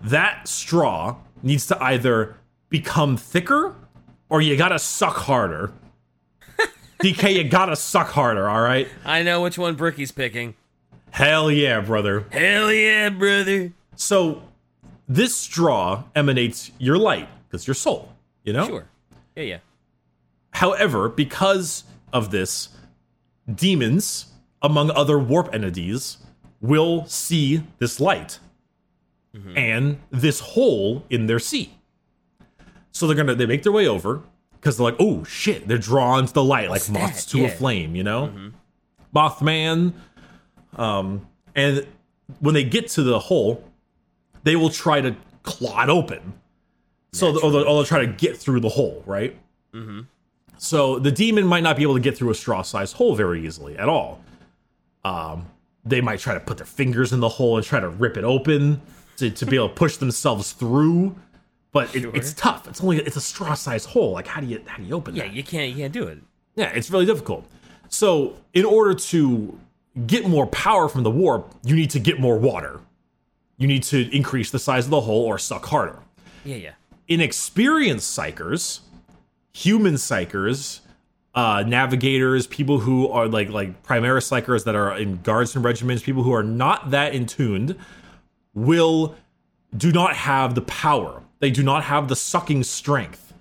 that 0.00 0.46
straw 0.46 1.16
needs 1.42 1.66
to 1.66 1.82
either 1.82 2.36
become 2.68 3.16
thicker 3.16 3.74
or 4.28 4.40
you 4.40 4.56
gotta 4.56 4.78
suck 4.78 5.16
harder. 5.16 5.72
DK, 7.00 7.34
you 7.34 7.44
gotta 7.44 7.76
suck 7.76 8.08
harder, 8.08 8.48
all 8.48 8.60
right? 8.60 8.88
I 9.04 9.22
know 9.22 9.42
which 9.42 9.58
one 9.58 9.74
Bricky's 9.74 10.12
picking. 10.12 10.54
Hell 11.14 11.48
yeah, 11.48 11.78
brother. 11.80 12.26
Hell 12.32 12.72
yeah, 12.72 13.08
brother. 13.08 13.72
So 13.94 14.42
this 15.06 15.32
straw 15.32 16.02
emanates 16.16 16.72
your 16.78 16.98
light 16.98 17.28
because 17.46 17.68
your 17.68 17.74
soul, 17.74 18.12
you 18.42 18.52
know? 18.52 18.66
Sure. 18.66 18.86
Yeah, 19.36 19.42
yeah. 19.44 19.58
However, 20.50 21.08
because 21.08 21.84
of 22.12 22.32
this, 22.32 22.70
demons, 23.48 24.32
among 24.60 24.90
other 24.90 25.16
warp 25.16 25.54
entities, 25.54 26.18
will 26.60 27.06
see 27.06 27.62
this 27.78 28.00
light 28.00 28.40
mm-hmm. 29.36 29.56
and 29.56 30.00
this 30.10 30.40
hole 30.40 31.04
in 31.10 31.26
their 31.26 31.38
sea. 31.38 31.74
So 32.90 33.06
they're 33.06 33.14
gonna 33.14 33.36
they 33.36 33.46
make 33.46 33.62
their 33.62 33.70
way 33.70 33.86
over 33.86 34.20
because 34.54 34.78
they're 34.78 34.84
like, 34.84 34.96
oh 34.98 35.22
shit, 35.22 35.68
they're 35.68 35.78
drawn 35.78 36.26
to 36.26 36.32
the 36.32 36.42
light 36.42 36.70
What's 36.70 36.90
like 36.90 37.02
moths 37.02 37.24
that? 37.26 37.38
to 37.38 37.44
a 37.44 37.48
flame, 37.48 37.94
you 37.94 38.02
know? 38.02 38.26
Mm-hmm. 38.26 38.48
Mothman. 39.16 39.92
Um, 40.76 41.26
and 41.54 41.86
when 42.40 42.54
they 42.54 42.64
get 42.64 42.88
to 42.90 43.02
the 43.02 43.18
hole, 43.18 43.64
they 44.42 44.56
will 44.56 44.70
try 44.70 45.00
to 45.00 45.14
claw 45.42 45.82
it 45.82 45.88
open. 45.90 46.34
So, 47.12 47.28
or 47.28 47.50
they'll, 47.52 47.60
or 47.62 47.64
they'll 47.64 47.84
try 47.84 48.00
to 48.00 48.06
get 48.12 48.36
through 48.36 48.60
the 48.60 48.68
hole, 48.68 49.02
right? 49.06 49.36
So 50.56 50.98
the 50.98 51.10
demon 51.12 51.46
might 51.46 51.62
not 51.62 51.76
be 51.76 51.82
able 51.82 51.94
to 51.94 52.00
get 52.00 52.16
through 52.16 52.30
a 52.30 52.34
straw-sized 52.34 52.94
hole 52.96 53.14
very 53.14 53.44
easily 53.44 53.76
at 53.76 53.88
all. 53.88 54.22
Um, 55.04 55.46
they 55.84 56.00
might 56.00 56.20
try 56.20 56.34
to 56.34 56.40
put 56.40 56.56
their 56.56 56.66
fingers 56.66 57.12
in 57.12 57.20
the 57.20 57.28
hole 57.28 57.56
and 57.56 57.66
try 57.66 57.80
to 57.80 57.88
rip 57.88 58.16
it 58.16 58.24
open 58.24 58.80
to, 59.18 59.30
to 59.30 59.46
be 59.46 59.56
able 59.56 59.68
to 59.68 59.74
push 59.74 59.96
themselves 59.98 60.52
through. 60.52 61.14
But 61.72 61.94
it, 61.94 62.02
Sure. 62.02 62.14
it's 62.14 62.32
tough. 62.34 62.68
It's 62.68 62.80
only 62.80 62.98
it's 62.98 63.16
a 63.16 63.20
straw-sized 63.20 63.88
hole. 63.90 64.12
Like 64.12 64.26
how 64.28 64.40
do 64.40 64.46
you 64.46 64.62
how 64.66 64.78
do 64.78 64.84
you 64.84 64.94
open 64.94 65.14
that? 65.14 65.18
Yeah, 65.20 65.28
that? 65.28 65.34
you 65.36 65.42
can't 65.42 65.70
you 65.70 65.76
can't 65.82 65.92
do 65.92 66.04
it. 66.04 66.18
Yeah, 66.54 66.70
it's 66.72 66.88
really 66.90 67.04
difficult. 67.04 67.44
So, 67.88 68.36
in 68.54 68.64
order 68.64 68.94
to 68.94 69.58
get 70.06 70.28
more 70.28 70.46
power 70.46 70.88
from 70.88 71.02
the 71.02 71.10
warp, 71.10 71.54
you 71.64 71.76
need 71.76 71.90
to 71.90 71.98
get 71.98 72.20
more 72.20 72.38
water. 72.38 72.80
You 73.56 73.66
need 73.66 73.84
to 73.84 74.14
increase 74.14 74.50
the 74.50 74.58
size 74.58 74.84
of 74.86 74.90
the 74.90 75.02
hole 75.02 75.24
or 75.24 75.38
suck 75.38 75.64
harder. 75.66 76.00
Yeah, 76.44 76.56
yeah. 76.56 76.72
Inexperienced 77.06 78.16
psykers, 78.16 78.80
human 79.52 79.94
psykers, 79.94 80.80
uh, 81.34 81.64
navigators, 81.66 82.46
people 82.46 82.80
who 82.80 83.08
are 83.08 83.28
like 83.28 83.50
like 83.50 83.82
Primaris 83.82 84.28
psykers 84.30 84.64
that 84.64 84.74
are 84.74 84.96
in 84.96 85.20
guards 85.22 85.54
and 85.54 85.64
regiments, 85.64 86.02
people 86.02 86.22
who 86.22 86.32
are 86.32 86.42
not 86.42 86.90
that 86.90 87.14
in 87.14 87.26
tuned, 87.26 87.76
will 88.54 89.14
do 89.76 89.92
not 89.92 90.14
have 90.16 90.54
the 90.54 90.62
power. 90.62 91.22
They 91.40 91.50
do 91.50 91.62
not 91.62 91.84
have 91.84 92.08
the 92.08 92.16
sucking 92.16 92.62
strength. 92.64 93.32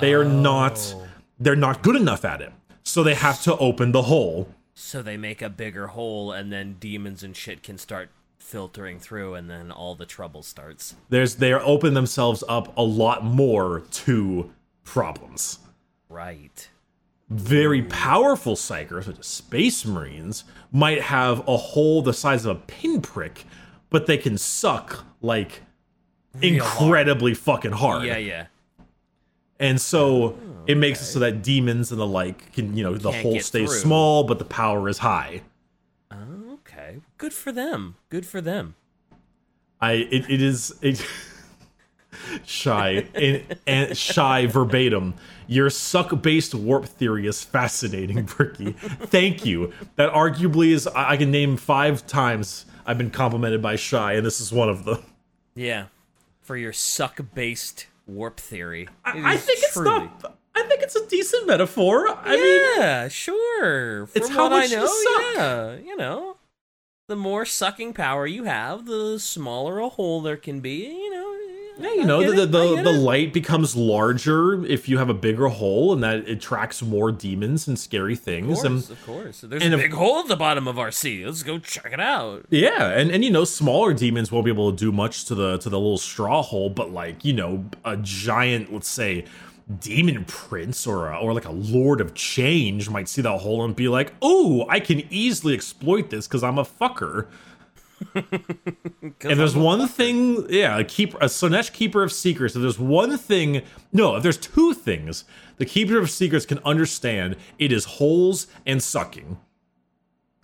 They 0.00 0.14
are 0.14 0.24
not 0.24 0.94
they're 1.38 1.56
not 1.56 1.82
good 1.82 1.96
enough 1.96 2.24
at 2.24 2.40
it. 2.40 2.52
So 2.82 3.02
they 3.02 3.14
have 3.14 3.42
to 3.42 3.56
open 3.58 3.92
the 3.92 4.02
hole. 4.02 4.48
So 4.74 5.02
they 5.02 5.16
make 5.16 5.42
a 5.42 5.50
bigger 5.50 5.88
hole 5.88 6.32
and 6.32 6.52
then 6.52 6.76
demons 6.80 7.22
and 7.22 7.36
shit 7.36 7.62
can 7.62 7.76
start 7.78 8.10
filtering 8.38 8.98
through 8.98 9.34
and 9.34 9.50
then 9.50 9.70
all 9.70 9.94
the 9.94 10.06
trouble 10.06 10.42
starts. 10.42 10.94
There's 11.10 11.36
they 11.36 11.52
open 11.52 11.94
themselves 11.94 12.42
up 12.48 12.76
a 12.76 12.82
lot 12.82 13.22
more 13.24 13.80
to 13.90 14.50
problems. 14.84 15.58
Right. 16.08 16.68
very 17.28 17.82
powerful 17.82 18.56
psykers, 18.56 19.04
such 19.04 19.18
as 19.20 19.26
space 19.26 19.84
marines, 19.86 20.44
might 20.72 21.00
have 21.00 21.46
a 21.46 21.56
hole 21.56 22.02
the 22.02 22.12
size 22.12 22.44
of 22.44 22.56
a 22.56 22.60
pinprick, 22.60 23.44
but 23.88 24.06
they 24.06 24.18
can 24.18 24.36
suck 24.36 25.04
like 25.22 25.62
incredibly 26.42 27.34
fucking 27.34 27.72
hard. 27.72 28.04
Yeah, 28.04 28.16
yeah. 28.16 28.46
And 29.60 29.80
so 29.80 30.36
it 30.66 30.76
makes 30.76 31.00
it 31.00 31.06
so 31.06 31.18
that 31.20 31.42
demons 31.42 31.90
and 31.92 32.00
the 32.00 32.06
like 32.06 32.52
can, 32.52 32.76
you 32.76 32.82
know, 32.82 32.94
the 32.96 33.10
Can't 33.10 33.22
hole 33.22 33.40
stays 33.40 33.68
through. 33.70 33.78
small, 33.78 34.24
but 34.24 34.38
the 34.38 34.44
power 34.44 34.88
is 34.88 34.98
high. 34.98 35.42
Okay. 36.52 36.98
Good 37.18 37.32
for 37.32 37.52
them. 37.52 37.96
Good 38.08 38.26
for 38.26 38.40
them. 38.40 38.74
I 39.80 39.92
it, 39.92 40.28
it 40.30 40.42
is 40.42 40.74
it 40.82 41.04
shy 42.46 43.06
and, 43.14 43.56
and 43.66 43.96
shy 43.96 44.46
verbatim. 44.46 45.14
Your 45.46 45.70
suck 45.70 46.22
based 46.22 46.54
warp 46.54 46.86
theory 46.86 47.26
is 47.26 47.42
fascinating, 47.42 48.22
Bricky. 48.24 48.72
Thank 48.72 49.44
you. 49.44 49.72
That 49.96 50.12
arguably 50.12 50.68
is 50.72 50.86
I 50.86 51.10
I 51.12 51.16
can 51.16 51.30
name 51.30 51.56
five 51.56 52.06
times 52.06 52.66
I've 52.86 52.98
been 52.98 53.10
complimented 53.10 53.60
by 53.62 53.76
Shy, 53.76 54.14
and 54.14 54.24
this 54.24 54.40
is 54.40 54.52
one 54.52 54.68
of 54.68 54.84
them. 54.84 55.02
Yeah. 55.54 55.86
For 56.40 56.56
your 56.56 56.72
suck 56.72 57.20
based 57.34 57.86
warp 58.06 58.38
theory. 58.40 58.88
I 59.04 59.34
is 59.34 59.44
think 59.44 59.58
it's 59.62 59.72
truly- 59.74 59.90
not. 59.90 60.36
I 60.64 60.68
think 60.68 60.82
it's 60.82 60.96
a 60.96 61.06
decent 61.06 61.46
metaphor. 61.46 62.08
I 62.08 62.36
mean, 62.36 62.60
yeah, 62.78 63.08
sure. 63.08 64.06
From 64.06 64.12
It's 64.22 64.28
how 64.28 64.44
what 64.44 64.52
I 64.52 64.58
much 64.60 64.70
you 64.70 64.76
know, 64.76 64.86
suck. 64.86 65.22
yeah, 65.36 65.74
you 65.76 65.96
know, 65.96 66.36
the 67.08 67.16
more 67.16 67.44
sucking 67.44 67.92
power 67.94 68.26
you 68.26 68.44
have, 68.44 68.86
the 68.86 69.18
smaller 69.18 69.78
a 69.78 69.88
hole 69.88 70.20
there 70.20 70.36
can 70.36 70.60
be. 70.60 70.86
You 70.86 71.10
know, 71.10 71.26
Yeah, 71.80 71.94
you 71.94 72.04
know, 72.04 72.20
the 72.30 72.44
the, 72.46 72.82
the, 72.82 72.92
light. 72.92 73.32
becomes 73.32 73.74
larger 73.74 74.64
if 74.66 74.86
you 74.88 74.98
have 74.98 75.08
a 75.08 75.14
bigger 75.14 75.48
hole, 75.48 75.92
and 75.94 76.02
that 76.04 76.28
attracts 76.28 76.82
more 76.82 77.10
demons 77.10 77.66
and 77.66 77.78
scary 77.78 78.12
Of 78.12 78.20
things. 78.20 78.46
course, 78.62 78.64
and 78.66 78.90
of 78.90 79.06
course. 79.06 79.40
There's 79.40 79.62
and 79.62 79.72
a 79.74 79.78
if- 79.78 79.84
big 79.84 79.92
hole 79.94 80.18
at 80.20 80.28
the 80.28 80.36
bottom 80.36 80.68
of 80.68 80.78
our 80.78 80.90
sea. 80.92 81.24
Let's 81.24 81.42
go 81.42 81.58
check 81.58 81.92
it 81.92 82.00
out. 82.00 82.44
Yeah, 82.50 82.90
and, 82.90 83.10
and 83.10 83.24
you 83.24 83.30
know, 83.30 83.44
smaller 83.44 83.94
demons 83.94 84.30
won't 84.30 84.44
be 84.44 84.50
able 84.50 84.70
to 84.70 84.76
do 84.76 84.92
much 84.92 85.24
to 85.26 85.34
the 85.34 85.56
to 85.58 85.68
the 85.70 85.78
little 85.80 85.98
straw 85.98 86.42
hole, 86.42 86.68
but 86.70 86.92
like 86.92 87.24
you 87.24 87.32
know, 87.32 87.64
a 87.84 87.96
giant, 87.96 88.72
let's 88.72 88.88
say, 88.88 89.24
demon 89.78 90.24
prince 90.24 90.86
or 90.86 91.10
a, 91.10 91.18
or 91.18 91.32
like 91.32 91.44
a 91.44 91.52
lord 91.52 92.00
of 92.00 92.14
change 92.14 92.90
might 92.90 93.08
see 93.08 93.22
that 93.22 93.38
hole 93.38 93.64
and 93.64 93.76
be 93.76 93.88
like, 93.88 94.12
"Oh, 94.20 94.66
I 94.68 94.80
can 94.80 95.02
easily 95.10 95.54
exploit 95.54 96.10
this 96.10 96.26
because 96.26 96.42
I'm 96.42 96.58
a 96.58 96.64
fucker." 96.64 97.26
If 99.22 99.36
there's 99.36 99.54
one 99.54 99.86
thing, 99.86 100.46
yeah, 100.48 100.78
a 100.78 100.84
keep 100.84 101.14
a 101.14 101.26
Slaanesh 101.26 101.72
keeper 101.72 102.02
of 102.02 102.10
secrets. 102.10 102.56
If 102.56 102.62
there's 102.62 102.78
one 102.78 103.18
thing, 103.18 103.62
no, 103.92 104.16
if 104.16 104.22
there's 104.22 104.38
two 104.38 104.72
things, 104.72 105.24
the 105.58 105.66
keeper 105.66 105.98
of 105.98 106.10
secrets 106.10 106.46
can 106.46 106.58
understand 106.64 107.36
it 107.58 107.70
is 107.70 107.84
holes 107.84 108.46
and 108.64 108.82
sucking. 108.82 109.38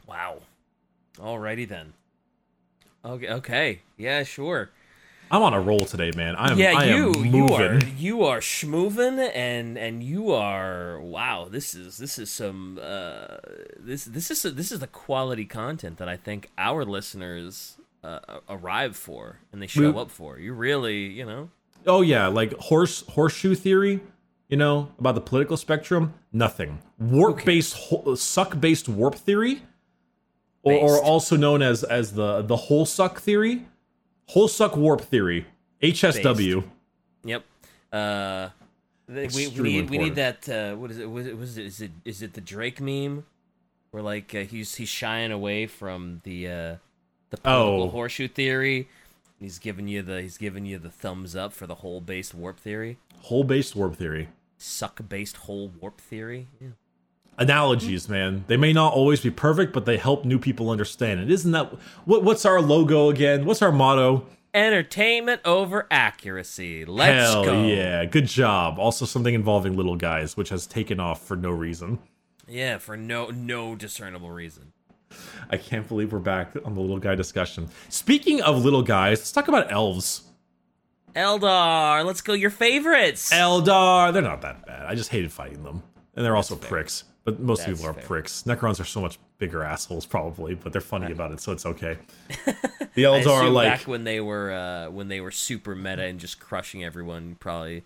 Wow. 0.07 0.43
Alrighty 1.19 1.67
then. 1.67 1.95
Okay, 3.05 3.29
okay, 3.29 3.83
yeah, 3.97 4.23
sure. 4.25 4.71
I'm 5.31 5.43
on 5.43 5.55
a 5.55 5.61
roll 5.61 5.81
today, 5.81 6.13
man. 6.15 6.37
I 6.37 6.53
am. 6.53 6.59
Yeah, 6.59 6.73
I 6.79 6.85
you 6.85 7.15
you 7.25 7.49
are 7.49 7.79
you 7.99 8.23
are 8.25 8.39
schmoving 8.39 9.19
and 9.35 9.77
and 9.77 10.03
you 10.03 10.33
are 10.33 11.01
wow. 11.01 11.49
This 11.51 11.75
is 11.75 11.99
this 11.99 12.19
is 12.19 12.31
some 12.31 12.79
uh, 12.83 13.39
this 13.79 14.05
this 14.05 14.31
is 14.31 14.43
this 14.55 14.71
is 14.71 14.79
the 14.81 14.87
quality 14.87 15.45
content 15.45 15.99
that 15.99 16.09
I 16.09 16.17
think 16.17 16.51
our 16.57 16.85
listeners 16.85 17.77
uh, 18.05 18.21
arrive 18.49 18.97
for 18.97 19.41
and 19.53 19.61
they 19.61 19.67
show 19.67 19.91
We- 19.93 20.01
up 20.01 20.11
for. 20.11 20.39
You 20.39 20.53
really 20.55 21.07
you 21.07 21.25
know 21.27 21.51
Oh 21.89 22.03
yeah, 22.03 22.27
like 22.27 22.53
horse 22.59 23.05
horseshoe 23.09 23.55
theory. 23.55 24.01
You 24.49 24.57
know 24.57 24.93
about 24.99 25.17
the 25.17 25.21
political 25.21 25.57
spectrum. 25.57 26.15
Nothing. 26.33 26.79
Warp 26.99 27.45
based 27.45 27.75
ho- 27.75 28.15
suck 28.15 28.61
based 28.61 28.89
warp 28.89 29.17
theory, 29.17 29.63
or, 30.63 30.73
or 30.75 31.03
also 31.03 31.37
known 31.37 31.63
as 31.63 31.83
as 31.83 32.13
the 32.13 32.43
the 32.43 32.57
whole 32.57 32.87
suck 32.87 33.21
theory, 33.21 33.67
whole 34.29 34.49
suck 34.49 34.77
warp 34.77 35.01
theory. 35.01 35.47
HSW. 35.83 36.65
Yep. 37.25 37.45
Uh, 37.93 38.49
we, 39.09 39.27
we 39.49 39.61
need 39.63 39.91
we 39.91 39.99
need 39.99 40.15
that. 40.17 40.49
Uh, 40.49 40.75
what 40.77 40.91
is 40.91 40.99
it? 40.99 41.11
Was 41.11 41.27
it? 41.27 41.39
Was 41.39 41.59
it? 41.59 41.67
Is 41.67 41.81
it? 41.81 41.91
Is 42.05 42.23
it 42.23 42.33
the 42.35 42.41
Drake 42.41 42.81
meme? 42.81 43.25
Where 43.91 44.03
like 44.03 44.35
uh, 44.35 44.41
he's 44.41 44.75
he's 44.75 44.89
shying 44.89 45.33
away 45.33 45.67
from 45.67 46.21
the 46.25 46.47
uh, 46.49 46.77
the 47.31 47.37
political 47.39 47.83
Oh. 47.85 47.89
horseshoe 47.89 48.29
theory. 48.29 48.89
He's 49.39 49.59
giving 49.59 49.87
you 49.87 50.03
the 50.03 50.23
he's 50.23 50.39
giving 50.39 50.67
you 50.67 50.79
the 50.79 50.91
thumbs 50.91 51.37
up 51.37 51.53
for 51.53 51.67
the 51.67 51.77
whole 51.77 52.01
based 52.01 52.35
warp 52.35 52.59
theory. 52.59 52.99
Whole 53.23 53.45
based 53.45 53.77
warp 53.77 53.97
theory. 53.97 54.29
Suck 54.59 55.07
based 55.09 55.37
whole 55.37 55.69
warp 55.81 56.01
theory. 56.01 56.49
Yeah. 56.61 56.69
Analogies, 57.39 58.09
man. 58.09 58.45
They 58.47 58.57
may 58.57 58.73
not 58.73 58.95
always 58.95 59.21
be 59.21 59.31
perfect, 59.31 59.73
but 59.75 59.85
they 59.85 59.99
help 59.99 60.25
new 60.25 60.39
people 60.39 60.71
understand 60.71 61.21
it. 61.21 61.31
Isn't 61.31 61.53
that 61.53 61.73
what? 62.07 62.25
What's 62.25 62.47
our 62.47 62.61
logo 62.63 63.11
again? 63.11 63.45
What's 63.45 63.61
our 63.61 63.73
motto? 63.73 64.27
Entertainment 64.55 65.43
over 65.45 65.87
accuracy. 65.91 66.87
Let's 66.87 67.31
Hell 67.33 67.45
go. 67.45 67.65
yeah, 67.67 68.07
good 68.07 68.27
job. 68.27 68.79
Also, 68.79 69.05
something 69.05 69.35
involving 69.35 69.77
little 69.77 69.97
guys, 69.97 70.35
which 70.35 70.49
has 70.49 70.67
taken 70.67 70.99
off 70.99 71.27
for 71.27 71.37
no 71.37 71.51
reason. 71.51 71.99
Yeah, 72.49 72.79
for 72.79 72.97
no 72.97 73.27
no 73.27 73.77
discernible 73.77 74.31
reason. 74.31 74.73
I 75.51 75.59
can't 75.59 75.87
believe 75.87 76.13
we're 76.13 76.19
back 76.21 76.53
on 76.65 76.75
the 76.75 76.81
little 76.81 76.99
guy 76.99 77.15
discussion. 77.15 77.69
Speaking 77.91 78.41
of 78.41 78.65
little 78.65 78.83
guys, 78.83 79.19
let's 79.19 79.33
talk 79.33 79.49
about 79.49 79.71
elves. 79.71 80.23
Eldar, 81.15 82.05
let's 82.05 82.21
go. 82.21 82.33
Your 82.33 82.51
favorites. 82.51 83.31
Eldar, 83.33 84.13
they're 84.13 84.23
not 84.23 84.41
that 84.43 84.67
bad. 84.67 84.87
I 84.87 84.95
just 84.95 85.11
hated 85.11 85.33
fighting 85.33 85.63
them, 85.63 85.83
and 86.15 86.25
they're 86.25 86.37
also 86.37 86.57
pricks. 86.57 87.05
But 87.27 87.41
most 87.41 87.67
That's 87.67 87.81
people 87.81 87.91
are 87.91 87.95
fair. 87.95 88.05
pricks. 88.05 88.45
Necrons 88.45 88.81
are 88.81 88.85
so 88.85 89.01
much 89.01 89.19
bigger 89.39 89.65
assholes, 89.65 90.07
probably, 90.07 90.55
but 90.55 90.73
they're 90.73 90.81
funny 90.81 91.11
about 91.11 91.33
it, 91.33 91.41
so 91.41 91.53
it's 91.53 91.67
okay. 91.67 91.99
The 92.95 93.03
Eldar 93.03 93.27
are 93.27 93.51
like 93.51 93.69
back 93.69 93.87
when 93.87 94.05
they 94.05 94.21
were 94.21 94.51
uh, 94.51 94.91
when 94.91 95.09
they 95.09 95.21
were 95.21 95.31
super 95.31 95.75
meta 95.75 96.05
and 96.05 96.19
just 96.19 96.41
crushing 96.41 96.83
everyone. 96.83 97.37
Probably 97.39 97.83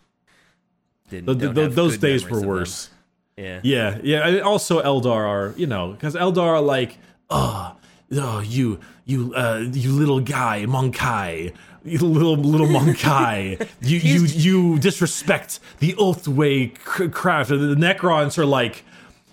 didn't. 1.08 1.26
th- 1.26 1.38
don't 1.40 1.54
th- 1.56 1.64
have 1.64 1.74
those 1.74 1.98
days 1.98 2.28
were 2.30 2.40
worse. 2.40 2.90
Yeah. 3.36 3.58
Yeah, 3.64 3.98
yeah. 4.04 4.28
and 4.28 4.40
Also, 4.42 4.80
Eldar 4.80 5.26
are 5.26 5.54
you 5.56 5.66
know 5.66 5.92
because 5.94 6.14
Eldar 6.14 6.42
are 6.42 6.60
like, 6.60 6.98
oh, 7.28 7.74
oh, 8.12 8.40
you, 8.40 8.78
you, 9.04 9.34
uh, 9.34 9.64
you 9.72 9.90
little 9.92 10.20
guy, 10.20 10.66
Mon-keigh, 10.66 11.52
you 11.84 11.98
little 11.98 12.36
little 12.36 12.68
Mon-keigh, 12.68 13.58
you, 13.80 13.98
you, 13.98 14.24
you 14.26 14.78
disrespect 14.78 15.60
the 15.78 15.94
Oathway 15.94 16.74
craft. 17.12 17.50
The 17.50 17.74
Necrons 17.74 18.38
are 18.38 18.46
like, 18.46 18.84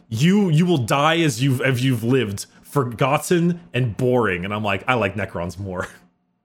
you, 0.10 0.50
you 0.50 0.66
will 0.66 0.78
die 0.78 1.20
as 1.20 1.42
you've 1.42 1.62
as 1.62 1.84
you've 1.84 2.04
lived, 2.04 2.46
forgotten 2.62 3.62
and 3.74 3.96
boring. 3.98 4.46
And 4.46 4.54
I'm 4.54 4.64
like, 4.64 4.84
I 4.88 4.94
like 4.96 5.16
Necrons 5.16 5.58
more. 5.60 5.88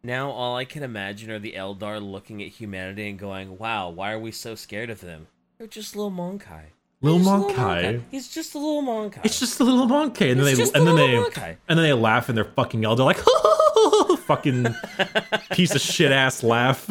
Now 0.05 0.31
all 0.33 0.57
I 0.57 0.64
can 0.64 0.83
imagine 0.83 1.31
are 1.31 1.38
the 1.38 1.53
Eldar 1.53 2.03
looking 2.03 2.42
at 2.42 2.48
humanity 2.48 3.09
and 3.09 3.16
going, 3.16 3.57
"Wow, 3.57 3.88
why 3.90 4.11
are 4.11 4.18
we 4.18 4.33
so 4.33 4.57
scared 4.57 4.90
of 4.90 5.01
them? 5.01 5.29
They're 5.59 5.68
just 5.68 5.94
little 5.94 6.11
Mon-keigh. 6.11 6.72
Little 7.03 7.20
Mon-keigh. 7.20 8.01
He's 8.11 8.27
just 8.29 8.57
a 8.57 8.59
little 8.59 8.83
Mon-keigh. 8.83 9.20
It's 9.22 9.38
just 9.38 9.61
a 9.61 9.64
little 9.64 9.87
monkey, 9.87 10.31
and 10.31 10.40
then 10.40 10.57
they 10.57 10.61
and 10.61 10.87
then 10.88 10.96
they 10.96 11.20
monkey. 11.20 11.40
and 11.68 11.79
then 11.79 11.85
they 11.85 11.92
laugh 11.92 12.29
and 12.29 12.37
they're 12.37 12.44
fucking 12.44 12.83
Eldar 12.83 13.05
like 13.05 14.18
fucking 14.22 14.75
piece 15.53 15.72
of 15.72 15.81
shit 15.81 16.11
ass 16.11 16.42
laugh. 16.42 16.90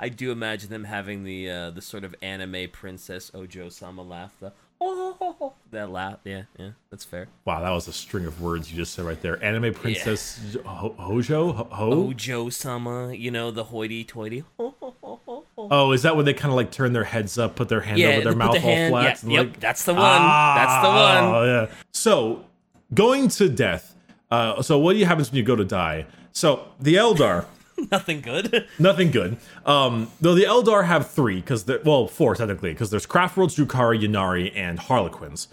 I 0.00 0.08
do 0.08 0.32
imagine 0.32 0.70
them 0.70 0.84
having 0.84 1.22
the 1.22 1.48
uh, 1.48 1.70
the 1.70 1.82
sort 1.82 2.02
of 2.02 2.16
anime 2.20 2.68
princess 2.72 3.30
Ojo 3.32 3.68
Sama 3.68 4.02
laugh. 4.02 4.34
The 4.40 4.52
oh, 4.86 5.52
that 5.70 5.90
laugh. 5.90 6.18
Yeah, 6.24 6.42
yeah, 6.58 6.70
that's 6.90 7.04
fair. 7.04 7.28
Wow, 7.44 7.60
that 7.62 7.70
was 7.70 7.88
a 7.88 7.92
string 7.92 8.26
of 8.26 8.40
words 8.40 8.70
you 8.70 8.76
just 8.76 8.94
said 8.94 9.04
right 9.04 9.20
there. 9.20 9.42
Anime 9.42 9.72
princess 9.74 10.56
Ho- 10.64 10.94
Hojo 10.98 11.52
Ho- 11.52 11.68
Ho. 11.70 11.92
Ojo 12.08 12.48
Sama, 12.50 13.12
you 13.12 13.30
know 13.30 13.50
the 13.50 13.64
hoity-toity. 13.64 14.44
Oh, 15.56 15.92
is 15.92 16.02
that 16.02 16.14
when 16.14 16.26
they 16.26 16.34
kind 16.34 16.50
of 16.52 16.56
like 16.56 16.70
turn 16.72 16.92
their 16.92 17.04
heads 17.04 17.38
up, 17.38 17.54
put 17.56 17.68
their 17.70 17.80
hand 17.80 17.98
Yeah, 17.98 18.08
over 18.08 18.24
their 18.24 18.34
mouth 18.34 18.52
the 18.52 18.58
all 18.58 18.64
hand- 18.64 18.90
flat? 18.92 19.22
yeah, 19.24 19.30
yep, 19.40 19.46
like- 19.46 19.60
that's 19.60 19.84
the 19.84 19.94
one. 19.94 20.02
That's 20.02 20.82
the 20.84 20.88
one. 20.90 21.34
Oh, 21.34 21.44
yeah. 21.70 21.74
So, 21.92 22.44
going 22.92 23.28
to 23.28 23.48
death. 23.48 23.94
Uh, 24.30 24.60
so, 24.60 24.78
what 24.78 24.96
happens 24.98 25.30
when 25.30 25.38
you 25.38 25.42
go 25.42 25.56
to 25.56 25.64
die? 25.64 26.06
So, 26.32 26.68
the 26.80 26.96
Eldar. 26.96 27.46
Nothing 27.90 28.20
good. 28.20 28.66
Nothing 28.78 29.10
good. 29.10 29.36
Um, 29.66 30.10
though 30.20 30.34
the 30.34 30.44
Eldar 30.44 30.84
have 30.84 31.10
three, 31.10 31.36
because 31.36 31.66
well, 31.84 32.06
four 32.06 32.34
technically, 32.34 32.72
because 32.72 32.90
there's 32.90 33.06
Craft 33.06 33.36
Worlds, 33.36 33.56
Drukhari, 33.56 34.02
Ynnari, 34.02 34.52
and 34.54 34.78
Harlequins. 34.78 35.48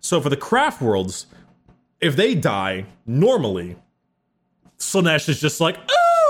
So 0.00 0.20
for 0.20 0.28
the 0.28 0.36
Craft 0.36 0.80
Worlds, 0.80 1.26
if 2.00 2.16
they 2.16 2.34
die 2.34 2.86
normally, 3.06 3.76
Slaanesh 4.78 5.28
is 5.28 5.40
just 5.40 5.60
like 5.60 5.78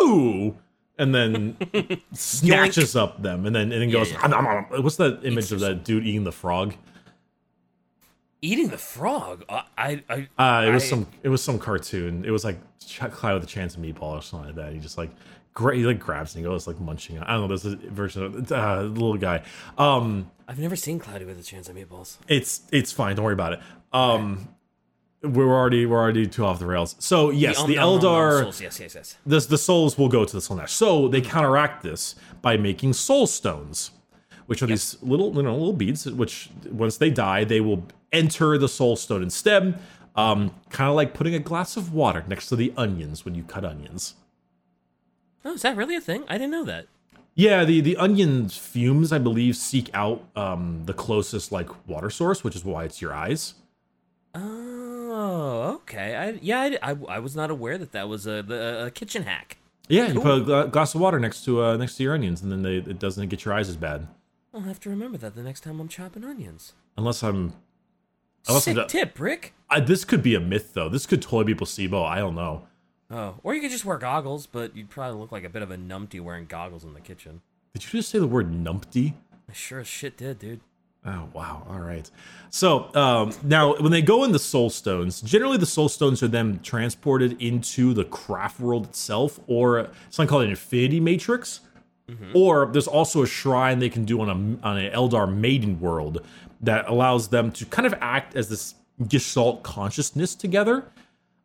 ooh, 0.02 0.56
and 0.98 1.14
then 1.14 1.56
snatches 2.12 2.96
up 2.96 3.22
them, 3.22 3.46
and 3.46 3.54
then 3.54 3.72
and 3.72 3.82
then 3.82 3.90
goes. 3.90 4.10
yeah. 4.12 4.26
"Nom, 4.26 4.44
nom, 4.44 4.66
nom." 4.70 4.82
What's 4.82 4.96
that 4.96 5.20
image 5.24 5.44
Eats 5.44 5.52
of 5.52 5.60
that 5.60 5.84
dude 5.84 6.06
eating 6.06 6.24
the 6.24 6.32
frog? 6.32 6.74
Eating 8.42 8.68
the 8.68 8.78
frog. 8.78 9.44
I, 9.48 9.62
I, 9.78 10.02
I 10.38 10.62
Uh, 10.62 10.66
it 10.68 10.72
was 10.72 10.84
I- 10.84 10.86
some 10.86 11.06
it 11.22 11.28
was 11.28 11.42
some 11.42 11.58
cartoon. 11.58 12.24
It 12.24 12.30
was 12.30 12.44
like 12.44 12.58
Clyde 13.10 13.34
with 13.34 13.44
a 13.44 13.46
Chance 13.46 13.76
of 13.76 13.82
Meatball 13.82 14.02
or 14.18 14.22
something 14.22 14.48
like 14.48 14.56
that. 14.56 14.72
He 14.72 14.78
just 14.78 14.98
like 14.98 15.10
gra- 15.54 15.74
he 15.76 15.84
like 15.84 15.98
grabs 15.98 16.34
and 16.34 16.44
he 16.44 16.48
goes 16.50 16.66
like 16.66 16.78
munching. 16.80 17.18
I 17.18 17.32
don't 17.32 17.42
know. 17.42 17.48
There's 17.48 17.64
a 17.64 17.76
version 17.76 18.22
of 18.22 18.52
uh, 18.52 18.82
the 18.82 18.88
little 18.88 19.16
guy. 19.16 19.42
Um, 19.78 20.30
I've 20.46 20.58
never 20.60 20.76
seen 20.76 20.98
Cloudy 20.98 21.24
with 21.24 21.40
a 21.40 21.42
Chance 21.42 21.68
of 21.68 21.76
Meatballs. 21.76 22.18
it's 22.28 22.62
it's 22.70 22.92
fine. 22.92 23.16
Don't 23.16 23.24
worry 23.24 23.32
about 23.34 23.54
it. 23.54 23.60
Um, 23.92 24.48
we're 25.22 25.52
already 25.52 25.86
we're 25.86 25.98
already 25.98 26.26
too 26.28 26.44
off 26.44 26.58
the 26.60 26.66
rails. 26.66 26.94
So 27.00 27.30
yes, 27.30 27.58
um, 27.58 27.68
the 27.68 27.76
nom 27.76 27.98
Eldar, 28.00 28.42
souls. 28.42 28.60
Yes, 28.60 28.78
yes, 28.78 28.94
yes. 28.94 29.16
the 29.26 29.40
the 29.40 29.58
souls 29.58 29.96
will 29.98 30.08
go 30.08 30.24
to 30.24 30.32
the 30.32 30.40
soul 30.40 30.58
Slaanesh. 30.58 30.68
So 30.68 31.08
they 31.08 31.20
counteract 31.22 31.82
this 31.82 32.14
by 32.42 32.56
making 32.58 32.92
soul 32.92 33.26
stones, 33.26 33.90
which 34.46 34.62
are 34.62 34.66
these 34.66 34.96
little 35.02 35.34
you 35.34 35.42
know 35.42 35.52
little 35.52 35.72
beads. 35.72 36.06
Which 36.06 36.50
once 36.70 36.96
they 36.96 37.10
die, 37.10 37.44
they 37.44 37.60
will 37.60 37.84
enter 38.12 38.58
the 38.58 38.68
soul 38.68 38.96
stone 38.96 39.22
instead. 39.22 39.78
Um, 40.14 40.54
kind 40.70 40.88
of 40.88 40.96
like 40.96 41.12
putting 41.12 41.34
a 41.34 41.38
glass 41.38 41.76
of 41.76 41.92
water 41.92 42.24
next 42.26 42.48
to 42.48 42.56
the 42.56 42.72
onions 42.76 43.24
when 43.24 43.34
you 43.34 43.42
cut 43.42 43.64
onions. 43.64 44.14
Oh, 45.44 45.52
is 45.52 45.62
that 45.62 45.76
really 45.76 45.94
a 45.94 46.00
thing? 46.00 46.24
I 46.28 46.38
didn't 46.38 46.52
know 46.52 46.64
that. 46.64 46.86
Yeah, 47.34 47.64
the 47.64 47.82
the 47.82 47.98
onion 47.98 48.48
fumes, 48.48 49.12
I 49.12 49.18
believe, 49.18 49.56
seek 49.56 49.90
out 49.92 50.24
um, 50.34 50.82
the 50.86 50.94
closest 50.94 51.52
like 51.52 51.68
water 51.86 52.08
source, 52.08 52.42
which 52.42 52.56
is 52.56 52.64
why 52.64 52.84
it's 52.84 53.02
your 53.02 53.12
eyes. 53.12 53.54
Oh, 54.34 55.80
okay. 55.82 56.16
I 56.16 56.38
yeah, 56.40 56.60
I, 56.60 56.92
I, 56.92 56.96
I 57.08 57.18
was 57.18 57.36
not 57.36 57.50
aware 57.50 57.76
that 57.76 57.92
that 57.92 58.08
was 58.08 58.26
a 58.26 58.42
the, 58.42 58.86
a 58.86 58.90
kitchen 58.90 59.24
hack. 59.24 59.58
Yeah, 59.88 60.08
you 60.08 60.20
put 60.20 60.38
a 60.38 60.40
gla- 60.40 60.68
glass 60.68 60.94
of 60.94 61.00
water 61.00 61.20
next 61.20 61.44
to 61.44 61.62
uh, 61.62 61.76
next 61.76 61.96
to 61.98 62.02
your 62.02 62.14
onions, 62.14 62.42
and 62.42 62.50
then 62.50 62.62
they, 62.62 62.76
it 62.78 62.98
doesn't 62.98 63.28
get 63.28 63.44
your 63.44 63.52
eyes 63.52 63.68
as 63.68 63.76
bad. 63.76 64.08
I'll 64.56 64.62
have 64.62 64.80
to 64.80 64.90
remember 64.90 65.18
that 65.18 65.34
the 65.34 65.42
next 65.42 65.60
time 65.60 65.80
I'm 65.80 65.88
chopping 65.88 66.24
onions. 66.24 66.72
Unless 66.96 67.22
I'm, 67.22 67.52
unless 68.48 68.66
I'm, 68.66 68.74
Sick 68.74 68.88
tip, 68.88 69.20
Rick. 69.20 69.52
I, 69.68 69.80
this 69.80 70.06
could 70.06 70.22
be 70.22 70.34
a 70.34 70.40
myth 70.40 70.72
though. 70.72 70.88
This 70.88 71.04
could 71.04 71.20
totally 71.20 71.44
be 71.44 71.54
placebo. 71.54 72.02
I 72.02 72.18
don't 72.18 72.34
know. 72.34 72.66
Oh, 73.10 73.34
or 73.42 73.54
you 73.54 73.60
could 73.60 73.70
just 73.70 73.84
wear 73.84 73.98
goggles, 73.98 74.46
but 74.46 74.74
you'd 74.74 74.88
probably 74.88 75.20
look 75.20 75.30
like 75.30 75.44
a 75.44 75.50
bit 75.50 75.60
of 75.60 75.70
a 75.70 75.76
numpty 75.76 76.22
wearing 76.22 76.46
goggles 76.46 76.84
in 76.84 76.94
the 76.94 77.00
kitchen. 77.00 77.42
Did 77.74 77.84
you 77.84 77.90
just 77.90 78.08
say 78.08 78.18
the 78.18 78.26
word 78.26 78.50
numpty? 78.50 79.12
I 79.48 79.52
sure 79.52 79.80
as 79.80 79.86
shit 79.86 80.16
did, 80.16 80.38
dude. 80.38 80.60
Oh 81.04 81.28
wow! 81.34 81.64
All 81.68 81.78
right. 81.78 82.10
So 82.48 82.92
um, 82.94 83.32
now, 83.44 83.76
when 83.76 83.92
they 83.92 84.02
go 84.02 84.24
in 84.24 84.32
the 84.32 84.38
soul 84.38 84.70
stones, 84.70 85.20
generally 85.20 85.58
the 85.58 85.66
soul 85.66 85.90
stones 85.90 86.22
are 86.22 86.28
then 86.28 86.60
transported 86.64 87.40
into 87.40 87.92
the 87.92 88.04
craft 88.04 88.58
world 88.58 88.86
itself, 88.86 89.38
or 89.46 89.90
something 90.08 90.28
called 90.28 90.44
an 90.44 90.50
infinity 90.50 90.98
matrix. 90.98 91.60
Or 92.34 92.66
there's 92.72 92.86
also 92.86 93.22
a 93.22 93.26
shrine 93.26 93.80
they 93.80 93.88
can 93.88 94.04
do 94.04 94.20
on 94.20 94.28
a 94.28 94.66
on 94.66 94.78
an 94.78 94.92
Eldar 94.92 95.32
maiden 95.32 95.80
world 95.80 96.24
that 96.60 96.88
allows 96.88 97.28
them 97.28 97.50
to 97.52 97.66
kind 97.66 97.84
of 97.86 97.94
act 98.00 98.36
as 98.36 98.48
this 98.48 98.74
Gestalt 99.08 99.62
consciousness 99.64 100.34
together. 100.34 100.84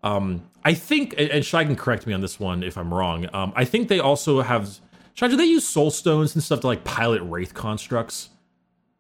Um, 0.04 0.44
I 0.64 0.74
think, 0.76 1.16
and 1.18 1.30
and 1.32 1.46
Shai 1.46 1.64
can 1.66 1.76
correct 1.76 2.06
me 2.06 2.14
on 2.14 2.22
this 2.22 2.40
one 2.40 2.62
if 2.64 2.78
I'm 2.78 2.94
wrong. 2.94 3.28
Um, 3.34 3.54
I 3.56 3.66
think 3.66 3.88
they 3.88 4.00
also 4.00 4.42
have. 4.42 4.80
Shai, 5.16 5.28
do 5.28 5.36
they 5.36 5.46
use 5.46 5.68
soul 5.68 5.90
stones 5.92 6.36
and 6.36 6.44
stuff 6.44 6.62
to 6.62 6.68
like 6.68 6.84
pilot 6.84 7.22
wraith 7.24 7.54
constructs? 7.54 8.30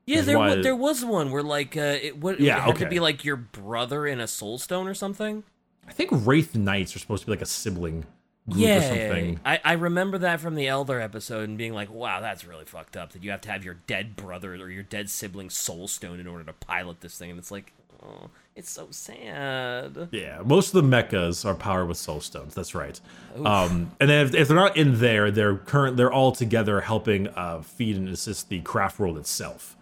Yeah, 0.07 0.21
there 0.21 0.39
why- 0.39 0.55
wa- 0.55 0.61
there 0.61 0.75
was 0.75 1.05
one 1.05 1.31
where 1.31 1.43
like 1.43 1.77
uh, 1.77 1.97
it 2.01 2.17
what 2.17 2.39
Yeah, 2.39 2.57
it 2.57 2.61
had 2.61 2.75
to 2.77 2.89
be 2.89 2.99
like 2.99 3.23
your 3.23 3.35
brother 3.37 4.05
in 4.07 4.19
a 4.19 4.27
soul 4.27 4.57
stone 4.57 4.87
or 4.87 4.93
something. 4.95 5.43
I 5.87 5.93
think 5.93 6.09
Wraith 6.11 6.55
Knights 6.55 6.95
are 6.95 6.99
supposed 6.99 7.21
to 7.21 7.27
be 7.27 7.31
like 7.33 7.41
a 7.41 7.45
sibling 7.45 8.05
yeah, 8.47 8.77
or 8.77 8.81
something. 8.81 9.39
I, 9.45 9.59
I 9.63 9.73
remember 9.73 10.17
that 10.19 10.39
from 10.39 10.55
the 10.55 10.65
Eldar 10.65 11.01
episode 11.01 11.47
and 11.47 11.57
being 11.57 11.73
like, 11.73 11.91
wow, 11.91 12.21
that's 12.21 12.45
really 12.45 12.65
fucked 12.65 12.97
up 12.97 13.13
that 13.13 13.23
you 13.23 13.31
have 13.31 13.41
to 13.41 13.51
have 13.51 13.63
your 13.63 13.75
dead 13.87 14.15
brother 14.15 14.53
or 14.55 14.69
your 14.69 14.83
dead 14.83 15.09
sibling 15.09 15.49
soul 15.49 15.87
stone 15.87 16.19
in 16.19 16.27
order 16.27 16.43
to 16.43 16.53
pilot 16.53 17.01
this 17.01 17.17
thing. 17.17 17.29
And 17.29 17.39
it's 17.39 17.51
like, 17.51 17.73
oh, 18.03 18.29
it's 18.55 18.69
so 18.69 18.87
sad. 18.89 20.09
Yeah, 20.11 20.41
most 20.43 20.73
of 20.73 20.83
the 20.83 20.89
mechas 20.89 21.45
are 21.45 21.55
powered 21.55 21.87
with 21.87 21.97
soul 21.97 22.19
stones. 22.19 22.55
That's 22.55 22.75
right. 22.75 22.99
Um, 23.45 23.91
and 23.99 24.09
then 24.09 24.25
if, 24.25 24.33
if 24.33 24.47
they're 24.47 24.57
not 24.57 24.75
in 24.75 24.99
there, 24.99 25.31
they're 25.31 25.57
current. 25.57 25.97
They're 25.97 26.11
all 26.11 26.31
together 26.31 26.81
helping 26.81 27.27
uh, 27.29 27.61
feed 27.61 27.95
and 27.95 28.09
assist 28.09 28.49
the 28.49 28.59
craft 28.61 28.99
world 28.99 29.17
itself. 29.17 29.77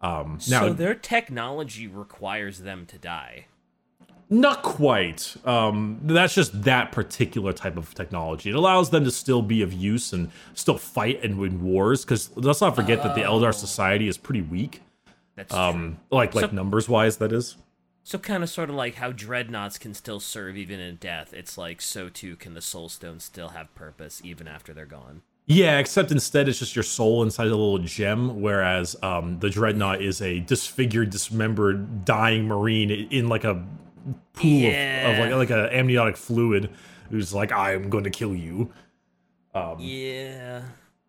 Um, 0.00 0.38
now, 0.48 0.60
so 0.60 0.72
their 0.72 0.94
technology 0.94 1.88
requires 1.88 2.60
them 2.60 2.86
to 2.86 2.98
die. 2.98 3.46
Not 4.30 4.62
quite. 4.62 5.36
Um, 5.44 6.00
that's 6.02 6.34
just 6.34 6.62
that 6.64 6.92
particular 6.92 7.52
type 7.52 7.76
of 7.76 7.94
technology. 7.94 8.50
It 8.50 8.56
allows 8.56 8.90
them 8.90 9.04
to 9.04 9.10
still 9.10 9.42
be 9.42 9.62
of 9.62 9.72
use 9.72 10.12
and 10.12 10.30
still 10.54 10.78
fight 10.78 11.22
and 11.22 11.38
win 11.38 11.62
wars. 11.62 12.04
Because 12.04 12.30
let's 12.36 12.60
not 12.60 12.76
forget 12.76 13.02
that 13.02 13.14
the 13.14 13.22
Eldar 13.22 13.54
society 13.54 14.08
is 14.08 14.18
pretty 14.18 14.42
weak. 14.42 14.82
That's 15.36 15.50
true. 15.52 15.58
Um, 15.60 15.98
like 16.10 16.34
like 16.34 16.46
So- 16.46 16.54
numbers 16.56 16.88
wise, 16.88 17.16
that 17.18 17.32
is. 17.32 17.56
So 18.02 18.18
kind 18.18 18.42
of 18.42 18.48
sort 18.48 18.70
of 18.70 18.74
like 18.76 18.94
how 18.94 19.12
dreadnoughts 19.12 19.76
can 19.76 19.92
still 19.92 20.18
serve 20.18 20.56
even 20.56 20.80
in 20.80 20.96
death. 20.96 21.34
It's 21.34 21.58
like 21.58 21.82
so 21.82 22.08
too 22.08 22.36
can 22.36 22.54
the 22.54 22.62
soul 22.62 22.88
stones 22.88 23.22
still 23.24 23.50
have 23.50 23.74
purpose 23.74 24.22
even 24.24 24.48
after 24.48 24.72
they're 24.72 24.86
gone. 24.86 25.20
Yeah, 25.44 25.78
except 25.78 26.10
instead 26.10 26.48
it's 26.48 26.58
just 26.58 26.74
your 26.74 26.82
soul 26.82 27.22
inside 27.22 27.46
a 27.48 27.50
little 27.50 27.78
gem, 27.78 28.40
whereas 28.40 28.96
um, 29.02 29.38
the 29.40 29.50
dreadnought 29.50 30.00
is 30.00 30.22
a 30.22 30.40
disfigured, 30.40 31.10
dismembered, 31.10 32.04
dying 32.06 32.46
marine 32.46 32.90
in 32.90 33.28
like 33.28 33.44
a 33.44 33.62
pool 34.32 34.66
of, 34.66 35.18
of 35.18 35.18
like 35.18 35.32
like 35.32 35.50
a 35.50 35.74
amniotic 35.76 36.16
fluid, 36.16 36.70
who's 37.10 37.32
like, 37.34 37.52
"I'm 37.52 37.90
going 37.90 38.04
to 38.04 38.10
kill 38.10 38.34
you." 38.34 38.72
Yeah. 39.80 40.62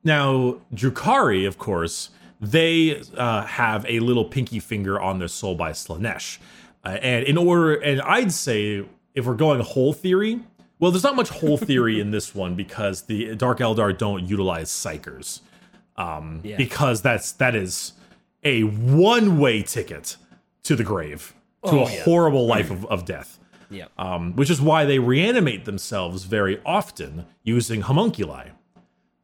Now, 0.04 0.62
Drukhari, 0.74 1.48
of 1.48 1.58
course, 1.58 2.10
they 2.40 3.02
uh, 3.18 3.44
have 3.46 3.86
a 3.88 4.00
little 4.00 4.26
pinky 4.26 4.60
finger 4.60 5.00
on 5.00 5.20
their 5.20 5.28
soul 5.28 5.56
by 5.56 5.72
Slaanesh. 5.72 6.40
Uh, 6.86 6.98
and 7.02 7.26
in 7.26 7.38
order, 7.38 7.76
and 7.76 8.02
I'd 8.02 8.32
say 8.32 8.86
if 9.14 9.26
we're 9.26 9.36
going 9.36 9.60
whole 9.60 9.92
theory, 9.92 10.40
well, 10.80 10.92
there's 10.92 11.04
not 11.04 11.16
much 11.18 11.30
whole 11.30 11.58
theory 11.58 12.00
in 12.00 12.12
this 12.12 12.34
one 12.34 12.56
because 12.56 13.04
the 13.04 13.36
Dark 13.36 13.60
Eldar 13.60 13.96
don't 13.98 14.26
utilize 14.26 14.70
Psykers. 14.70 15.42
Um, 15.98 16.40
Yeah. 16.44 16.56
Because 16.56 17.02
that's 17.02 17.34
that 17.34 17.54
is 17.56 17.92
a 18.44 18.62
one-way 18.64 19.62
ticket 19.64 20.16
to 20.64 20.78
the 20.78 20.84
grave, 20.86 21.36
to 21.66 21.70
Oh, 21.72 21.86
a 21.86 21.92
yeah. 21.94 22.04
horrible 22.04 22.46
life 22.48 22.72
of, 22.72 22.86
of 22.86 23.06
death 23.06 23.38
Yeah. 23.70 23.86
um, 23.98 24.34
which 24.36 24.50
is 24.50 24.62
why 24.62 24.86
they 24.86 25.00
reanimate 25.00 25.66
themselves 25.66 26.24
very 26.24 26.62
often 26.66 27.26
using 27.44 27.82
homunculi. 27.82 28.52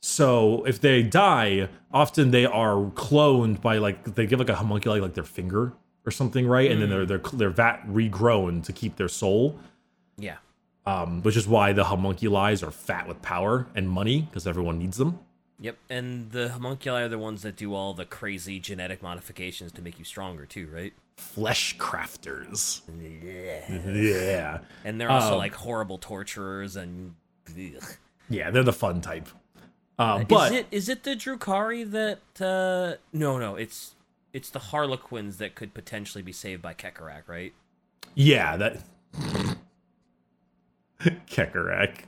So 0.01 0.63
if 0.65 0.79
they 0.79 1.01
die, 1.01 1.69
often 1.91 2.31
they 2.31 2.45
are 2.45 2.75
cloned 2.91 3.61
by 3.61 3.77
like 3.79 4.03
they 4.15 4.25
give 4.27 4.39
like 4.39 4.49
a 4.49 4.55
homunculi 4.55 4.99
like 4.99 5.13
their 5.15 5.23
finger 5.23 5.73
or 6.05 6.11
something, 6.11 6.45
right? 6.47 6.69
And 6.69 6.81
then 6.81 6.89
they're 6.89 7.05
they're 7.05 7.21
they're 7.33 7.49
vat 7.49 7.81
regrown 7.87 8.63
to 8.65 8.73
keep 8.73 8.95
their 8.97 9.09
soul. 9.09 9.59
yeah. 10.17 10.37
Um, 10.87 11.23
which 11.23 11.35
is 11.35 11.47
why 11.47 11.73
the 11.73 11.85
homunculi 11.85 12.53
are 12.61 12.69
fat 12.69 13.07
with 13.07 13.19
power 13.23 13.65
and 13.73 13.89
money 13.89 14.21
because 14.21 14.45
everyone 14.45 14.77
needs 14.77 14.97
them. 14.97 15.17
Yep. 15.59 15.77
And 15.89 16.31
the 16.31 16.49
homunculi 16.49 17.03
are 17.03 17.07
the 17.09 17.17
ones 17.17 17.41
that 17.43 17.55
do 17.55 17.73
all 17.73 17.93
the 17.93 18.05
crazy 18.05 18.59
genetic 18.59 19.01
modifications 19.01 19.71
to 19.73 19.81
make 19.81 19.97
you 19.99 20.05
stronger 20.05 20.45
too, 20.45 20.67
right? 20.73 20.93
Flesh 21.17 21.77
crafters. 21.77 22.81
Yeah, 23.01 24.59
And 24.83 24.99
they're 24.99 25.09
also 25.09 25.33
Um, 25.33 25.37
like 25.37 25.53
horrible 25.55 25.97
torturers 25.97 26.75
and 26.75 27.15
ugh. 27.49 27.83
yeah, 28.29 28.51
they're 28.51 28.63
the 28.63 28.73
fun 28.73 28.99
type. 29.01 29.29
Uh, 29.97 30.25
but 30.25 30.51
is 30.51 30.57
it 30.59 30.67
is 30.71 30.89
it 30.89 31.03
the 31.03 31.11
Drukhari 31.15 31.89
that 31.91 32.41
uh 32.45 32.97
no 33.13 33.37
no, 33.39 33.55
it's 33.55 33.95
it's 34.33 34.49
the 34.49 34.59
Harlequins 34.59 35.37
that 35.37 35.55
could 35.55 35.73
potentially 35.73 36.21
be 36.21 36.33
saved 36.33 36.61
by 36.61 36.73
Kekarak, 36.73 37.27
right? 37.27 37.53
yeah, 38.13 38.57
that 38.57 38.81
Kekarak. 40.99 41.99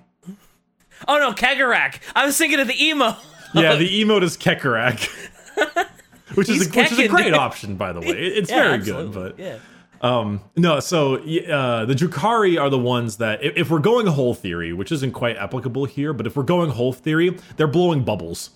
Oh 1.07 1.17
no, 1.17 1.31
Cegorach! 1.31 1.99
I 2.15 2.25
was 2.25 2.37
thinking 2.37 2.59
of 2.59 2.67
the 2.67 2.83
emo. 2.83 3.15
Yeah, 3.53 3.75
the 3.77 4.01
emote 4.03 4.23
is 4.23 4.37
Kekarak. 4.37 5.09
which 6.35 6.49
is 6.49 6.67
a, 6.67 6.69
which 6.69 6.91
is 6.91 6.99
a 6.99 7.07
great 7.07 7.33
option, 7.33 7.75
by 7.75 7.93
the 7.93 8.01
way. 8.01 8.07
It's 8.11 8.49
Yeah, 8.49 8.63
very 8.63 8.73
absolutely. 8.75 9.13
good, 9.13 9.35
but 9.37 9.39
yeah. 9.43 9.57
um, 10.01 10.41
no. 10.55 10.79
So 10.79 11.15
uh, 11.15 11.85
the 11.85 11.93
Drukhari 11.93 12.59
are 12.61 12.69
the 12.69 12.77
ones 12.77 13.17
that, 13.17 13.43
if, 13.43 13.57
if 13.57 13.69
we're 13.69 13.79
going 13.79 14.07
whole 14.07 14.33
theory, 14.33 14.73
which 14.73 14.91
isn't 14.91 15.13
quite 15.13 15.37
applicable 15.37 15.85
here, 15.85 16.13
but 16.13 16.27
if 16.27 16.35
we're 16.35 16.43
going 16.43 16.71
whole 16.71 16.93
theory, 16.93 17.37
they're 17.55 17.67
blowing 17.67 18.03
bubbles. 18.03 18.51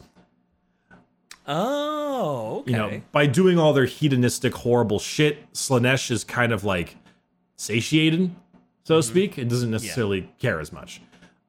Oh, 1.48 2.60
okay. 2.60 2.72
You 2.72 2.78
know, 2.78 3.02
by 3.12 3.26
doing 3.26 3.58
all 3.58 3.74
their 3.74 3.86
hedonistic, 3.86 4.54
horrible 4.54 5.00
shit, 5.00 5.52
Slaanesh 5.54 6.12
is 6.12 6.24
kind 6.24 6.52
of 6.52 6.64
like 6.64 6.98
satiated, 7.56 8.32
so 8.84 8.98
to 8.98 9.04
speak. 9.04 9.38
It 9.40 9.50
doesn't 9.50 9.72
necessarily 9.72 10.30
care 10.40 10.60
as 10.60 10.72
much. 10.72 11.02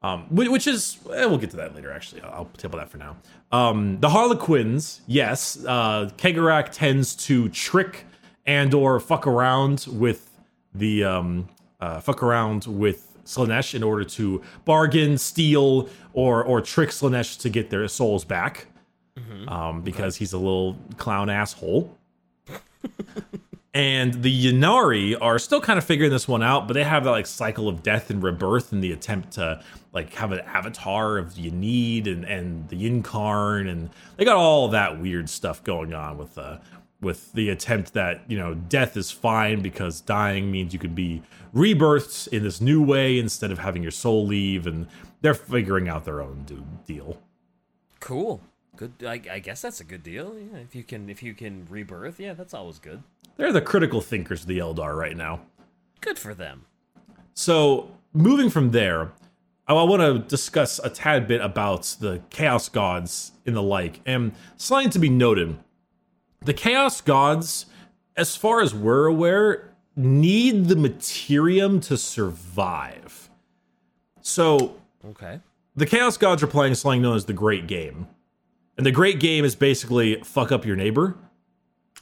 Um, 0.03 0.23
whi- 0.29 0.49
which 0.49 0.67
is, 0.67 0.97
eh, 1.13 1.25
we'll 1.25 1.37
get 1.37 1.49
to 1.51 1.57
that 1.57 1.73
later. 1.75 1.91
Actually, 1.91 2.21
I'll 2.23 2.49
table 2.57 2.77
that 2.79 2.89
for 2.89 2.97
now. 2.97 3.15
Um, 3.53 3.99
the 4.01 4.09
Harlequins, 4.09 4.99
yes, 5.07 5.63
uh, 5.65 6.09
Cegorach 6.17 6.71
tends 6.71 7.15
to 7.27 7.47
trick 7.49 8.05
and 8.45 8.73
or 8.73 8.99
fuck 8.99 9.25
around 9.25 9.85
with 9.89 10.29
the 10.75 11.05
um, 11.05 11.47
uh, 11.79 12.01
fuck 12.01 12.21
around 12.21 12.65
with 12.65 13.17
Slaanesh 13.25 13.73
in 13.73 13.81
order 13.83 14.03
to 14.03 14.41
bargain, 14.65 15.17
steal, 15.17 15.87
or 16.11 16.43
or 16.43 16.59
trick 16.59 16.89
Slaanesh 16.89 17.39
to 17.39 17.49
get 17.49 17.69
their 17.69 17.87
souls 17.87 18.25
back 18.25 18.67
um, 19.47 19.81
because 19.83 20.17
he's 20.17 20.33
a 20.33 20.37
little 20.37 20.75
clown 20.97 21.29
asshole. 21.29 21.97
and 23.73 24.21
the 24.23 24.47
Ynnari 24.51 25.15
are 25.21 25.39
still 25.39 25.61
kind 25.61 25.77
of 25.77 25.85
figuring 25.85 26.11
this 26.11 26.27
one 26.27 26.43
out, 26.43 26.67
but 26.67 26.73
they 26.73 26.83
have 26.83 27.05
that 27.05 27.11
like 27.11 27.25
cycle 27.25 27.69
of 27.69 27.81
death 27.83 28.09
and 28.09 28.21
rebirth 28.21 28.73
in 28.73 28.81
the 28.81 28.91
attempt 28.91 29.31
to 29.33 29.63
like 29.93 30.13
have 30.15 30.31
an 30.31 30.39
avatar 30.41 31.17
of 31.17 31.33
Ynnead 31.35 32.07
and 32.07 32.25
and 32.25 32.67
the 32.69 32.89
Yncarne, 32.89 33.69
and 33.69 33.89
they 34.17 34.25
got 34.25 34.35
all 34.35 34.67
that 34.69 34.99
weird 34.99 35.29
stuff 35.29 35.63
going 35.63 35.93
on 35.93 36.17
with 36.17 36.37
uh 36.37 36.57
with 36.99 37.33
the 37.33 37.49
attempt 37.49 37.93
that 37.93 38.21
you 38.27 38.37
know 38.37 38.53
death 38.53 38.97
is 38.97 39.11
fine 39.11 39.61
because 39.61 40.01
dying 40.01 40.51
means 40.51 40.73
you 40.73 40.79
can 40.79 40.95
be 40.95 41.21
rebirthed 41.53 42.27
in 42.29 42.43
this 42.43 42.59
new 42.59 42.81
way 42.81 43.19
instead 43.19 43.51
of 43.51 43.59
having 43.59 43.83
your 43.83 43.91
soul 43.91 44.25
leave, 44.25 44.65
and 44.65 44.87
they're 45.21 45.33
figuring 45.33 45.87
out 45.87 46.05
their 46.05 46.21
own 46.21 46.43
do- 46.45 46.65
deal. 46.85 47.17
Cool. 47.99 48.41
Good. 48.75 48.93
I, 49.05 49.21
I 49.31 49.39
guess 49.39 49.61
that's 49.61 49.79
a 49.79 49.83
good 49.83 50.01
deal. 50.01 50.35
Yeah, 50.37 50.59
if 50.59 50.73
you 50.73 50.83
can 50.83 51.09
if 51.09 51.21
you 51.21 51.33
can 51.35 51.67
rebirth, 51.69 52.19
yeah, 52.19 52.33
that's 52.33 52.53
always 52.53 52.79
good. 52.79 53.03
They're 53.37 53.53
the 53.53 53.61
critical 53.61 54.01
thinkers 54.01 54.41
of 54.41 54.47
the 54.47 54.57
Eldar 54.57 54.95
right 54.95 55.15
now. 55.15 55.41
Good 56.01 56.19
for 56.19 56.33
them. 56.33 56.65
So, 57.33 57.91
moving 58.13 58.49
from 58.49 58.71
there, 58.71 59.11
I 59.67 59.73
want 59.73 60.01
to 60.01 60.19
discuss 60.19 60.79
a 60.83 60.89
tad 60.89 61.27
bit 61.27 61.41
about 61.41 61.83
the 61.99 62.21
Chaos 62.29 62.67
Gods 62.69 63.31
and 63.45 63.55
the 63.55 63.61
like. 63.61 64.01
And 64.05 64.33
something 64.57 64.89
to 64.91 64.99
be 64.99 65.09
noted 65.09 65.57
the 66.41 66.53
Chaos 66.53 66.99
Gods, 66.99 67.65
as 68.17 68.35
far 68.35 68.59
as 68.61 68.75
we're 68.75 69.05
aware, 69.05 69.73
need 69.95 70.65
the 70.65 70.75
Materium 70.75 71.81
to 71.87 71.95
survive. 71.97 73.29
So, 74.21 74.75
Okay. 75.05 75.39
the 75.75 75.85
Chaos 75.85 76.17
Gods 76.17 76.43
are 76.43 76.47
playing 76.47 76.75
something 76.75 77.01
known 77.01 77.15
as 77.15 77.25
the 77.25 77.33
Great 77.33 77.67
Game. 77.67 78.07
And 78.77 78.85
the 78.85 78.91
Great 78.91 79.19
Game 79.19 79.45
is 79.45 79.55
basically 79.55 80.19
fuck 80.23 80.51
up 80.51 80.65
your 80.65 80.75
neighbor. 80.75 81.15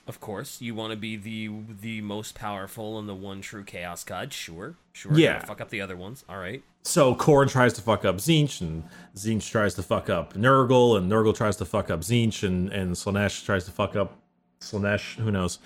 Of 0.08 0.20
course, 0.20 0.62
you 0.62 0.74
want 0.76 0.92
to 0.92 0.98
be 0.98 1.16
the 1.16 1.50
the 1.82 2.02
most 2.02 2.36
powerful 2.36 2.98
and 3.00 3.08
the 3.08 3.14
one 3.16 3.42
true 3.42 3.64
chaos 3.64 4.04
god. 4.04 4.34
Sure, 4.34 4.76
sure. 4.94 5.14
Yeah. 5.14 5.46
Fuck 5.46 5.62
up 5.62 5.70
the 5.70 5.80
other 5.82 5.96
ones. 5.96 6.26
All 6.28 6.38
right. 6.38 6.64
So 6.84 7.14
Khorne 7.14 7.50
tries 7.50 7.74
to 7.74 7.82
fuck 7.82 8.04
up 8.04 8.18
Tzeentch, 8.18 8.60
and 8.62 8.84
Tzeentch 9.16 9.50
tries 9.52 9.76
to 9.76 9.84
fuck 9.84 10.10
up 10.10 10.34
Nurgle, 10.34 10.98
and 10.98 11.10
Nurgle 11.12 11.36
tries 11.36 11.58
to 11.58 11.66
fuck 11.66 11.92
up 11.92 12.02
Tzeentch, 12.02 12.44
and 12.44 12.70
and 12.74 12.96
Slaanesh 12.96 13.46
tries 13.46 13.66
to 13.66 13.72
fuck 13.72 13.96
up 13.96 14.18
Slaanesh. 14.60 15.16
Who 15.16 15.30
knows? 15.32 15.60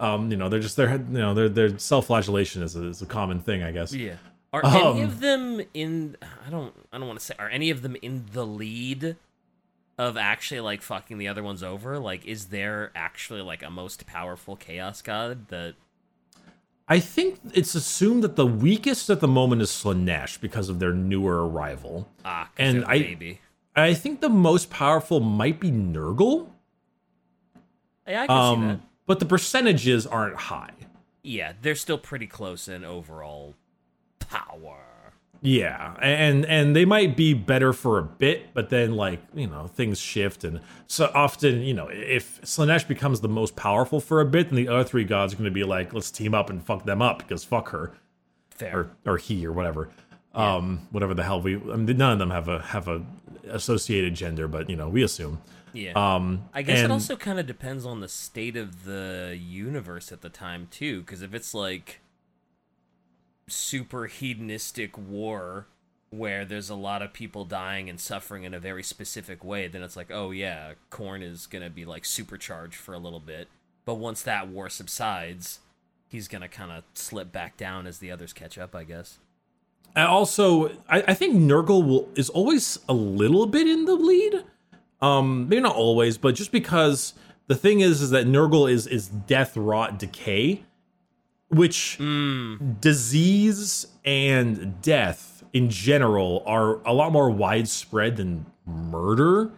Um, 0.00 0.30
you 0.30 0.36
know, 0.36 0.48
they're 0.48 0.60
just 0.60 0.76
they're 0.76 0.96
you 0.96 1.04
know 1.18 1.32
their 1.34 1.48
their 1.48 1.78
self-flagellation 1.78 2.62
is 2.62 2.74
a, 2.76 2.84
is 2.86 3.00
a 3.02 3.06
common 3.06 3.40
thing, 3.40 3.62
I 3.62 3.70
guess. 3.72 3.92
Yeah. 3.94 4.14
Are 4.52 4.64
any 4.64 4.80
Um, 4.82 5.00
of 5.02 5.20
them 5.20 5.60
in? 5.74 6.16
I 6.46 6.50
don't. 6.50 6.74
I 6.92 6.98
don't 6.98 7.06
want 7.06 7.20
to 7.20 7.24
say. 7.24 7.34
Are 7.38 7.48
any 7.48 7.70
of 7.70 7.82
them 7.82 7.96
in 8.02 8.24
the 8.32 8.44
lead 8.46 9.16
of 9.98 10.16
actually 10.16 10.60
like 10.60 10.80
fucking 10.82 11.18
the 11.18 11.28
other 11.28 11.42
ones 11.42 11.62
over? 11.62 11.98
Like, 11.98 12.24
is 12.24 12.46
there 12.46 12.92
actually 12.94 13.42
like 13.42 13.62
a 13.62 13.70
most 13.70 14.06
powerful 14.06 14.56
chaos 14.56 15.02
god 15.02 15.48
that? 15.48 15.74
I 16.90 17.00
think 17.00 17.38
it's 17.52 17.74
assumed 17.74 18.22
that 18.24 18.36
the 18.36 18.46
weakest 18.46 19.10
at 19.10 19.20
the 19.20 19.28
moment 19.28 19.60
is 19.60 19.68
Slaanesh 19.70 20.40
because 20.40 20.70
of 20.70 20.78
their 20.78 20.94
newer 20.94 21.46
arrival. 21.46 22.08
Ah, 22.24 22.48
And 22.56 22.84
I- 22.86 22.98
baby. 23.00 23.40
I 23.76 23.92
think 23.94 24.20
the 24.22 24.30
most 24.30 24.70
powerful 24.70 25.20
might 25.20 25.60
be 25.60 25.70
Nurgle, 25.70 26.48
Yeah, 28.08 28.22
I 28.22 28.26
can 28.26 28.56
see 28.56 28.60
that. 28.66 28.70
um, 28.72 28.82
but 29.06 29.18
the 29.20 29.26
percentages 29.26 30.04
aren't 30.06 30.34
high. 30.36 30.72
Yeah, 31.22 31.52
they're 31.60 31.74
still 31.76 31.98
pretty 31.98 32.26
close 32.26 32.66
in 32.68 32.84
overall 32.84 33.54
power. 34.18 34.80
Yeah, 35.40 35.94
and 36.02 36.44
and 36.46 36.74
they 36.74 36.84
might 36.84 37.16
be 37.16 37.32
better 37.32 37.72
for 37.72 37.98
a 37.98 38.02
bit, 38.02 38.52
but 38.54 38.70
then 38.70 38.94
like 38.96 39.20
you 39.34 39.46
know 39.46 39.68
things 39.68 40.00
shift, 40.00 40.42
and 40.42 40.60
so 40.88 41.10
often 41.14 41.62
you 41.62 41.74
know 41.74 41.88
if 41.88 42.40
Slaanesh 42.42 42.88
becomes 42.88 43.20
the 43.20 43.28
most 43.28 43.54
powerful 43.54 44.00
for 44.00 44.20
a 44.20 44.24
bit, 44.24 44.48
then 44.48 44.56
the 44.56 44.66
other 44.68 44.82
three 44.84 45.04
gods 45.04 45.32
are 45.32 45.36
going 45.36 45.44
to 45.44 45.50
be 45.52 45.62
like, 45.64 45.94
let's 45.94 46.10
team 46.10 46.34
up 46.34 46.50
and 46.50 46.64
fuck 46.64 46.84
them 46.84 47.00
up 47.00 47.18
because 47.18 47.44
fuck 47.44 47.68
her, 47.68 47.92
Fair. 48.50 48.76
or 48.76 48.90
or 49.06 49.16
he 49.16 49.46
or 49.46 49.52
whatever, 49.52 49.90
um 50.34 50.88
whatever 50.90 51.14
the 51.14 51.22
hell 51.22 51.40
we. 51.40 51.54
I 51.54 51.76
mean, 51.76 51.96
none 51.96 52.12
of 52.12 52.18
them 52.18 52.30
have 52.30 52.48
a 52.48 52.60
have 52.60 52.88
a 52.88 53.04
associated 53.48 54.14
gender, 54.14 54.48
but 54.48 54.68
you 54.68 54.74
know 54.74 54.88
we 54.88 55.04
assume. 55.04 55.40
yeah. 55.72 55.92
Um, 55.92 56.48
I 56.52 56.62
guess 56.62 56.80
it 56.80 56.90
also 56.90 57.14
kind 57.14 57.38
of 57.38 57.46
depends 57.46 57.86
on 57.86 58.00
the 58.00 58.08
state 58.08 58.56
of 58.56 58.84
the 58.84 59.38
universe 59.40 60.10
at 60.10 60.22
the 60.22 60.28
time 60.30 60.66
too, 60.70 61.02
because 61.02 61.22
if 61.22 61.32
it's 61.32 61.54
like 61.54 62.00
super 63.52 64.06
hedonistic 64.06 64.96
war 64.96 65.66
where 66.10 66.44
there's 66.44 66.70
a 66.70 66.74
lot 66.74 67.02
of 67.02 67.12
people 67.12 67.44
dying 67.44 67.90
and 67.90 68.00
suffering 68.00 68.44
in 68.44 68.54
a 68.54 68.60
very 68.60 68.82
specific 68.82 69.44
way, 69.44 69.68
then 69.68 69.82
it's 69.82 69.96
like, 69.96 70.10
oh 70.10 70.30
yeah, 70.30 70.72
Khorne 70.90 71.22
is 71.22 71.46
gonna 71.46 71.70
be 71.70 71.84
like 71.84 72.04
supercharged 72.04 72.76
for 72.76 72.94
a 72.94 72.98
little 72.98 73.20
bit, 73.20 73.48
but 73.84 73.94
once 73.94 74.22
that 74.22 74.48
war 74.48 74.68
subsides, 74.68 75.60
he's 76.08 76.28
gonna 76.28 76.48
kind 76.48 76.72
of 76.72 76.84
slip 76.94 77.30
back 77.30 77.56
down 77.56 77.86
as 77.86 77.98
the 77.98 78.10
others 78.10 78.32
catch 78.32 78.56
up, 78.56 78.74
I 78.74 78.84
guess. 78.84 79.18
Also, 79.96 80.68
I, 80.88 81.02
I 81.08 81.14
think 81.14 81.36
Nurgle 81.36 81.84
will 81.86 82.08
is 82.14 82.30
always 82.30 82.78
a 82.88 82.94
little 82.94 83.46
bit 83.46 83.66
in 83.66 83.84
the 83.84 83.94
lead. 83.94 84.44
Um, 85.00 85.48
maybe 85.48 85.62
not 85.62 85.76
always, 85.76 86.18
but 86.18 86.34
just 86.34 86.52
because 86.52 87.14
the 87.46 87.54
thing 87.54 87.80
is, 87.80 88.00
is 88.00 88.10
that 88.10 88.26
Nurgle 88.26 88.70
is 88.70 88.86
is 88.86 89.08
death, 89.08 89.56
rot, 89.56 89.98
decay, 89.98 90.64
which 91.48 91.96
hmm. 91.98 92.56
disease 92.80 93.86
and 94.04 94.80
death 94.82 95.44
in 95.52 95.70
general 95.70 96.42
are 96.46 96.80
a 96.86 96.92
lot 96.92 97.12
more 97.12 97.30
widespread 97.30 98.16
than 98.16 98.46
murder. 98.66 99.50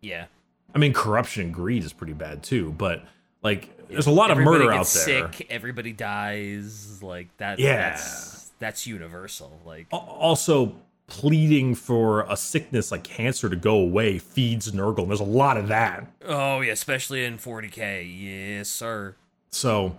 Yeah. 0.00 0.26
I 0.74 0.78
mean, 0.78 0.92
corruption 0.92 1.44
and 1.44 1.54
greed 1.54 1.84
is 1.84 1.92
pretty 1.92 2.12
bad 2.12 2.42
too, 2.42 2.72
but 2.72 3.04
like, 3.42 3.70
there's 3.88 4.06
a 4.06 4.10
lot 4.10 4.30
of 4.30 4.38
Everybody 4.38 4.64
murder 4.64 4.72
out 4.72 4.86
there. 4.86 5.32
Sick, 5.32 5.46
everybody 5.50 5.92
dies. 5.92 7.02
Like 7.02 7.36
that. 7.36 7.58
Yeah. 7.58 7.90
That's, 7.90 8.52
that's 8.58 8.86
universal. 8.86 9.60
Like 9.64 9.86
also 9.90 10.74
pleading 11.06 11.74
for 11.74 12.22
a 12.22 12.36
sickness 12.36 12.90
like 12.90 13.04
cancer 13.04 13.48
to 13.48 13.56
go 13.56 13.76
away 13.76 14.18
feeds 14.18 14.70
Nurgle. 14.72 15.00
And 15.00 15.10
there's 15.10 15.20
a 15.20 15.24
lot 15.24 15.56
of 15.56 15.68
that. 15.68 16.06
Oh 16.24 16.60
yeah, 16.60 16.72
especially 16.72 17.24
in 17.24 17.38
40k. 17.38 18.56
Yes, 18.56 18.68
sir. 18.68 19.16
So, 19.50 19.96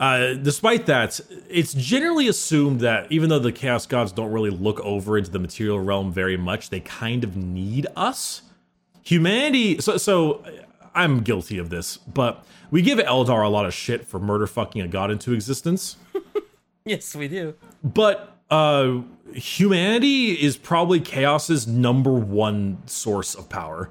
uh, 0.00 0.34
despite 0.34 0.86
that, 0.86 1.20
it's 1.48 1.74
generally 1.74 2.26
assumed 2.26 2.80
that 2.80 3.10
even 3.12 3.28
though 3.28 3.38
the 3.38 3.52
Chaos 3.52 3.86
Gods 3.86 4.10
don't 4.10 4.32
really 4.32 4.50
look 4.50 4.80
over 4.80 5.16
into 5.16 5.30
the 5.30 5.38
material 5.38 5.78
realm 5.78 6.12
very 6.12 6.36
much, 6.36 6.70
they 6.70 6.80
kind 6.80 7.22
of 7.22 7.36
need 7.36 7.86
us. 7.94 8.42
Humanity. 9.02 9.80
So, 9.80 9.96
so 9.98 10.44
I'm 10.94 11.20
guilty 11.20 11.58
of 11.58 11.70
this, 11.70 11.98
but 11.98 12.44
we 12.70 12.82
give 12.82 12.98
Eldar 12.98 13.44
a 13.44 13.48
lot 13.48 13.66
of 13.66 13.74
shit 13.74 14.06
for 14.06 14.18
murder 14.18 14.46
fucking 14.46 14.80
a 14.82 14.88
god 14.88 15.10
into 15.10 15.32
existence. 15.32 15.96
Yes, 16.84 17.14
we 17.14 17.28
do. 17.28 17.54
But 17.84 18.38
uh, 18.50 19.02
humanity 19.34 20.32
is 20.32 20.56
probably 20.56 20.98
Chaos's 20.98 21.66
number 21.66 22.12
one 22.12 22.78
source 22.86 23.34
of 23.34 23.48
power. 23.48 23.90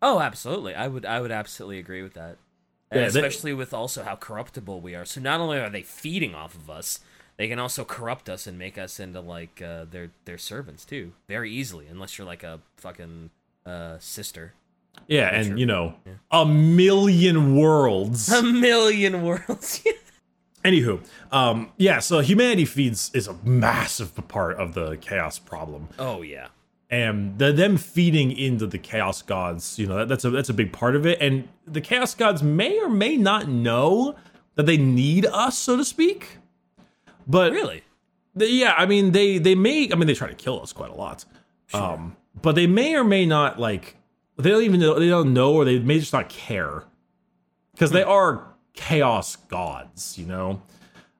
Oh, 0.00 0.18
absolutely. 0.18 0.74
I 0.74 0.88
would 0.88 1.04
I 1.04 1.20
would 1.20 1.30
absolutely 1.30 1.78
agree 1.78 2.02
with 2.02 2.14
that. 2.14 2.38
Yeah, 2.94 3.08
they- 3.08 3.20
especially 3.20 3.52
with 3.54 3.72
also 3.74 4.02
how 4.02 4.16
corruptible 4.16 4.80
we 4.80 4.94
are. 4.94 5.04
So 5.04 5.20
not 5.20 5.40
only 5.40 5.58
are 5.58 5.70
they 5.70 5.82
feeding 5.82 6.34
off 6.34 6.54
of 6.54 6.68
us, 6.70 7.00
they 7.36 7.48
can 7.48 7.58
also 7.58 7.84
corrupt 7.84 8.28
us 8.28 8.46
and 8.46 8.58
make 8.58 8.76
us 8.78 9.00
into 9.00 9.20
like 9.20 9.62
uh, 9.62 9.86
their 9.90 10.10
their 10.26 10.38
servants 10.38 10.84
too, 10.84 11.12
very 11.28 11.50
easily. 11.50 11.86
Unless 11.86 12.18
you're 12.18 12.26
like 12.26 12.42
a 12.42 12.60
fucking 12.76 13.30
uh, 13.66 13.96
sister. 13.98 14.54
Yeah, 15.08 15.34
and 15.34 15.58
you 15.58 15.64
know, 15.66 15.94
a 16.30 16.44
million 16.44 17.56
worlds. 17.56 18.30
A 18.30 18.42
million 18.42 19.22
worlds. 19.22 19.82
Anywho, 20.64 21.00
um, 21.32 21.72
yeah, 21.76 21.98
so 21.98 22.20
humanity 22.20 22.64
feeds 22.64 23.10
is 23.14 23.26
a 23.26 23.34
massive 23.42 24.14
part 24.28 24.58
of 24.58 24.74
the 24.74 24.96
chaos 24.98 25.38
problem. 25.38 25.88
oh 25.98 26.22
yeah. 26.22 26.48
And 26.92 27.38
the, 27.38 27.52
them 27.52 27.78
feeding 27.78 28.30
into 28.30 28.66
the 28.66 28.76
chaos 28.78 29.22
gods, 29.22 29.78
you 29.78 29.86
know, 29.86 29.96
that, 29.96 30.08
that's 30.08 30.24
a 30.26 30.30
that's 30.30 30.50
a 30.50 30.54
big 30.54 30.72
part 30.72 30.94
of 30.94 31.06
it. 31.06 31.18
And 31.22 31.48
the 31.66 31.80
chaos 31.80 32.14
gods 32.14 32.42
may 32.42 32.78
or 32.78 32.90
may 32.90 33.16
not 33.16 33.48
know 33.48 34.14
that 34.56 34.66
they 34.66 34.76
need 34.76 35.24
us, 35.26 35.56
so 35.58 35.76
to 35.78 35.84
speak. 35.86 36.36
But 37.26 37.52
Really? 37.52 37.82
they- 38.34 38.50
yeah, 38.50 38.74
I 38.76 38.84
mean, 38.84 39.12
they 39.12 39.38
they 39.38 39.54
may, 39.54 39.90
I 39.90 39.94
mean, 39.94 40.06
they 40.06 40.12
try 40.14 40.28
to 40.28 40.34
kill 40.34 40.60
us 40.60 40.74
quite 40.74 40.90
a 40.90 40.94
lot. 40.94 41.24
Um, 41.72 42.14
but 42.42 42.54
they 42.56 42.66
may 42.66 42.94
or 42.94 43.04
may 43.04 43.24
not 43.24 43.58
like 43.58 43.96
they 44.36 44.50
don't 44.50 44.62
even 44.62 44.78
know 44.78 44.98
they 44.98 45.08
don't 45.08 45.32
know 45.32 45.54
or 45.54 45.64
they 45.64 45.78
may 45.78 45.98
just 45.98 46.12
not 46.12 46.28
care 46.28 46.84
because 47.72 47.90
they 47.92 48.02
are 48.02 48.48
chaos 48.74 49.36
gods, 49.36 50.18
you 50.18 50.26
know. 50.26 50.60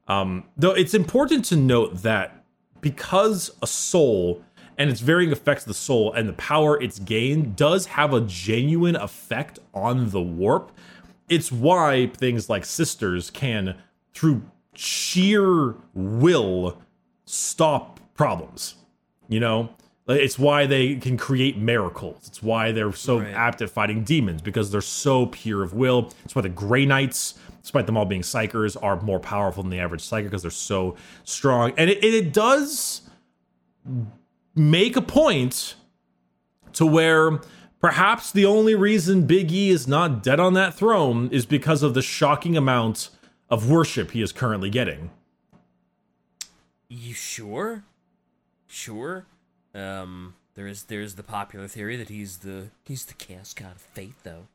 Um, 0.07 0.45
though 0.55 0.73
it's 0.73 0.93
important 0.93 1.47
to 1.47 1.57
note 1.57 2.03
that 2.03 2.45
because 2.83 3.51
a 3.63 3.67
soul 3.67 4.45
and 4.83 4.91
its 4.91 5.01
varying 5.01 5.31
effects 5.31 5.63
of 5.63 5.69
the 5.69 5.75
soul 5.75 6.13
and 6.13 6.29
the 6.29 6.33
power 6.33 6.83
it's 6.83 6.99
gained 6.99 7.55
does 7.55 7.87
have 7.87 8.13
a 8.13 8.21
genuine 8.21 8.97
effect 8.97 9.61
on 9.73 10.11
the 10.11 10.21
warp. 10.21 10.73
It's 11.29 11.53
why 11.53 12.09
things 12.17 12.51
like 12.51 12.65
sisters 12.65 13.31
can, 13.31 13.77
through 14.13 14.43
sheer 14.75 15.77
will, 15.95 16.83
stop 17.27 18.01
problems. 18.15 18.75
You 19.29 19.39
know, 19.39 19.71
it's 20.09 20.37
why 20.37 20.67
they 20.67 20.97
can 20.97 21.17
create 21.17 21.57
miracles. 21.57 22.25
It's 22.27 22.43
why 22.43 22.73
they're 22.73 22.93
so 22.93 23.21
Right. 23.21 23.33
apt 23.33 23.63
at 23.63 23.71
fighting 23.71 24.03
demons 24.03 24.43
because 24.43 24.73
they're 24.73 24.81
so 24.81 25.27
pure 25.27 25.63
of 25.63 25.75
will. 25.75 26.11
It's 26.25 26.35
why 26.35 26.43
the 26.43 26.49
Grey 26.49 26.87
Knights, 26.87 27.35
despite 27.63 27.87
them 27.87 27.97
all 27.97 28.05
being 28.05 28.23
psykers, 28.23 28.77
are 28.83 29.01
more 29.01 29.21
powerful 29.21 29.63
than 29.63 29.71
the 29.71 29.79
average 29.79 30.03
psyker 30.03 30.25
because 30.25 30.43
they're 30.43 30.51
so 30.51 30.97
strong. 31.23 31.73
And 31.77 31.89
it, 31.89 32.03
it 32.03 32.33
does 32.33 33.03
make 34.55 34.97
a 34.97 35.03
point 35.03 35.75
to 36.75 36.87
where 36.87 37.41
perhaps 37.81 38.33
the 38.33 38.45
only 38.45 38.75
reason 38.75 39.27
Big 39.27 39.53
E 39.53 39.71
is 39.71 39.87
not 39.87 40.23
dead 40.23 40.41
on 40.41 40.55
that 40.55 40.75
throne 40.75 41.29
is 41.31 41.47
because 41.47 41.83
of 41.83 41.95
the 41.95 42.03
shocking 42.03 42.57
amount 42.57 43.11
of 43.51 43.71
worship 43.71 44.13
he 44.13 44.23
is 44.23 44.33
currently 44.33 44.71
getting. 44.71 45.11
You 46.89 47.15
sure? 47.15 47.85
Sure. 48.67 49.27
Um, 49.75 50.35
there 50.55 50.67
is 50.67 50.85
there's 50.85 51.15
the 51.15 51.23
popular 51.23 51.67
theory 51.67 51.97
that 51.97 52.09
he's 52.09 52.39
the 52.39 52.69
he's 52.85 53.07
the 53.07 53.15
chaos 53.15 53.55
god 53.55 53.73
of 53.77 53.81
fate, 53.81 54.15
though. 54.23 54.47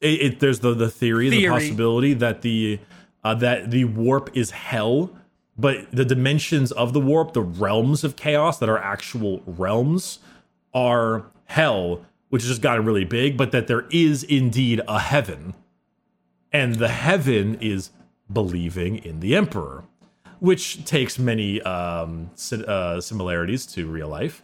it, 0.00 0.08
it 0.08 0.40
there's 0.40 0.60
the 0.60 0.74
the 0.74 0.90
theory, 0.90 1.28
the 1.28 1.48
possibility 1.48 2.14
that 2.14 2.42
the 2.42 2.80
uh, 3.22 3.34
that 3.34 3.70
the 3.70 3.84
warp 3.84 4.34
is 4.34 4.50
hell, 4.50 5.10
but 5.58 5.90
the 5.90 6.04
dimensions 6.04 6.72
of 6.72 6.92
the 6.92 7.00
warp, 7.00 7.32
the 7.32 7.42
realms 7.42 8.04
of 8.04 8.16
chaos 8.16 8.58
that 8.58 8.68
are 8.68 8.78
actual 8.78 9.42
realms, 9.46 10.18
are 10.74 11.26
hell, 11.46 12.04
which 12.28 12.42
has 12.42 12.50
just 12.50 12.62
gotten 12.62 12.84
really 12.84 13.04
big. 13.04 13.36
But 13.36 13.52
that 13.52 13.66
there 13.66 13.86
is 13.90 14.22
indeed 14.22 14.80
a 14.86 15.00
heaven, 15.00 15.54
and 16.52 16.76
the 16.76 16.88
heaven 16.88 17.56
is 17.60 17.90
believing 18.32 18.98
in 18.98 19.20
the 19.20 19.34
emperor, 19.34 19.84
which 20.40 20.84
takes 20.84 21.18
many 21.18 21.62
um, 21.62 22.30
si- 22.34 22.64
uh, 22.66 23.00
similarities 23.00 23.64
to 23.66 23.86
real 23.86 24.08
life 24.08 24.42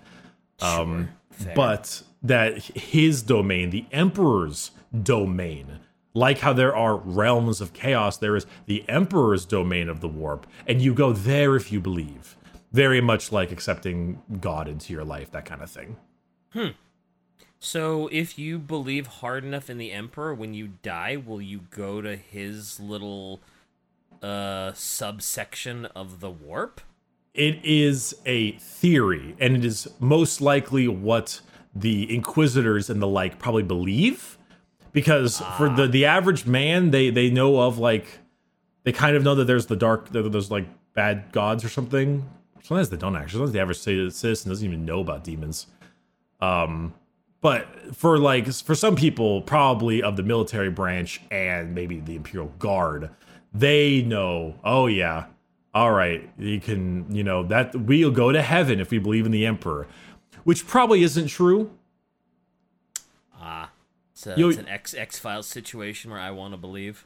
um, 0.61 1.09
Fair. 1.31 1.55
but 1.55 2.03
that 2.23 2.59
his 2.59 3.23
domain, 3.23 3.71
the 3.71 3.85
emperor's 3.93 4.71
domain, 5.03 5.81
like 6.15 6.39
how 6.39 6.53
there 6.53 6.75
are 6.75 6.97
realms 6.97 7.61
of 7.61 7.73
chaos, 7.73 8.17
there 8.17 8.37
is 8.37 8.47
the 8.67 8.85
emperor's 8.89 9.45
domain 9.45 9.89
of 9.89 10.01
the 10.01 10.09
warp, 10.09 10.47
and 10.67 10.83
you 10.83 10.95
go 10.95 11.13
there 11.13 11.57
if 11.57 11.73
you 11.73 11.81
believe. 11.81 12.37
Very 12.73 13.01
much 13.01 13.33
like 13.33 13.53
accepting 13.53 14.23
God 14.41 14.67
into 14.67 14.93
your 14.93 15.05
life, 15.05 15.31
that 15.33 15.45
kind 15.45 15.63
of 15.63 15.71
thing. 15.71 15.97
Hmm. 16.53 16.69
So 17.61 18.09
if 18.11 18.39
you 18.39 18.59
believe 18.59 19.07
hard 19.07 19.45
enough 19.45 19.71
in 19.71 19.79
the 19.79 19.93
emperor, 19.93 20.35
when 20.35 20.55
you 20.55 20.73
die, 20.83 21.17
will 21.17 21.41
you 21.41 21.61
go 21.71 22.01
to 22.01 22.17
his 22.17 22.81
little 22.81 23.41
uh 24.23 24.73
subsection 24.75 25.87
of 25.87 26.21
the 26.21 26.31
warp? 26.31 26.81
It 27.35 27.65
is 27.65 28.15
a 28.27 28.53
theory, 28.53 29.35
and 29.39 29.57
it 29.57 29.65
is 29.65 29.89
most 29.99 30.41
likely 30.41 30.87
what 30.87 31.41
the 31.75 32.15
inquisitors 32.15 32.91
and 32.91 33.01
the 33.01 33.07
like 33.07 33.39
probably 33.39 33.63
believe, 33.63 34.37
because 34.93 35.41
for 35.57 35.69
the 35.69 35.87
the 35.87 36.05
average 36.05 36.47
man, 36.47 36.91
they 36.91 37.11
they 37.11 37.31
know 37.31 37.61
of 37.61 37.79
like 37.79 38.07
they 38.85 38.93
kind 38.93 39.17
of 39.17 39.23
know 39.23 39.35
that 39.35 39.45
there's 39.45 39.67
the 39.67 39.77
dark, 39.77 40.11
there's 40.11 40.51
like 40.51 40.67
bad 40.95 41.33
gods 41.33 41.65
or 41.65 41.69
something. 41.69 42.29
Sometimes 42.63 42.91
they 42.91 42.97
don't 42.97 43.17
actually. 43.17 43.39
Sometimes 43.39 43.53
the 43.53 43.61
average 43.61 43.79
citizen 43.79 44.51
doesn't 44.51 44.65
even 44.65 44.85
know 44.85 45.01
about 45.01 45.25
demons. 45.25 45.67
Um, 46.41 46.95
but 47.41 47.67
for 47.95 48.19
like 48.19 48.53
for 48.53 48.75
some 48.75 48.95
people, 48.95 49.43
probably 49.43 50.03
of 50.03 50.17
the 50.17 50.23
military 50.23 50.71
branch 50.71 51.21
and 51.31 51.75
maybe 51.75 52.01
the 52.01 52.17
Imperial 52.17 52.53
Guard, 52.59 53.11
they 53.53 54.03
know. 54.03 54.55
Oh 54.63 54.87
yeah, 54.87 55.27
all 55.75 55.91
right, 55.91 56.31
you 56.39 56.61
can, 56.61 57.13
you 57.15 57.25
know, 57.25 57.43
that 57.45 57.75
we'll 57.75 58.13
go 58.13 58.31
to 58.31 58.43
heaven 58.43 58.79
if 58.79 58.91
we 58.91 58.99
believe 58.99 59.27
in 59.27 59.33
the 59.33 59.45
emperor, 59.45 59.89
which 60.45 60.67
probably 60.67 61.03
isn't 61.03 61.27
true. 61.27 61.71
Ah, 63.41 63.72
it's, 64.27 64.37
a, 64.37 64.41
You- 64.41 64.49
it's 64.51 64.59
an 64.59 64.69
X 64.69 64.95
X 64.95 65.19
Files 65.19 65.47
situation 65.47 66.11
where 66.11 66.21
I 66.21 66.31
want 66.31 66.53
to 66.55 66.59
believe. 66.59 67.05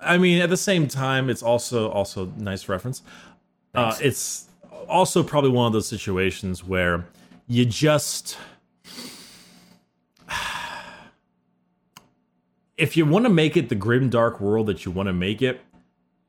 I 0.00 0.18
mean, 0.18 0.40
at 0.42 0.50
the 0.50 0.56
same 0.56 0.88
time, 0.88 1.30
it's 1.30 1.42
also 1.42 1.88
also 1.90 2.32
nice 2.36 2.68
reference. 2.68 3.02
Uh, 3.74 3.96
it's 4.00 4.48
also 4.88 5.22
probably 5.22 5.50
one 5.50 5.66
of 5.66 5.72
those 5.72 5.86
situations 5.88 6.64
where 6.64 7.06
you 7.46 7.64
just 7.64 8.36
if 12.76 12.96
you 12.96 13.04
want 13.06 13.24
to 13.24 13.30
make 13.30 13.56
it 13.56 13.68
the 13.68 13.74
grim 13.74 14.08
dark 14.10 14.40
world 14.40 14.66
that 14.66 14.84
you 14.84 14.90
want 14.90 15.06
to 15.06 15.12
make 15.12 15.40
it 15.42 15.60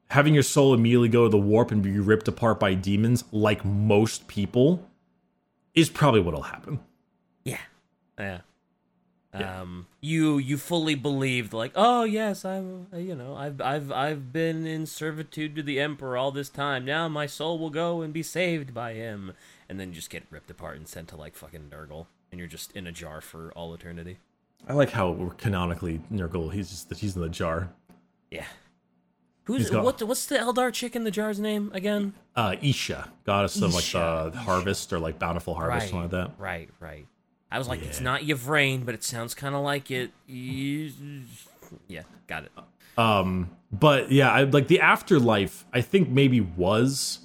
having 0.09 0.33
your 0.33 0.43
soul 0.43 0.73
immediately 0.73 1.09
go 1.09 1.23
to 1.23 1.29
the 1.29 1.37
warp 1.37 1.71
and 1.71 1.81
be 1.81 1.97
ripped 1.99 2.27
apart 2.27 2.59
by 2.59 2.73
demons 2.73 3.23
like 3.31 3.65
most 3.65 4.27
people 4.27 4.87
is 5.73 5.89
probably 5.89 6.19
what'll 6.21 6.43
happen 6.43 6.79
Yeah, 7.43 7.57
yeah. 8.19 8.41
Um, 9.33 9.87
you 9.99 10.37
you 10.37 10.57
fully 10.57 10.95
believed 10.95 11.53
like, 11.53 11.71
oh 11.75 12.03
yes, 12.03 12.45
I'm 12.45 12.87
you 12.95 13.15
know 13.15 13.35
I've 13.35 13.59
I've 13.61 13.91
I've 13.91 14.31
been 14.31 14.67
in 14.67 14.85
servitude 14.85 15.55
to 15.55 15.63
the 15.63 15.79
emperor 15.79 16.17
all 16.17 16.31
this 16.31 16.49
time. 16.49 16.85
Now 16.85 17.07
my 17.07 17.25
soul 17.25 17.57
will 17.57 17.71
go 17.71 18.01
and 18.01 18.13
be 18.13 18.21
saved 18.23 18.73
by 18.73 18.93
him, 18.93 19.33
and 19.67 19.79
then 19.79 19.91
just 19.91 20.09
get 20.11 20.23
ripped 20.29 20.51
apart 20.51 20.77
and 20.77 20.87
sent 20.87 21.07
to 21.09 21.15
like 21.15 21.35
fucking 21.35 21.69
Nurgle, 21.71 22.05
and 22.31 22.37
you're 22.39 22.47
just 22.47 22.71
in 22.73 22.85
a 22.85 22.91
jar 22.91 23.21
for 23.21 23.51
all 23.53 23.73
eternity. 23.73 24.17
i 24.67 24.73
like 24.73 24.91
how 24.91 25.09
we're 25.09 25.31
canonically 25.31 25.99
nurgle 26.11 26.53
he's 26.53 26.69
just 26.69 26.93
he's 26.95 27.15
in 27.15 27.21
the 27.21 27.29
jar 27.29 27.69
Yeah. 28.31 28.45
Who's 29.45 29.69
got- 29.69 29.83
what? 29.83 30.01
What's 30.03 30.25
the 30.27 30.37
Eldar 30.37 30.71
chick 30.71 30.95
in 30.95 31.03
the 31.03 31.11
jar's 31.11 31.39
name 31.39 31.69
again? 31.73 32.13
uh 32.35 32.55
isha 32.61 33.09
goddess 33.25 33.55
of 33.61 33.73
like 33.73 33.83
the 33.91 34.37
harvest 34.37 34.93
or 34.93 34.99
like 34.99 35.17
bountiful 35.19 35.53
harvest 35.53 35.89
something 35.89 36.01
like 36.01 36.11
that 36.11 36.31
Right, 36.39 36.69
right. 36.79 37.07
I 37.53 37.59
was 37.59 37.67
like, 37.67 37.83
it's 37.83 37.99
Yeah. 37.99 38.03
not 38.05 38.21
Yvrain, 38.21 38.83
but 38.85 38.95
it 38.95 39.03
sounds 39.03 39.33
kind 39.35 39.53
of 39.53 39.61
like 39.61 39.91
it. 39.91 40.11
Yeah, 41.87 42.01
got 42.27 42.43
it. 42.45 42.51
Um, 42.97 43.51
but 43.71 44.11
yeah, 44.11 44.31
I 44.31 44.43
like 44.43 44.67
the 44.67 44.79
afterlife. 44.79 45.65
I 45.71 45.81
think 45.81 46.09
maybe 46.09 46.41
was 46.41 47.19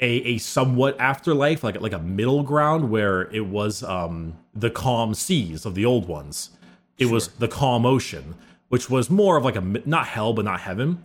a 0.00 0.06
a 0.34 0.38
somewhat 0.38 1.00
afterlife, 1.00 1.64
like 1.64 1.80
like 1.80 1.92
a 1.94 1.98
middle 1.98 2.42
ground 2.42 2.90
where 2.90 3.22
it 3.32 3.46
was 3.46 3.82
um 3.82 4.36
the 4.54 4.70
calm 4.70 5.14
seas 5.14 5.64
of 5.66 5.74
the 5.74 5.84
old 5.84 6.06
ones. 6.08 6.50
It 6.98 7.06
was 7.06 7.28
the 7.28 7.48
calm 7.48 7.84
ocean, 7.86 8.34
which 8.68 8.88
was 8.90 9.10
more 9.10 9.36
of 9.38 9.44
like 9.44 9.56
a 9.56 9.60
not 9.60 10.06
hell 10.08 10.32
but 10.34 10.44
not 10.44 10.60
heaven. 10.60 11.04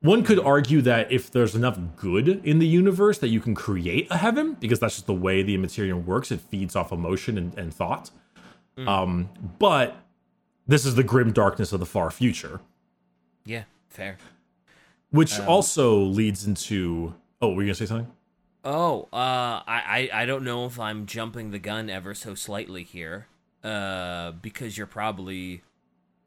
One 0.00 0.22
could 0.22 0.38
argue 0.38 0.80
that 0.82 1.10
if 1.10 1.30
there's 1.30 1.54
enough 1.56 1.78
good 1.96 2.28
in 2.44 2.60
the 2.60 2.66
universe 2.66 3.18
that 3.18 3.28
you 3.28 3.40
can 3.40 3.54
create 3.54 4.06
a 4.10 4.16
heaven, 4.18 4.54
because 4.60 4.78
that's 4.78 4.94
just 4.94 5.06
the 5.06 5.14
way 5.14 5.42
the 5.42 5.56
material 5.56 5.98
works. 5.98 6.30
It 6.30 6.40
feeds 6.40 6.76
off 6.76 6.92
emotion 6.92 7.36
and, 7.36 7.56
and 7.58 7.74
thought. 7.74 8.10
Um, 8.76 9.28
but 9.58 9.96
this 10.68 10.86
is 10.86 10.94
the 10.94 11.02
grim 11.02 11.32
darkness 11.32 11.72
of 11.72 11.80
the 11.80 11.86
far 11.86 12.12
future 12.12 12.60
Yeah, 13.44 13.64
fair. 13.88 14.18
which 15.10 15.40
also 15.40 15.96
leads 15.98 16.46
into 16.46 17.14
oh 17.42 17.54
were 17.54 17.62
you 17.62 17.66
gonna 17.68 17.74
say 17.74 17.86
something 17.86 18.06
Oh, 18.64 19.08
uh, 19.12 19.62
I, 19.66 20.08
I, 20.12 20.22
I 20.22 20.26
don't 20.26 20.44
know 20.44 20.66
if 20.66 20.78
I'm 20.78 21.06
jumping 21.06 21.50
the 21.50 21.58
gun 21.58 21.88
ever 21.90 22.14
so 22.14 22.34
slightly 22.36 22.84
here, 22.84 23.26
uh, 23.64 24.32
because 24.32 24.76
you're 24.78 24.86
probably 24.86 25.62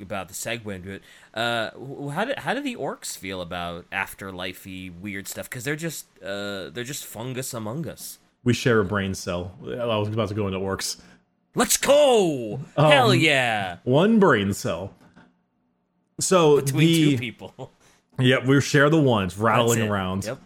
about 0.01 0.27
the 0.27 0.33
segue 0.33 0.73
into 0.73 0.91
it. 0.91 1.01
Uh, 1.33 1.71
how 2.11 2.25
did 2.25 2.39
how 2.39 2.53
do 2.53 2.61
the 2.61 2.75
orcs 2.75 3.17
feel 3.17 3.41
about 3.41 3.89
afterlifey 3.91 4.91
weird 4.99 5.27
stuff? 5.27 5.49
Because 5.49 5.63
they're 5.63 5.75
just 5.75 6.05
uh, 6.23 6.69
they're 6.69 6.83
just 6.83 7.05
fungus 7.05 7.53
among 7.53 7.87
us. 7.87 8.19
we 8.43 8.53
share 8.53 8.79
a 8.79 8.85
brain 8.85 9.13
cell 9.13 9.51
i 9.63 9.85
was 9.97 10.07
about 10.07 10.27
to 10.29 10.33
go 10.33 10.47
into 10.47 10.59
orcs 10.59 10.99
Let's 11.53 11.77
go! 11.77 12.59
Hell 12.77 13.13
yeah! 13.13 13.77
one 13.83 14.19
brain 14.19 14.53
cell 14.53 14.93
so 16.19 16.61
Between 16.61 16.79
the 16.87 17.11
two 17.11 17.17
people. 17.17 17.71
yep 18.19 18.45
we 18.45 18.59
share 18.61 18.89
the 18.89 18.99
ones 19.01 19.37
rattling 19.37 19.81
around 19.83 20.25
Yep. 20.25 20.39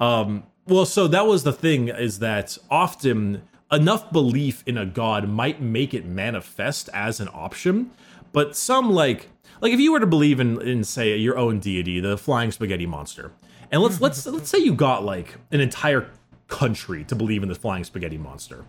Um, 0.00 0.44
well, 0.66 0.84
so 0.86 1.08
that 1.08 1.26
was 1.26 1.42
the 1.44 1.52
thing 1.52 1.88
is 1.88 2.18
that 2.20 2.56
often 2.70 3.42
enough 3.72 4.12
belief 4.12 4.62
in 4.66 4.76
a 4.78 4.86
god 4.86 5.28
might 5.28 5.60
make 5.60 5.92
it 5.92 6.04
manifest 6.06 6.88
as 6.94 7.20
an 7.20 7.28
option, 7.32 7.90
but 8.32 8.56
some 8.56 8.90
like 8.90 9.28
like 9.60 9.72
if 9.72 9.80
you 9.80 9.92
were 9.92 10.00
to 10.00 10.06
believe 10.06 10.40
in 10.40 10.60
in 10.62 10.84
say 10.84 11.16
your 11.16 11.36
own 11.38 11.58
deity, 11.60 12.00
the 12.00 12.16
flying 12.18 12.50
spaghetti 12.52 12.86
monster, 12.86 13.32
and 13.70 13.82
let's 13.82 14.00
let's 14.00 14.26
let's 14.26 14.48
say 14.48 14.58
you 14.58 14.74
got 14.74 15.04
like 15.04 15.36
an 15.52 15.60
entire 15.60 16.10
country 16.48 17.04
to 17.04 17.14
believe 17.14 17.42
in 17.42 17.48
the 17.48 17.54
flying 17.54 17.84
spaghetti 17.84 18.18
monster. 18.18 18.64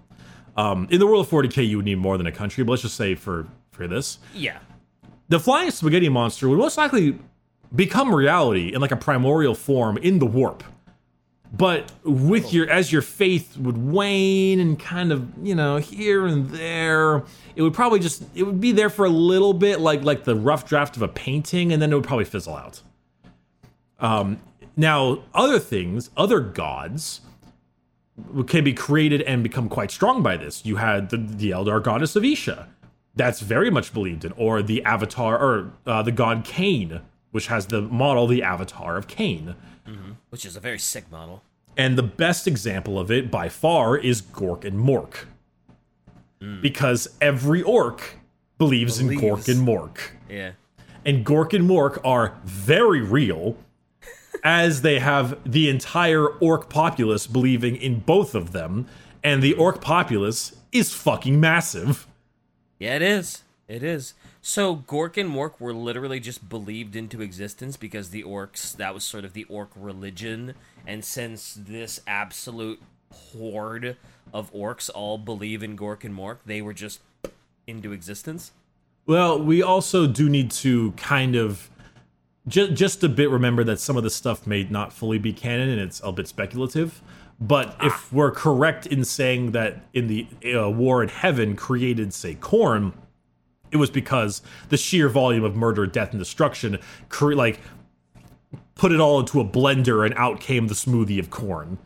Um, 0.58 0.88
in 0.92 1.00
the 1.00 1.08
world 1.08 1.26
of 1.26 1.32
40k, 1.32 1.66
you 1.68 1.78
would 1.78 1.86
need 1.86 2.00
more 2.00 2.18
than 2.18 2.28
a 2.28 2.32
country, 2.32 2.64
but 2.64 2.72
let's 2.72 2.82
just 2.82 2.96
say 2.96 3.16
for 3.16 3.48
for 3.72 3.88
this, 3.88 4.20
Yeah. 4.36 4.60
the 5.30 5.40
flying 5.40 5.72
spaghetti 5.72 6.10
monster 6.10 6.50
would 6.50 6.58
most 6.60 6.78
likely 6.78 7.18
become 7.74 8.14
reality 8.14 8.74
in 8.74 8.82
like 8.82 8.92
a 8.92 8.98
primordial 8.98 9.56
form 9.56 9.98
in 9.98 10.20
the 10.20 10.26
warp. 10.26 10.64
But 11.52 11.92
with 12.04 12.54
your 12.54 12.70
as 12.70 12.92
your 12.92 13.02
faith 13.02 13.58
would 13.58 13.78
wane 13.78 14.60
and 14.60 14.80
kind 14.80 15.12
of, 15.12 15.28
you 15.42 15.56
know, 15.56 15.78
here 15.78 16.28
and 16.28 16.50
there, 16.52 17.24
it 17.56 17.64
would 17.64 17.74
probably 17.74 18.00
just 18.00 18.24
it 18.36 18.44
would 18.44 18.62
be 18.62 18.72
there 18.72 18.90
for 18.90 19.06
a 19.06 19.10
little 19.10 19.54
bit 19.54 19.80
like 19.80 20.04
like 20.04 20.26
the 20.26 20.36
rough 20.36 20.68
draft 20.68 20.96
of 20.96 21.02
a 21.02 21.08
painting 21.08 21.74
and 21.74 21.82
then 21.82 21.92
it 21.92 21.96
would 21.96 22.04
probably 22.04 22.26
fizzle 22.26 22.56
out. 22.56 22.82
Um 24.00 24.40
now 24.78 25.24
other 25.34 25.60
things, 25.60 26.12
other 26.16 26.40
gods 26.40 27.22
can 28.48 28.64
be 28.64 28.74
created 28.74 29.22
and 29.24 29.44
become 29.44 29.70
quite 29.70 29.92
strong 29.92 30.22
by 30.22 30.38
this. 30.38 30.66
You 30.66 30.76
had 30.76 31.10
the, 31.10 31.18
the 31.18 31.52
Eldar 31.52 31.82
goddess 31.82 32.16
of 32.16 32.24
Isha, 32.24 32.68
that's 33.16 33.40
very 33.42 33.70
much 33.70 33.94
believed 33.94 34.24
in, 34.26 34.32
or 34.34 34.62
the 34.62 34.84
avatar, 34.84 35.38
or 35.38 35.74
uh, 35.86 36.02
the 36.02 36.12
god 36.12 36.46
Khaine, 36.46 37.02
which 37.32 37.48
has 37.48 37.68
the 37.68 37.82
model, 37.82 38.28
the 38.28 38.44
avatar 38.44 38.98
of 38.98 39.08
Khaine. 39.08 39.56
Which 40.30 40.46
is 40.46 40.56
a 40.56 40.60
very 40.60 40.80
sick 40.80 41.12
model. 41.12 41.44
And 41.78 41.98
the 41.98 42.04
best 42.04 42.48
example 42.48 43.00
of 43.00 43.10
it 43.10 43.32
by 43.32 43.50
far 43.50 43.98
is 43.98 44.22
Gork 44.22 44.66
and 44.66 44.78
Mork. 44.80 45.26
Hmm. 46.42 46.62
Because 46.62 47.08
every 47.22 47.62
orc 47.62 48.18
believes, 48.58 49.00
in 49.00 49.10
Gork 49.10 49.48
and 49.48 49.68
Mork. 49.68 50.12
Yeah. 50.30 50.52
And 51.06 51.26
Gork 51.26 51.54
and 51.54 51.68
Mork 51.68 52.00
are 52.04 52.38
very 52.44 53.02
real, 53.02 53.58
as 54.44 54.82
they 54.82 55.00
have 55.00 55.40
the 55.50 55.70
entire 55.70 56.28
orc 56.28 56.70
populace 56.70 57.26
believing 57.28 57.76
in 57.76 58.00
both 58.00 58.36
of 58.36 58.52
them. 58.52 58.88
And 59.24 59.42
the 59.42 59.54
orc 59.54 59.82
populace 59.82 60.56
is 60.72 60.94
fucking 60.94 61.40
massive. 61.40 62.08
Yeah, 62.78 62.96
it 62.96 63.02
is. 63.02 63.44
It 63.68 63.84
is. 63.84 64.14
So 64.50 64.78
Gork 64.78 65.16
and 65.16 65.30
Mork 65.30 65.60
were 65.60 65.76
literally 65.76 66.20
just 66.20 66.50
believed 66.50 66.96
into 66.96 67.22
existence 67.22 67.78
because 67.78 68.10
the 68.10 68.24
orcs, 68.24 68.76
that 68.78 68.96
was 68.96 69.04
sort 69.04 69.24
of 69.24 69.34
the 69.34 69.44
orc 69.44 69.70
religion. 69.76 70.56
And 70.88 71.06
since 71.06 71.54
this 71.54 72.02
absolute 72.08 72.82
horde 73.14 73.96
of 74.34 74.52
orcs 74.52 74.90
all 74.92 75.20
believe 75.20 75.62
in 75.62 75.78
Gork 75.78 76.04
and 76.04 76.18
Mork, 76.18 76.38
they 76.48 76.64
were 76.64 76.74
just 76.74 77.00
into 77.68 77.92
existence. 77.92 78.52
Well, 79.06 79.40
we 79.40 79.62
also 79.62 80.08
do 80.08 80.28
need 80.28 80.50
to 80.50 80.94
kind 80.94 81.36
of 81.36 81.70
just 82.48 82.74
just 82.74 83.04
a 83.04 83.10
bit 83.10 83.30
remember 83.30 83.64
that 83.66 83.80
some 83.80 83.98
of 83.98 84.04
the 84.04 84.10
stuff 84.10 84.48
may 84.48 84.64
not 84.64 84.92
fully 84.92 85.20
be 85.20 85.32
canon 85.32 85.70
and 85.70 85.80
it's 85.80 86.02
a 86.04 86.12
bit 86.12 86.28
speculative. 86.28 87.04
But 87.40 87.78
if 87.84 88.12
we're 88.12 88.32
correct 88.32 88.88
in 88.88 89.06
saying 89.06 89.52
that 89.52 89.86
in 89.94 90.08
the 90.08 90.28
uh, 90.44 90.72
War 90.72 91.04
in 91.04 91.10
Heaven 91.10 91.56
created, 91.56 92.16
say, 92.16 92.34
Khorne, 92.34 92.94
it 93.72 93.78
was 93.78 93.90
because 93.90 94.42
the 94.70 94.78
sheer 94.78 95.10
volume 95.10 95.44
of 95.44 95.56
murder, 95.56 95.86
death, 95.86 96.12
and 96.12 96.20
destruction, 96.20 96.80
cre- 97.10 97.34
like, 97.34 97.60
put 98.76 98.92
it 98.92 99.00
all 99.00 99.20
into 99.20 99.40
a 99.40 99.46
blender 99.46 100.06
and 100.06 100.14
out 100.16 100.40
came 100.40 100.68
the 100.68 100.74
smoothie 100.74 101.20
of 101.20 101.30
Khorne. 101.30 101.78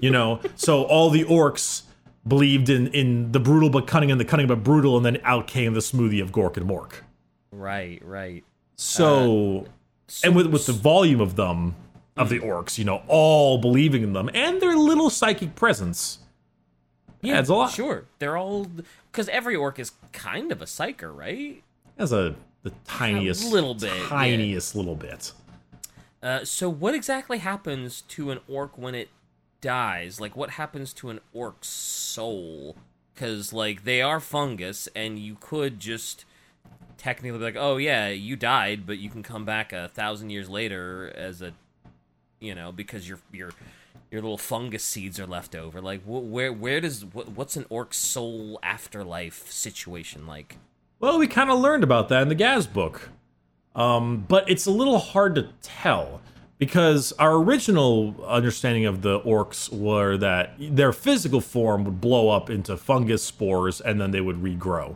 You 0.00 0.10
know, 0.10 0.40
so 0.56 0.84
all 0.84 1.10
the 1.10 1.24
orcs 1.24 1.82
believed 2.26 2.68
in 2.68 2.88
in 2.88 3.32
the 3.32 3.40
brutal 3.40 3.70
but 3.70 3.86
cunning 3.86 4.10
and 4.10 4.20
the 4.20 4.24
cunning 4.24 4.46
but 4.46 4.62
brutal, 4.62 4.96
and 4.96 5.04
then 5.04 5.18
out 5.24 5.46
came 5.46 5.74
the 5.74 5.80
smoothie 5.80 6.22
of 6.22 6.32
Gork 6.32 6.56
and 6.56 6.68
Mork. 6.68 7.02
Right, 7.50 8.00
right. 8.04 8.44
So, 8.76 9.66
uh, 9.66 9.68
and 10.24 10.36
with 10.36 10.46
with 10.46 10.66
the 10.66 10.72
volume 10.72 11.20
of 11.20 11.36
them 11.36 11.76
of 12.16 12.28
the 12.28 12.38
hmm. 12.38 12.46
orcs, 12.46 12.78
you 12.78 12.84
know, 12.84 13.02
all 13.06 13.58
believing 13.58 14.02
in 14.02 14.12
them 14.12 14.30
and 14.34 14.60
their 14.60 14.76
little 14.76 15.10
psychic 15.10 15.54
presence. 15.54 16.18
Yeah, 17.22 17.38
Adds 17.38 17.48
a 17.48 17.54
lot. 17.54 17.72
Sure. 17.72 18.04
They're 18.18 18.36
all. 18.36 18.66
Because 19.10 19.28
every 19.28 19.56
orc 19.56 19.78
is 19.78 19.92
kind 20.12 20.52
of 20.52 20.60
a 20.60 20.66
psyker, 20.66 21.16
right? 21.16 21.62
As 21.96 22.12
a 22.12 22.34
the 22.62 22.72
tiniest 22.84 23.50
little 23.50 23.74
bit, 23.74 23.92
yeah. 23.94 24.08
tiniest 24.08 24.76
little 24.76 24.94
bit. 24.94 25.32
Uh, 26.22 26.44
so 26.44 26.68
what 26.68 26.94
exactly 26.94 27.38
happens 27.38 28.02
to 28.02 28.30
an 28.30 28.40
orc 28.46 28.76
when 28.76 28.94
it 28.94 29.08
dies? 29.60 30.20
Like, 30.20 30.36
what 30.36 30.50
happens 30.50 30.92
to 30.94 31.10
an 31.10 31.20
orc's 31.32 31.68
soul? 31.68 32.76
Because 33.14 33.52
like 33.52 33.84
they 33.84 34.02
are 34.02 34.20
fungus, 34.20 34.88
and 34.94 35.18
you 35.18 35.36
could 35.40 35.80
just 35.80 36.24
technically 36.98 37.38
be 37.38 37.44
like, 37.44 37.56
oh 37.56 37.76
yeah, 37.76 38.08
you 38.08 38.36
died, 38.36 38.86
but 38.86 38.98
you 38.98 39.10
can 39.10 39.22
come 39.22 39.44
back 39.44 39.72
a 39.72 39.88
thousand 39.88 40.30
years 40.30 40.48
later 40.48 41.12
as 41.16 41.42
a 41.42 41.52
you 42.40 42.54
know, 42.54 42.72
because 42.72 43.08
your 43.08 43.18
your 43.32 43.52
your 44.12 44.20
little 44.22 44.38
fungus 44.38 44.84
seeds 44.84 45.18
are 45.18 45.26
left 45.26 45.54
over. 45.54 45.80
Like, 45.80 46.02
wh- 46.04 46.30
where 46.30 46.52
where 46.52 46.80
does 46.80 47.02
wh- 47.02 47.36
what's 47.36 47.56
an 47.56 47.64
orc 47.70 47.94
soul 47.94 48.60
afterlife 48.62 49.50
situation 49.50 50.26
like? 50.26 50.58
Well, 51.00 51.18
we 51.18 51.26
kind 51.26 51.50
of 51.50 51.58
learned 51.58 51.82
about 51.82 52.08
that 52.10 52.22
in 52.22 52.28
the 52.28 52.34
Ghaz 52.34 52.66
book. 52.66 53.08
Um, 53.74 54.26
but 54.28 54.48
it's 54.48 54.66
a 54.66 54.70
little 54.70 54.98
hard 54.98 55.34
to 55.36 55.48
tell 55.62 56.20
because 56.58 57.12
our 57.12 57.36
original 57.36 58.14
understanding 58.24 58.84
of 58.84 59.02
the 59.02 59.18
orcs 59.20 59.72
were 59.72 60.16
that 60.18 60.54
their 60.60 60.92
physical 60.92 61.40
form 61.40 61.84
would 61.84 62.00
blow 62.00 62.28
up 62.28 62.50
into 62.50 62.76
fungus 62.76 63.24
spores 63.24 63.80
and 63.80 64.00
then 64.00 64.10
they 64.10 64.20
would 64.20 64.36
regrow. 64.42 64.94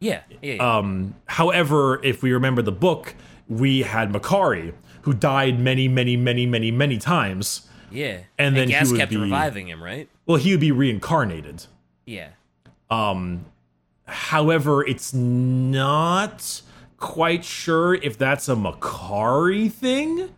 Yeah, 0.00 0.22
yeah. 0.42 0.54
yeah. 0.54 0.76
Um, 0.76 1.14
however, 1.26 2.02
if 2.02 2.22
we 2.22 2.32
remember 2.32 2.62
the 2.62 2.72
book, 2.72 3.14
we 3.46 3.82
had 3.82 4.10
Makari, 4.10 4.72
who 5.02 5.12
died 5.12 5.60
many, 5.60 5.86
many, 5.86 6.16
many, 6.16 6.46
many, 6.46 6.70
many 6.70 6.98
times. 6.98 7.68
Yeah. 7.94 8.18
and 8.38 8.54
then 8.56 8.68
he 8.68 8.74
Ghaz 8.74 8.90
would 8.90 8.98
kept 8.98 9.10
be- 9.10 9.16
reviving 9.16 9.68
him, 9.68 9.82
right? 9.82 10.08
Well, 10.26 10.36
he 10.38 10.50
would 10.50 10.60
be 10.60 10.72
reincarnated. 10.72 11.66
Yeah. 12.06 12.28
Um 12.90 13.46
however, 14.06 14.86
it's 14.86 15.14
not 15.14 16.62
quite 16.98 17.44
sure 17.44 17.94
if 17.94 18.18
that's 18.18 18.48
a 18.48 18.54
Makari 18.54 19.70
thing 19.70 20.30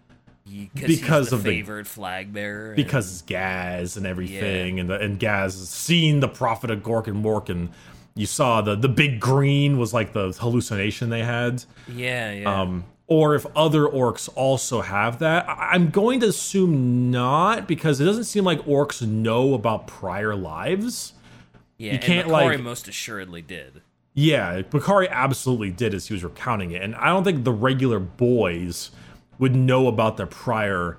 Because 0.44 0.88
he's 0.88 1.00
the 1.00 1.16
of 1.36 1.42
the- 1.42 1.50
favored 1.50 1.86
flag 1.86 2.32
bearer. 2.32 2.74
because 2.74 3.10
it's 3.12 3.22
Ghaz 3.22 3.96
and 3.96 4.06
everything, 4.06 4.78
and 4.80 4.88
the, 4.90 4.98
and 5.00 5.18
Ghaz 5.18 5.54
has 5.58 5.68
seen 5.68 6.20
the 6.20 6.28
Prophet 6.28 6.70
of 6.70 6.80
Gork 6.80 7.06
and 7.08 7.24
Mork, 7.24 7.48
and 7.48 7.70
you 8.14 8.26
saw 8.26 8.60
the 8.60 8.74
the 8.76 8.88
big 8.88 9.18
green 9.20 9.78
was 9.78 9.92
like 9.92 10.12
the 10.12 10.32
hallucination 10.40 11.10
they 11.10 11.22
had. 11.24 11.64
yeah, 11.88 12.32
yeah. 12.32 12.60
Um, 12.62 12.84
or 13.08 13.34
if 13.34 13.46
other 13.54 13.82
orcs 13.82 14.28
also 14.34 14.80
have 14.80 15.18
that. 15.20 15.48
I- 15.48 15.70
I'm 15.72 15.90
going 15.90 16.20
to 16.20 16.26
assume 16.28 17.10
not 17.10 17.68
because 17.68 18.00
it 18.00 18.04
doesn't 18.04 18.24
seem 18.24 18.44
like 18.44 18.60
orcs 18.66 19.06
know 19.06 19.54
about 19.54 19.86
prior 19.86 20.34
lives. 20.34 21.12
yeah, 21.78 21.92
you 21.92 21.98
can't, 21.98 22.26
Makari 22.28 22.30
like- 22.52 22.60
most 22.60 22.88
assuredly 22.88 23.42
did. 23.42 23.82
Yeah, 24.14 24.62
Makari 24.62 25.10
absolutely 25.10 25.70
did 25.70 25.92
as 25.92 26.06
he 26.08 26.14
was 26.14 26.24
recounting 26.24 26.70
it, 26.70 26.80
and 26.82 26.94
I 26.96 27.08
don't 27.08 27.22
think 27.22 27.44
the 27.44 27.52
regular 27.52 27.98
boys 28.00 28.90
would 29.38 29.54
know 29.54 29.88
about 29.88 30.16
their 30.16 30.26
prior, 30.26 30.96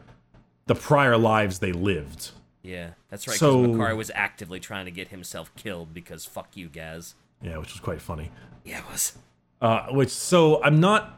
the 0.68 0.76
prior 0.76 1.18
lives 1.18 1.58
they 1.60 1.72
lived. 1.72 2.30
Yeah, 2.62 2.92
that's 3.10 3.28
right. 3.28 3.36
So- 3.38 3.66
Makari 3.66 3.98
was 3.98 4.12
actively 4.14 4.60
trying 4.60 4.86
to 4.86 4.92
get 4.92 5.08
himself 5.08 5.52
killed 5.56 5.94
because 5.96 6.26
fuck 6.26 6.56
you, 6.56 6.70
Ghaz. 6.70 7.16
Yeah, 7.42 7.58
which 7.58 7.72
was 7.74 7.80
quite 7.80 8.02
funny. 8.02 8.30
Yeah, 8.64 8.80
it 8.80 8.92
was. 8.92 9.18
Uh, 9.60 9.88
which 9.88 10.10
so 10.10 10.64
I'm 10.64 10.80
not, 10.80 11.17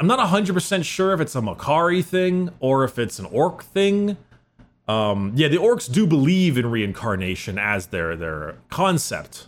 I'm 0.00 0.06
not 0.06 0.18
hundred 0.28 0.54
percent 0.54 0.84
sure 0.84 1.12
if 1.12 1.20
it's 1.20 1.36
a 1.36 1.40
Makari 1.40 2.04
thing 2.04 2.50
or 2.60 2.84
if 2.84 2.98
it's 2.98 3.18
an 3.18 3.26
orc 3.26 3.62
thing. 3.62 4.16
Um, 4.88 5.32
yeah, 5.34 5.48
the 5.48 5.56
orcs 5.56 5.90
do 5.90 6.06
believe 6.06 6.58
in 6.58 6.70
reincarnation 6.70 7.58
as 7.58 7.86
their 7.86 8.16
their 8.16 8.56
concept, 8.70 9.46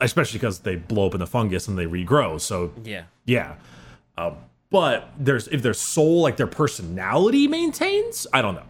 especially 0.00 0.38
because 0.38 0.60
they 0.60 0.76
blow 0.76 1.06
up 1.08 1.14
in 1.14 1.20
the 1.20 1.26
fungus 1.26 1.68
and 1.68 1.76
they 1.78 1.86
regrow. 1.86 2.40
So 2.40 2.72
Yeah. 2.84 3.04
Yeah. 3.26 3.56
Um, 4.16 4.36
but 4.70 5.10
there's 5.18 5.48
if 5.48 5.60
their 5.62 5.74
soul, 5.74 6.22
like 6.22 6.36
their 6.36 6.46
personality 6.46 7.46
maintains, 7.48 8.26
I 8.32 8.40
don't 8.42 8.54
know. 8.54 8.62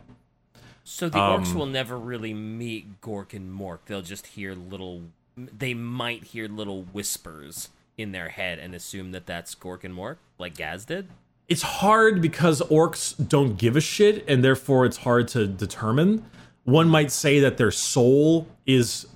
So 0.84 1.08
the 1.08 1.20
Um, 1.20 1.44
orcs 1.44 1.54
will 1.54 1.66
never 1.66 1.96
really 1.96 2.34
meet 2.34 3.00
Gork 3.00 3.34
and 3.34 3.52
Mork. 3.52 3.80
They'll 3.86 4.02
just 4.02 4.28
hear 4.28 4.54
little. 4.54 5.02
They 5.36 5.74
might 5.74 6.24
hear 6.24 6.48
little 6.48 6.82
whispers 6.92 7.68
in 7.96 8.10
their 8.12 8.30
head 8.30 8.58
and 8.58 8.74
assume 8.74 9.12
that 9.12 9.26
that's 9.26 9.54
Gork 9.54 9.84
and 9.84 9.94
Mork, 9.94 10.16
like 10.42 10.54
Ghaz 10.56 10.84
did. 10.84 11.08
It's 11.48 11.62
hard 11.62 12.20
because 12.20 12.60
orcs 12.62 13.14
don't 13.28 13.56
give 13.58 13.76
a 13.76 13.80
shit, 13.80 14.24
and 14.28 14.44
therefore 14.44 14.84
it's 14.86 14.98
hard 14.98 15.28
to 15.28 15.46
determine. 15.46 16.24
One 16.64 16.88
might 16.88 17.10
say 17.10 17.40
that 17.40 17.56
their 17.56 17.70
soul 17.70 18.46
is 18.66 19.06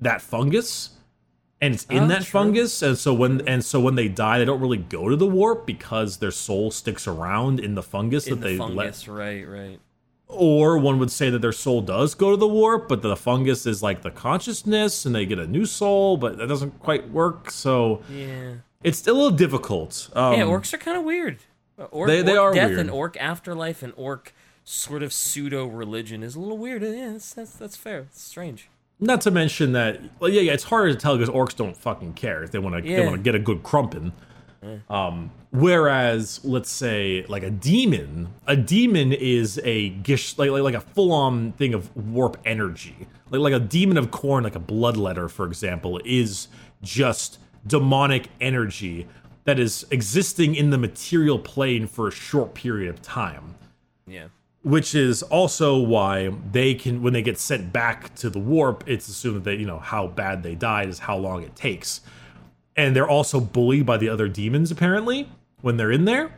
that 0.00 0.20
fungus, 0.22 0.90
and 1.60 1.74
it's 1.74 1.84
in 1.90 2.04
Oh, 2.04 2.08
that 2.08 2.22
true. 2.22 2.40
fungus, 2.40 2.82
and 2.82 2.98
so 2.98 3.14
when 3.14 3.46
and 3.46 3.64
so 3.64 3.80
when 3.80 3.94
they 3.94 4.08
die, 4.08 4.38
they 4.38 4.44
don't 4.44 4.60
really 4.60 4.78
go 4.78 5.08
to 5.08 5.16
the 5.16 5.26
warp 5.26 5.66
because 5.66 6.16
their 6.18 6.30
soul 6.30 6.70
sticks 6.70 7.06
around 7.06 7.60
in 7.60 7.74
the 7.74 7.82
fungus 7.82 8.26
In 8.26 8.40
that 8.40 8.46
the 8.48 8.56
they 8.56 8.58
let 8.58 9.06
right, 9.06 9.46
right. 9.48 9.78
Or 10.26 10.78
one 10.78 10.98
would 11.00 11.10
say 11.10 11.28
that 11.30 11.40
their 11.40 11.52
soul 11.52 11.80
does 11.82 12.14
go 12.14 12.30
to 12.30 12.36
the 12.36 12.46
warp, 12.46 12.88
but 12.88 13.02
the 13.02 13.16
fungus 13.16 13.66
is 13.66 13.82
like 13.82 14.02
the 14.02 14.10
consciousness 14.12 15.04
and 15.04 15.12
they 15.14 15.26
get 15.26 15.38
a 15.40 15.46
new 15.46 15.66
soul, 15.66 16.16
but 16.16 16.38
that 16.38 16.48
doesn't 16.48 16.78
quite 16.80 17.10
work. 17.10 17.50
So 17.50 18.02
Yeah. 18.10 18.54
It's 18.82 18.98
still 18.98 19.14
a 19.14 19.18
little 19.22 19.36
difficult. 19.36 20.08
Um, 20.14 20.34
yeah, 20.34 20.40
orcs 20.44 20.72
are 20.72 20.78
kind 20.78 20.96
of 20.96 21.04
weird. 21.04 21.38
Uh, 21.78 21.84
Orc, 21.84 22.08
They- 22.08 22.22
they 22.22 22.36
orc 22.36 22.52
are 22.52 22.54
death 22.54 22.68
weird. 22.70 22.80
and 22.80 22.90
orc 22.90 23.16
afterlife 23.18 23.82
and 23.82 23.92
orc 23.96 24.34
sort 24.64 25.02
of 25.02 25.12
pseudo 25.12 25.66
religion 25.66 26.22
is 26.22 26.34
a 26.34 26.40
little 26.40 26.58
weird. 26.58 26.82
Yeah, 26.82 27.12
that's 27.12 27.34
that's, 27.34 27.52
that's 27.52 27.76
fair. 27.76 28.00
It's 28.00 28.22
strange. 28.22 28.68
Not 28.98 29.22
to 29.22 29.30
mention 29.30 29.72
that, 29.72 30.00
well, 30.18 30.30
yeah, 30.30 30.42
yeah, 30.42 30.52
it's 30.52 30.64
harder 30.64 30.92
to 30.92 30.98
tell 30.98 31.16
because 31.16 31.32
orcs 31.34 31.56
don't 31.56 31.76
fucking 31.76 32.12
care 32.14 32.42
if 32.42 32.50
they 32.50 32.58
want 32.58 32.76
to. 32.76 32.82
They 32.82 32.96
Yeah. 32.98 33.06
want 33.06 33.16
to 33.16 33.22
get 33.22 33.34
a 33.34 33.38
good 33.38 33.62
crumpin. 33.62 34.12
Um, 34.90 35.30
whereas, 35.52 36.40
let's 36.44 36.70
say, 36.70 37.24
like 37.28 37.42
a 37.42 37.50
demon, 37.50 38.28
a 38.46 38.56
demon 38.56 39.12
is 39.14 39.58
a 39.64 39.88
gish, 39.88 40.36
like 40.36 40.50
like, 40.50 40.62
like 40.62 40.74
a 40.74 40.80
full 40.82 41.12
on 41.12 41.52
thing 41.52 41.72
of 41.72 41.94
warp 41.96 42.36
energy. 42.44 43.06
Like 43.30 43.40
like 43.40 43.54
a 43.54 43.58
demon 43.60 43.96
of 43.96 44.10
Khorne, 44.10 44.42
like 44.44 44.56
a 44.56 44.60
bloodletter, 44.60 45.30
for 45.30 45.46
example, 45.46 45.98
is 46.04 46.48
just 46.82 47.38
demonic 47.66 48.28
energy 48.40 49.06
that 49.44 49.58
is 49.58 49.86
existing 49.90 50.54
in 50.54 50.70
the 50.70 50.78
material 50.78 51.38
plane 51.38 51.86
for 51.86 52.08
a 52.08 52.10
short 52.12 52.54
period 52.54 52.88
of 52.90 53.00
time 53.02 53.54
Yeah. 54.06 54.26
which 54.62 54.94
is 54.94 55.22
also 55.24 55.78
why 55.78 56.30
they 56.52 56.74
can 56.74 57.02
when 57.02 57.12
they 57.12 57.22
get 57.22 57.38
sent 57.38 57.72
back 57.72 58.14
to 58.16 58.30
the 58.30 58.38
warp 58.38 58.84
it's 58.86 59.08
assumed 59.08 59.36
that 59.36 59.44
they 59.44 59.54
you 59.56 59.66
know 59.66 59.78
how 59.78 60.06
bad 60.06 60.42
they 60.42 60.54
died 60.54 60.88
is 60.88 61.00
how 61.00 61.16
long 61.16 61.42
it 61.42 61.54
takes 61.56 62.00
and 62.76 62.94
they're 62.96 63.08
also 63.08 63.40
bullied 63.40 63.84
by 63.86 63.96
the 63.96 64.08
other 64.08 64.28
demons 64.28 64.70
apparently 64.70 65.28
when 65.60 65.76
they're 65.76 65.92
in 65.92 66.04
there 66.04 66.32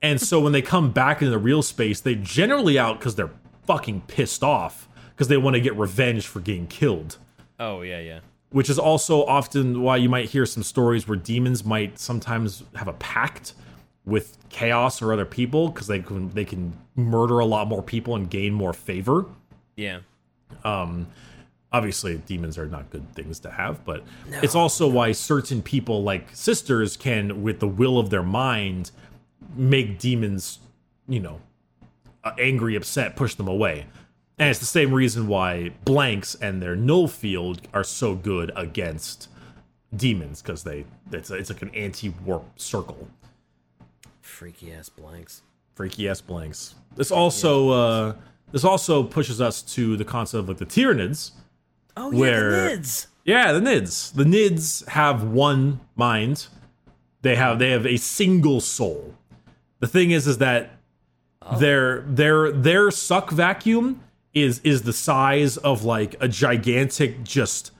and 0.00 0.20
so 0.20 0.40
when 0.40 0.52
they 0.52 0.62
come 0.62 0.90
back 0.92 1.20
into 1.20 1.30
the 1.30 1.38
real 1.38 1.62
space 1.62 2.00
they 2.00 2.14
generally 2.14 2.78
out 2.78 2.98
because 2.98 3.14
they're 3.14 3.30
fucking 3.66 4.00
pissed 4.06 4.42
off 4.42 4.88
because 5.10 5.28
they 5.28 5.36
want 5.36 5.54
to 5.54 5.60
get 5.60 5.76
revenge 5.76 6.26
for 6.26 6.40
getting 6.40 6.66
killed 6.66 7.16
Oh 7.60 7.82
yeah, 7.82 8.00
yeah. 8.00 8.20
Which 8.52 8.70
is 8.70 8.78
also 8.78 9.24
often 9.24 9.82
why 9.82 9.96
you 9.96 10.08
might 10.08 10.28
hear 10.28 10.46
some 10.46 10.62
stories 10.62 11.08
where 11.08 11.16
demons 11.16 11.64
might 11.64 11.98
sometimes 11.98 12.62
have 12.76 12.88
a 12.88 12.92
pact 12.94 13.54
with 14.04 14.36
chaos 14.48 15.00
or 15.00 15.12
other 15.12 15.24
people 15.24 15.68
because 15.68 15.86
they 15.86 15.98
can 16.00 16.30
they 16.30 16.44
can 16.44 16.72
murder 16.94 17.38
a 17.38 17.44
lot 17.46 17.66
more 17.68 17.82
people 17.82 18.14
and 18.14 18.30
gain 18.30 18.52
more 18.52 18.72
favor. 18.72 19.26
Yeah. 19.76 20.00
Um 20.64 21.06
obviously, 21.72 22.18
demons 22.18 22.58
are 22.58 22.66
not 22.66 22.90
good 22.90 23.14
things 23.14 23.40
to 23.40 23.50
have, 23.50 23.84
but 23.84 24.04
it's 24.42 24.54
also 24.54 24.86
why 24.86 25.12
certain 25.12 25.62
people 25.62 26.02
like 26.02 26.28
sisters 26.34 26.96
can, 26.96 27.42
with 27.42 27.60
the 27.60 27.68
will 27.68 27.98
of 27.98 28.10
their 28.10 28.22
mind, 28.22 28.90
make 29.56 29.98
demons, 29.98 30.58
you 31.08 31.20
know, 31.20 31.40
angry, 32.38 32.76
upset, 32.76 33.16
push 33.16 33.34
them 33.34 33.48
away. 33.48 33.86
And 34.38 34.48
it's 34.48 34.58
the 34.58 34.66
same 34.66 34.92
reason 34.92 35.26
why 35.28 35.70
blanks 35.84 36.34
and 36.34 36.60
their 36.62 36.74
null 36.74 37.06
field 37.06 37.62
are 37.72 37.84
so 37.84 38.14
good 38.14 38.50
against 38.56 39.28
demons 39.94 40.40
because 40.42 40.64
they 40.64 40.84
it's 41.12 41.30
a, 41.30 41.34
it's 41.34 41.50
like 41.50 41.62
an 41.62 41.70
anti-warp 41.74 42.44
circle. 42.58 43.08
Freaky 44.20 44.72
ass 44.72 44.88
blanks. 44.88 45.42
Freaky 45.74 46.08
ass 46.08 46.20
blanks. 46.20 46.74
This 46.96 47.10
also 47.10 47.70
uh, 47.70 48.14
this 48.50 48.64
also 48.64 49.02
pushes 49.02 49.40
us 49.40 49.62
to 49.62 49.96
the 49.96 50.04
concept 50.04 50.40
of 50.40 50.48
like 50.48 50.58
the 50.58 50.66
Tyranids. 50.66 51.32
Oh 51.96 52.10
Where- 52.10 52.50
yeah, 52.68 52.74
the 52.74 52.78
nids. 52.80 53.06
Yeah, 53.24 53.52
the 53.52 53.60
Nids. 53.60 54.12
The 54.14 54.24
Nids 54.24 54.88
have 54.88 55.22
one 55.22 55.78
mind. 55.94 56.48
They 57.20 57.36
have 57.36 57.58
they 57.60 57.70
have 57.70 57.86
a 57.86 57.96
single 57.96 58.60
soul. 58.60 59.14
The 59.78 59.86
thing 59.86 60.10
is 60.10 60.26
is 60.26 60.38
that 60.38 60.70
their 61.58 62.00
their 62.02 62.50
their 62.50 62.90
suck 62.90 63.30
vacuum 63.30 64.00
is 64.34 64.60
is 64.64 64.82
the 64.82 64.92
size 64.92 65.56
of 65.58 65.84
like 65.84 66.14
a 66.20 66.28
gigantic 66.28 67.22
just 67.24 67.70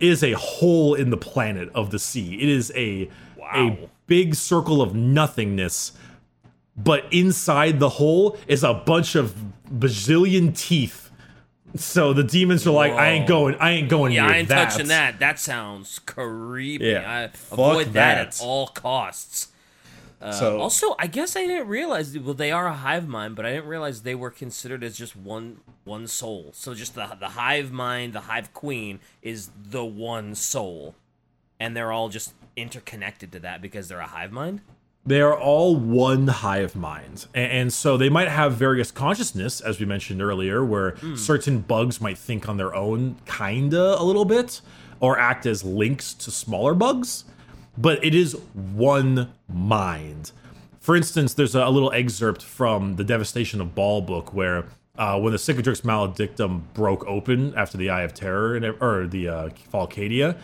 is 0.00 0.24
a 0.24 0.32
hole 0.32 0.94
in 0.94 1.10
the 1.10 1.16
planet 1.16 1.68
of 1.74 1.90
the 1.90 1.98
sea. 1.98 2.34
It 2.40 2.48
is 2.48 2.72
a 2.74 3.08
Wow. 3.36 3.76
a 3.82 3.88
big 4.06 4.34
circle 4.34 4.80
of 4.82 4.94
nothingness. 4.94 5.92
But 6.76 7.04
inside 7.12 7.78
the 7.80 7.88
hole 7.90 8.38
is 8.46 8.62
a 8.64 8.72
bunch 8.74 9.14
of 9.14 9.34
bazillion 9.72 10.56
teeth. 10.56 11.10
So 11.76 12.12
the 12.12 12.24
demons 12.24 12.66
are 12.66 12.70
like, 12.72 12.92
I 12.92 13.10
ain't 13.10 13.28
going, 13.28 13.54
I 13.56 13.70
ain't 13.72 13.88
going 13.88 14.12
Yeah, 14.12 14.26
I 14.26 14.36
ain't 14.38 14.48
that. 14.48 14.70
touching 14.70 14.88
that. 14.88 15.18
That 15.20 15.38
sounds 15.38 15.98
creepy. 16.00 16.84
Yeah, 16.86 17.08
I 17.10 17.20
avoid 17.52 17.86
that. 17.88 17.92
that. 17.92 18.18
at 18.18 18.40
all 18.42 18.66
costs. 18.68 19.48
Uh, 20.20 20.32
So- 20.32 20.60
also, 20.60 20.94
I 20.98 21.06
guess 21.06 21.34
I 21.36 21.46
didn't 21.46 21.68
realize. 21.68 22.16
Well, 22.18 22.34
they 22.34 22.52
are 22.52 22.66
a 22.66 22.74
hive 22.74 23.08
mind, 23.08 23.36
but 23.36 23.46
I 23.46 23.52
didn't 23.52 23.66
realize 23.68 24.02
they 24.02 24.14
were 24.14 24.30
considered 24.30 24.84
as 24.84 24.96
just 24.96 25.16
one 25.16 25.58
one 25.84 26.06
soul. 26.06 26.50
So 26.54 26.74
just 26.74 26.94
the 26.94 27.16
the 27.18 27.30
hive 27.30 27.72
mind, 27.72 28.12
the 28.12 28.20
hive 28.20 28.52
queen 28.52 29.00
is 29.22 29.48
the 29.70 29.84
one 29.84 30.34
soul, 30.34 30.94
and 31.58 31.74
they're 31.76 31.90
all 31.92 32.08
just 32.10 32.34
interconnected 32.56 33.32
to 33.32 33.38
that 33.40 33.62
because 33.62 33.88
they're 33.88 34.00
a 34.00 34.06
hive 34.06 34.32
mind. 34.32 34.60
they 35.06 35.22
are 35.22 35.34
all 35.36 35.74
one 35.76 36.28
hive 36.28 36.76
mind. 36.76 37.24
And, 37.34 37.50
and 37.52 37.72
so 37.72 37.96
they 37.96 38.10
might 38.10 38.28
have 38.28 38.52
various 38.52 38.90
consciousness, 38.90 39.60
as 39.62 39.80
we 39.80 39.86
mentioned 39.86 40.20
earlier, 40.20 40.62
where 40.62 40.94
certain 41.16 41.60
bugs 41.60 42.02
might 42.02 42.18
think 42.18 42.46
on 42.50 42.58
their 42.58 42.74
own, 42.74 43.16
kinda 43.24 43.98
a 43.98 44.04
little 44.04 44.26
bit, 44.26 44.60
or 45.00 45.18
act 45.18 45.46
as 45.46 45.64
links 45.64 46.12
to 46.14 46.30
smaller 46.30 46.74
bugs. 46.74 47.24
But 47.78 48.04
it 48.04 48.14
is 48.14 48.34
one 48.54 49.32
mind. 49.48 50.32
For 50.80 50.96
instance, 50.96 51.34
there's 51.34 51.54
a, 51.54 51.68
little 51.68 51.92
excerpt 51.92 52.42
from 52.42 52.96
the 52.96 53.04
Devastation 53.04 53.60
of 53.60 53.74
Baal 53.74 54.00
book 54.00 54.32
where 54.32 54.66
uh, 54.96 55.18
when 55.20 55.32
the 55.32 55.38
Cicatrix 55.38 55.82
Maledictum 55.82 56.62
broke 56.74 57.06
open 57.06 57.54
after 57.54 57.76
the 57.78 57.90
Eye 57.90 58.02
of 58.02 58.14
Terror 58.14 58.56
and 58.56 58.64
or 58.80 59.06
the 59.06 59.28
uh, 59.28 59.48
Fall 59.70 59.84
of 59.84 59.90
Cadia, 59.90 60.36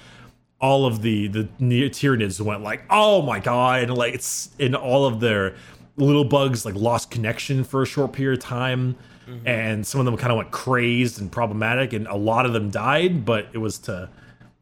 all 0.61 0.87
of 0.87 1.03
the 1.03 1.29
the 1.29 1.45
Tyranids 1.59 2.41
went 2.41 2.63
like, 2.63 2.85
"Oh 2.89 3.23
my 3.23 3.41
god!" 3.41 3.83
and 3.83 3.95
like 3.95 4.15
it's 4.15 4.51
in 4.59 4.75
all 4.75 5.05
of 5.07 5.21
their 5.21 5.55
little 5.97 6.25
bugs 6.25 6.65
like 6.65 6.75
lost 6.75 7.11
connection 7.11 7.65
for 7.65 7.83
a 7.83 7.87
short 7.87 8.13
period 8.13 8.39
of 8.39 8.45
time, 8.45 8.97
and 9.45 9.87
some 9.87 10.01
of 10.01 10.05
them 10.07 10.17
kind 10.17 10.31
of 10.31 10.37
went 10.39 10.51
crazed 10.51 11.21
and 11.21 11.31
problematic, 11.33 11.93
and 11.93 12.07
a 12.07 12.17
lot 12.17 12.47
of 12.47 12.53
them 12.53 12.71
died. 12.71 13.25
But 13.25 13.49
it 13.53 13.59
was 13.59 13.79
to, 13.81 14.09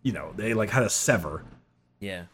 you 0.03 0.13
know, 0.13 0.33
they 0.37 0.55
like 0.55 0.71
had 0.71 0.83
a 0.83 0.91
sever, 0.91 1.43
Yeah. 2.01 2.25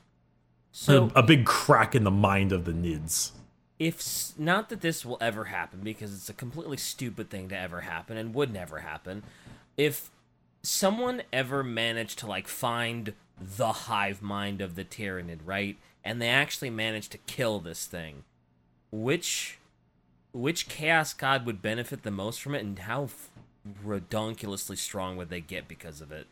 A, 0.72 0.76
So 0.76 1.10
a 1.14 1.22
big 1.22 1.44
crack 1.46 1.94
in 1.94 2.04
the 2.04 2.10
mind 2.10 2.52
of 2.52 2.64
the 2.64 2.72
Nids. 2.72 3.32
if 3.78 4.32
not 4.38 4.68
that 4.68 4.80
this 4.82 5.04
will 5.04 5.18
ever 5.20 5.44
happen 5.46 5.80
because 5.80 6.14
it's 6.14 6.28
a 6.28 6.34
completely 6.34 6.76
stupid 6.76 7.30
thing 7.30 7.48
to 7.48 7.58
ever 7.58 7.80
happen 7.82 8.16
and 8.16 8.34
would 8.34 8.52
never 8.52 8.80
happen. 8.80 9.22
If 9.76 10.10
someone 10.62 11.22
ever 11.32 11.64
managed 11.64 12.18
to 12.20 12.26
like 12.26 12.46
find 12.46 13.14
the 13.40 13.72
hive 13.72 14.20
mind 14.20 14.60
of 14.60 14.74
the 14.74 14.84
Tyranid 14.84 15.40
right? 15.44 15.76
And 16.04 16.20
they 16.20 16.28
actually 16.28 16.70
managed 16.70 17.12
to 17.12 17.18
kill 17.18 17.58
this 17.60 17.86
thing. 17.86 18.24
Which 18.92 19.58
which 20.32 20.68
chaos 20.68 21.12
god 21.12 21.44
would 21.46 21.62
benefit 21.62 22.02
the 22.02 22.10
most 22.10 22.40
from 22.40 22.54
it 22.54 22.60
and 22.60 22.78
how 22.80 23.08
redonkulously 23.84 24.76
strong 24.76 25.16
would 25.16 25.28
they 25.30 25.40
get 25.40 25.66
because 25.68 26.00
of 26.00 26.12
it 26.12 26.26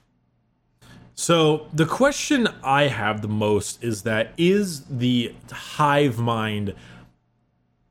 So 1.15 1.67
the 1.73 1.87
question 1.87 2.49
I 2.63 2.85
have 2.89 3.23
the 3.23 3.29
most 3.29 3.83
is 3.83 4.03
that 4.03 4.33
is 4.37 4.85
the 4.85 5.35
hive 5.51 6.19
mind 6.19 6.75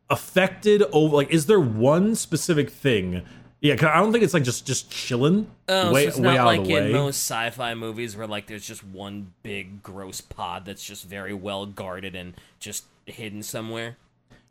affected 0.10 0.84
over 0.94 1.16
like 1.18 1.30
is 1.30 1.46
there 1.48 1.60
one 1.60 2.16
specific 2.16 2.70
thing? 2.70 3.24
Yeah, 3.60 3.76
'cause 3.76 3.90
I 3.92 3.98
don't 4.00 4.12
think 4.12 4.24
it's 4.24 4.34
like 4.34 4.44
just 4.44 4.66
just 4.66 4.90
chilling 4.90 5.50
Oh, 5.68 5.92
way 5.92 6.04
so 6.04 6.10
it's 6.10 6.18
way 6.18 6.24
not 6.24 6.38
out 6.38 6.46
like 6.46 6.70
in 6.70 6.92
most 6.94 7.18
sci-fi 7.18 7.74
movies 7.74 8.16
where 8.16 8.28
like 8.28 8.48
there's 8.48 8.66
just 8.66 8.84
one 8.86 9.34
big 9.44 9.84
gross 9.84 10.22
pod 10.22 10.64
that's 10.66 10.84
just 10.86 11.06
very 11.06 11.34
well 11.34 11.66
guarded 11.66 12.16
and 12.16 12.36
just 12.60 12.86
hidden 13.06 13.42
somewhere. 13.44 13.98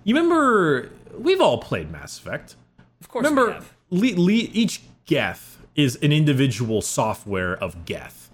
you 0.04 0.14
remember 0.14 0.90
we've 1.16 1.40
all 1.40 1.58
played 1.58 1.90
Mass 1.90 2.18
Effect. 2.18 2.56
Of 3.00 3.08
course, 3.08 3.22
we 3.24 3.28
Remember 3.30 3.52
have. 3.52 3.72
le- 3.90 4.16
le- 4.20 4.32
each 4.32 4.82
Geth 5.06 5.58
is 5.74 5.96
an 6.02 6.12
individual 6.12 6.82
software 6.82 7.54
of 7.56 7.84
Geth. 7.84 8.25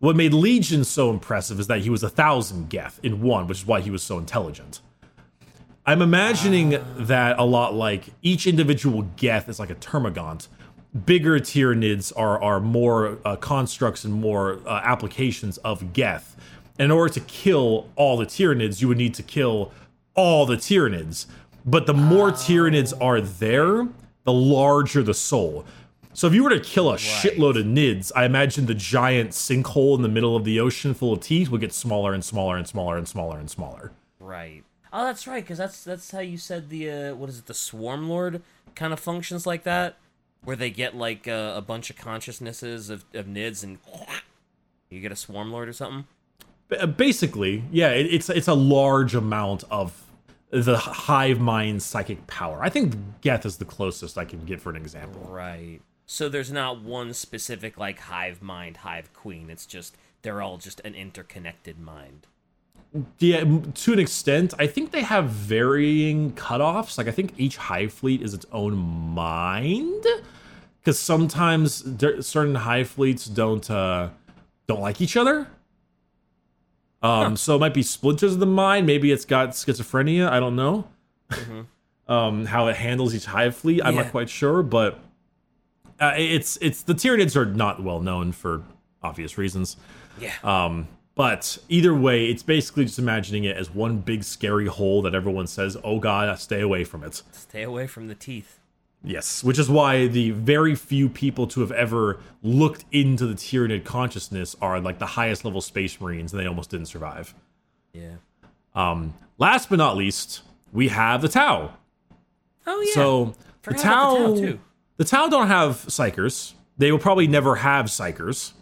What 0.00 0.16
made 0.16 0.32
Legion 0.32 0.84
so 0.84 1.10
impressive 1.10 1.60
is 1.60 1.66
that 1.66 1.80
he 1.80 1.90
was 1.90 2.02
a 2.02 2.08
thousand 2.08 2.70
Geth 2.70 2.98
in 3.02 3.20
one, 3.20 3.46
which 3.46 3.58
is 3.58 3.66
why 3.66 3.82
he 3.82 3.90
was 3.90 4.02
so 4.02 4.16
intelligent. 4.16 4.80
I'm 5.84 6.00
imagining 6.00 6.82
that 6.96 7.38
a 7.38 7.44
lot 7.44 7.74
like 7.74 8.04
each 8.22 8.46
individual 8.46 9.02
Geth 9.16 9.46
is 9.50 9.60
like 9.60 9.68
a 9.68 9.74
termagant. 9.74 10.48
Bigger 11.04 11.38
Tyranids 11.38 12.14
are 12.16 12.42
are 12.42 12.60
more 12.60 13.18
uh, 13.26 13.36
constructs 13.36 14.02
and 14.04 14.14
more 14.14 14.60
uh, 14.66 14.80
applications 14.82 15.58
of 15.58 15.92
Geth. 15.92 16.34
In 16.78 16.90
order 16.90 17.12
to 17.12 17.20
kill 17.20 17.90
all 17.94 18.16
the 18.16 18.24
Tyranids, 18.24 18.80
you 18.80 18.88
would 18.88 18.96
need 18.96 19.12
to 19.14 19.22
kill 19.22 19.70
all 20.14 20.46
the 20.46 20.56
Tyranids. 20.56 21.26
But 21.66 21.84
the 21.84 21.92
more 21.92 22.30
Tyranids 22.30 22.94
are 23.02 23.20
there, 23.20 23.86
the 24.24 24.32
larger 24.32 25.02
the 25.02 25.12
soul. 25.12 25.66
So 26.12 26.26
if 26.26 26.34
you 26.34 26.42
were 26.42 26.50
to 26.50 26.60
kill 26.60 26.90
a 26.90 26.96
shitload 26.96 27.58
of 27.58 27.66
Nids, 27.66 28.10
I 28.16 28.24
imagine 28.24 28.66
the 28.66 28.74
giant 28.74 29.30
sinkhole 29.30 29.94
in 29.96 30.02
the 30.02 30.08
middle 30.08 30.34
of 30.34 30.44
the 30.44 30.58
ocean 30.58 30.92
full 30.92 31.12
of 31.12 31.20
teeth 31.20 31.50
would 31.50 31.60
get 31.60 31.72
smaller 31.72 32.12
and 32.12 32.24
smaller 32.24 32.56
and 32.56 32.66
smaller 32.66 32.96
and 32.96 33.06
smaller 33.06 33.38
and 33.38 33.48
smaller. 33.48 33.92
Right. 34.18 34.64
Oh, 34.92 35.04
that's 35.04 35.26
right, 35.26 35.42
because 35.42 35.58
that's 35.58 35.84
that's 35.84 36.10
how 36.10 36.18
you 36.18 36.36
said 36.36 36.68
the 36.68 36.90
uh, 36.90 37.14
what 37.14 37.28
is 37.28 37.38
it? 37.38 37.46
The 37.46 37.54
Swarm 37.54 38.08
Lord 38.08 38.42
kind 38.74 38.92
of 38.92 38.98
functions 38.98 39.46
like 39.46 39.62
that, 39.62 39.96
where 40.42 40.56
they 40.56 40.70
get 40.70 40.96
like 40.96 41.28
uh, 41.28 41.52
a 41.54 41.62
bunch 41.62 41.90
of 41.90 41.96
consciousnesses 41.96 42.90
of, 42.90 43.04
of 43.14 43.26
nids 43.26 43.62
and 43.62 43.78
you 44.88 45.00
get 45.00 45.12
a 45.12 45.16
Swarm 45.16 45.52
Lord 45.52 45.68
or 45.68 45.72
something. 45.72 46.06
B- 46.68 46.86
basically, 46.86 47.62
yeah, 47.70 47.90
it, 47.90 48.06
it's 48.06 48.28
it's 48.28 48.48
a 48.48 48.54
large 48.54 49.14
amount 49.14 49.62
of 49.70 50.04
the 50.50 50.76
hive 50.76 51.38
mind 51.38 51.82
psychic 51.82 52.26
power. 52.26 52.58
I 52.60 52.68
think 52.68 52.96
Geth 53.20 53.46
is 53.46 53.58
the 53.58 53.64
closest 53.64 54.18
I 54.18 54.24
can 54.24 54.44
get 54.44 54.60
for 54.60 54.70
an 54.70 54.76
example. 54.76 55.22
Right. 55.30 55.80
So 56.12 56.28
there's 56.28 56.50
not 56.50 56.82
one 56.82 57.14
specific 57.14 57.78
like 57.78 58.00
hive 58.00 58.42
mind, 58.42 58.78
hive 58.78 59.14
queen. 59.14 59.48
It's 59.48 59.64
just 59.64 59.96
they're 60.22 60.42
all 60.42 60.58
just 60.58 60.80
an 60.80 60.96
interconnected 60.96 61.78
mind. 61.78 62.26
Yeah, 63.20 63.44
to 63.74 63.92
an 63.92 64.00
extent, 64.00 64.52
I 64.58 64.66
think 64.66 64.90
they 64.90 65.02
have 65.02 65.26
varying 65.26 66.32
cutoffs. 66.32 66.98
Like 66.98 67.06
I 67.06 67.12
think 67.12 67.34
each 67.36 67.58
hive 67.58 67.92
fleet 67.92 68.22
is 68.22 68.34
its 68.34 68.44
own 68.50 68.74
mind, 68.76 70.04
because 70.80 70.98
sometimes 70.98 71.84
certain 72.26 72.56
hive 72.56 72.88
fleets 72.88 73.26
don't 73.26 73.70
uh, 73.70 74.08
don't 74.66 74.80
like 74.80 75.00
each 75.00 75.16
other. 75.16 75.46
Um, 77.04 77.36
so 77.36 77.54
it 77.54 77.60
might 77.60 77.72
be 77.72 77.84
splinters 77.84 78.32
of 78.34 78.40
the 78.40 78.46
mind. 78.46 78.84
Maybe 78.84 79.12
it's 79.12 79.24
got 79.24 79.50
schizophrenia. 79.50 80.28
I 80.28 80.40
don't 80.40 80.56
know. 80.56 80.88
um, 82.08 82.46
how 82.46 82.66
it 82.66 82.74
handles 82.74 83.14
each 83.14 83.26
hive 83.26 83.54
fleet, 83.54 83.80
I'm 83.84 83.94
Yeah. 83.94 84.02
not 84.02 84.10
quite 84.10 84.28
sure, 84.28 84.64
but 84.64 84.98
uh, 86.00 86.14
it's 86.16 86.56
it's 86.60 86.82
the 86.82 86.94
Tyranids 86.94 87.36
are 87.36 87.46
not 87.46 87.82
well 87.82 88.00
known 88.00 88.32
for 88.32 88.62
obvious 89.02 89.38
reasons. 89.38 89.76
Yeah. 90.18 90.32
Um, 90.42 90.88
but 91.14 91.58
either 91.68 91.94
way, 91.94 92.26
it's 92.26 92.42
basically 92.42 92.84
just 92.86 92.98
imagining 92.98 93.44
it 93.44 93.56
as 93.56 93.70
one 93.70 93.98
big 93.98 94.24
scary 94.24 94.66
hole 94.66 95.02
that 95.02 95.14
everyone 95.14 95.46
says, 95.46 95.76
"Oh 95.84 95.98
God, 95.98 96.38
stay 96.38 96.60
away 96.60 96.84
from 96.84 97.04
it." 97.04 97.22
Stay 97.32 97.62
away 97.62 97.86
from 97.86 98.08
the 98.08 98.14
teeth. 98.14 98.58
Yes, 99.02 99.42
which 99.42 99.58
is 99.58 99.70
why 99.70 100.06
the 100.06 100.30
very 100.32 100.74
few 100.74 101.08
people 101.08 101.46
to 101.48 101.60
have 101.60 101.72
ever 101.72 102.20
looked 102.42 102.84
into 102.92 103.26
the 103.26 103.34
Tyranid 103.34 103.84
consciousness 103.84 104.54
are 104.60 104.78
like 104.78 104.98
the 104.98 105.06
highest 105.06 105.44
level 105.44 105.60
space 105.60 106.00
marines, 106.00 106.32
and 106.32 106.40
they 106.40 106.46
almost 106.46 106.70
didn't 106.70 106.86
survive. 106.86 107.34
Yeah. 107.92 108.16
Um, 108.74 109.14
last 109.38 109.70
but 109.70 109.76
not 109.76 109.96
least, 109.96 110.42
we 110.72 110.88
have 110.88 111.22
the 111.22 111.28
Tau. 111.28 111.72
Oh 112.66 112.80
yeah. 112.80 112.94
So 112.94 113.34
the 113.62 113.74
Tau, 113.74 114.16
the 114.16 114.26
Tau, 114.26 114.34
too. 114.36 114.60
The 115.00 115.06
Tau 115.06 115.28
don't 115.28 115.46
have 115.46 115.76
psykers. 115.86 116.52
They 116.76 116.92
will 116.92 116.98
probably 116.98 117.26
never 117.26 117.56
have 117.56 117.86
psykers. 117.86 118.52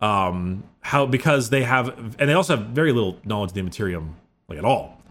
Um, 0.00 0.62
how 0.82 1.04
because 1.04 1.50
they 1.50 1.64
have, 1.64 1.88
and 2.20 2.30
they 2.30 2.32
also 2.32 2.56
have 2.56 2.66
very 2.66 2.92
little 2.92 3.18
knowledge 3.24 3.50
of 3.50 3.54
the 3.54 3.62
Materium, 3.62 4.10
like 4.48 4.56
at 4.56 4.64
all. 4.64 5.02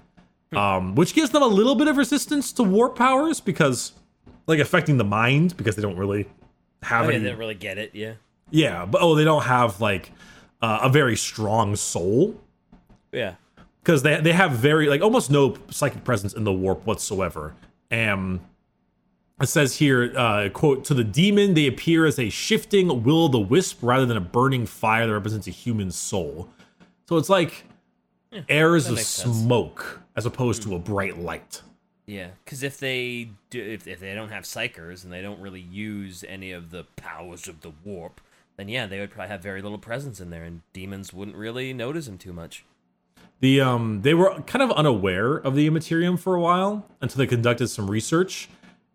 Hmm. 0.53 0.57
Um, 0.57 0.95
which 0.95 1.13
gives 1.13 1.31
them 1.31 1.43
a 1.43 1.47
little 1.47 1.75
bit 1.75 1.89
of 1.89 1.97
resistance 1.97 2.53
to 2.53 2.63
warp 2.63 2.95
powers 2.95 3.41
because, 3.41 3.91
like, 4.47 4.59
affecting 4.59 4.95
the 4.95 5.03
mind 5.03 5.57
because 5.57 5.75
they 5.75 5.81
don't 5.81 5.97
really 5.97 6.29
have 6.81 7.07
Oh, 7.07 7.09
any. 7.09 7.17
they 7.19 7.29
don't 7.31 7.39
really 7.39 7.53
get 7.53 7.77
it. 7.77 7.91
Yeah. 7.93 8.13
yeah, 8.49 8.85
but 8.85 9.01
oh, 9.01 9.15
they 9.15 9.25
don't 9.25 9.43
have 9.43 9.81
like 9.81 10.13
uh, 10.61 10.79
a 10.83 10.87
very 10.87 11.17
strong 11.17 11.75
soul 11.75 12.39
Yeah. 13.11 13.35
because 13.83 14.01
they 14.01 14.21
they 14.21 14.31
have 14.31 14.53
very 14.53 14.87
like 14.87 15.01
almost 15.01 15.29
no 15.29 15.57
psychic 15.71 16.05
presence 16.05 16.33
in 16.33 16.45
the 16.45 16.53
warp 16.53 16.85
whatsoever. 16.85 17.53
Um, 17.91 18.39
it 19.41 19.47
says 19.47 19.75
here, 19.75 20.13
uh, 20.17 20.49
quote, 20.49 20.83
to 20.85 20.93
the 20.93 21.03
demon, 21.03 21.53
they 21.53 21.67
appear 21.67 22.05
as 22.05 22.17
a 22.17 22.29
shifting 22.29 23.03
will 23.03 23.25
o' 23.25 23.27
the 23.27 23.39
wisp 23.39 23.79
rather 23.81 24.05
than 24.05 24.17
a 24.17 24.21
burning 24.21 24.65
fire 24.65 25.05
that 25.05 25.13
represents 25.13 25.47
a 25.47 25.51
human 25.51 25.91
soul. 25.91 26.49
So 27.07 27.17
it's 27.17 27.29
like 27.29 27.65
airs 28.49 28.87
of 28.87 28.95
makes 28.95 29.07
sense. 29.07 29.37
smoke 29.37 30.01
as 30.15 30.25
opposed 30.25 30.63
to 30.63 30.75
a 30.75 30.79
bright 30.79 31.19
light. 31.19 31.61
Yeah, 32.07 32.29
because 32.43 32.63
if 32.63 32.79
they 32.79 33.31
do, 33.49 33.61
if, 33.61 33.85
if 33.85 33.99
they 33.99 34.15
don't 34.15 34.29
have 34.29 34.45
psychers 34.45 35.03
and 35.03 35.11
they 35.11 35.21
don't 35.21 35.39
really 35.39 35.61
use 35.61 36.23
any 36.27 36.51
of 36.51 36.71
the 36.71 36.85
powers 36.95 37.47
of 37.47 37.61
the 37.61 37.71
warp, 37.83 38.21
then 38.55 38.69
yeah, 38.69 38.87
they 38.87 38.99
would 38.99 39.11
probably 39.11 39.29
have 39.29 39.43
very 39.43 39.61
little 39.61 39.77
presence 39.77 40.19
in 40.19 40.29
there, 40.29 40.43
and 40.43 40.61
demons 40.73 41.13
wouldn't 41.13 41.37
really 41.37 41.73
notice 41.73 42.05
them 42.05 42.17
too 42.17 42.33
much. 42.33 42.63
The 43.39 43.61
um 43.61 44.01
they 44.01 44.13
were 44.13 44.41
kind 44.41 44.63
of 44.63 44.71
unaware 44.71 45.35
of 45.35 45.53
the 45.53 45.67
Immaterium 45.67 46.17
for 46.17 46.33
a 46.33 46.41
while 46.41 46.87
until 47.01 47.19
they 47.19 47.27
conducted 47.27 47.67
some 47.67 47.91
research 47.91 48.49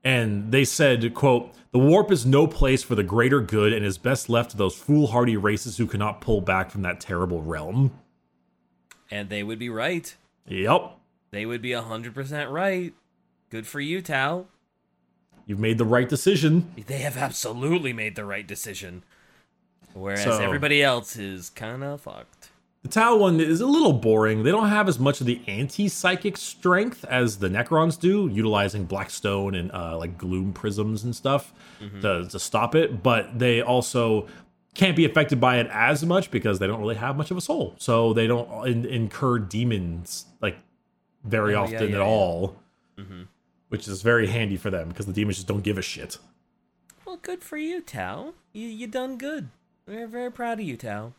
and 0.04 0.50
they 0.52 0.64
said, 0.64 1.14
quote, 1.14 1.52
the 1.70 1.78
warp 1.78 2.10
is 2.10 2.26
no 2.26 2.46
place 2.46 2.82
for 2.82 2.94
the 2.94 3.02
greater 3.02 3.40
good 3.40 3.72
and 3.72 3.84
is 3.84 3.96
best 3.98 4.28
left 4.28 4.50
to 4.50 4.56
those 4.56 4.74
foolhardy 4.76 5.36
races 5.36 5.78
who 5.78 5.86
cannot 5.86 6.20
pull 6.20 6.40
back 6.40 6.70
from 6.70 6.82
that 6.82 7.00
terrible 7.00 7.42
realm. 7.42 7.92
And 9.10 9.28
they 9.28 9.42
would 9.42 9.58
be 9.58 9.68
right. 9.70 10.14
Yep. 10.46 10.98
They 11.30 11.46
would 11.46 11.62
be 11.62 11.72
hundred 11.72 12.14
percent 12.14 12.50
right. 12.50 12.92
Good 13.50 13.66
for 13.66 13.80
you, 13.80 14.02
Tau. 14.02 14.46
You've 15.46 15.58
made 15.58 15.78
the 15.78 15.84
right 15.84 16.08
decision. 16.08 16.72
They 16.86 16.98
have 16.98 17.16
absolutely 17.16 17.92
made 17.92 18.16
the 18.16 18.24
right 18.24 18.46
decision. 18.46 19.02
Whereas 19.94 20.24
So- 20.24 20.38
everybody 20.42 20.82
else 20.82 21.16
is 21.16 21.50
kind 21.50 21.82
of 21.84 22.02
fucked. 22.02 22.41
The 22.82 22.88
Tau 22.88 23.16
one 23.16 23.40
is 23.40 23.60
a 23.60 23.66
little 23.66 23.92
boring. 23.92 24.42
They 24.42 24.50
don't 24.50 24.68
have 24.68 24.88
as 24.88 24.98
much 24.98 25.20
of 25.20 25.26
the 25.26 25.40
anti-psychic 25.46 26.36
strength 26.36 27.04
as 27.04 27.38
the 27.38 27.48
Necrons 27.48 27.98
do, 27.98 28.28
utilizing 28.28 28.86
Blackstone 28.86 29.54
and 29.54 29.70
uh, 29.72 29.96
like 29.96 30.18
gloom 30.18 30.52
prisms 30.52 31.04
and 31.04 31.14
stuff 31.14 31.52
to, 32.00 32.26
to 32.28 32.38
stop 32.40 32.74
it. 32.74 33.00
But 33.02 33.38
they 33.38 33.62
also 33.62 34.26
can't 34.74 34.96
be 34.96 35.04
affected 35.04 35.40
by 35.40 35.58
it 35.58 35.68
as 35.70 36.04
much 36.04 36.32
because 36.32 36.58
they 36.58 36.66
don't 36.66 36.80
really 36.80 36.96
have 36.96 37.16
much 37.16 37.30
of 37.30 37.36
a 37.36 37.40
soul, 37.40 37.74
so 37.78 38.12
they 38.14 38.26
don't 38.26 38.66
in- 38.66 38.86
incur 38.86 39.38
demons 39.38 40.24
like 40.40 40.56
very 41.24 41.54
Oh, 41.54 41.62
often 41.62 41.74
yeah, 41.74 41.80
yeah, 41.82 41.86
at 41.86 41.90
yeah. 41.98 42.04
all, 42.04 42.56
which 43.68 43.86
is 43.86 44.02
very 44.02 44.26
handy 44.26 44.56
for 44.56 44.70
them 44.70 44.88
because 44.88 45.06
the 45.06 45.12
demons 45.12 45.36
just 45.36 45.46
don't 45.46 45.62
give 45.62 45.78
a 45.78 45.82
shit. 45.82 46.18
Well, 47.04 47.18
good 47.22 47.44
for 47.44 47.56
you, 47.58 47.80
Tau. 47.80 48.32
You 48.52 48.66
you 48.66 48.86
done 48.88 49.18
good. 49.18 49.50
We're 49.86 50.08
very 50.08 50.32
proud 50.32 50.58
of 50.58 50.66
you, 50.66 50.76
Tau. 50.76 51.12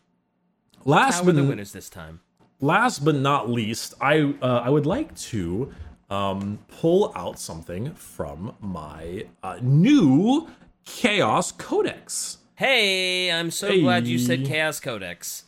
Last 0.86 1.26
but 1.26 1.36
the 1.36 1.44
winners 1.44 1.72
this 1.72 1.90
time. 1.90 2.20
last 2.60 3.06
but 3.06 3.16
not 3.16 3.50
least, 3.50 3.94
I 4.02 4.34
uh, 4.42 4.62
I 4.64 4.70
would 4.70 4.86
like 4.86 5.16
to 5.32 5.72
um, 6.10 6.60
pull 6.68 7.12
out 7.16 7.40
something 7.40 7.94
from 7.94 8.56
my 8.60 9.26
uh, 9.42 9.60
new 9.62 10.48
Chaos 10.86 11.52
Codex. 11.52 12.38
Hey, 12.56 13.32
I'm 13.32 13.50
so 13.52 13.80
glad 13.80 14.06
you 14.08 14.20
said 14.20 14.46
Chaos 14.46 14.80
Codex. 14.80 15.46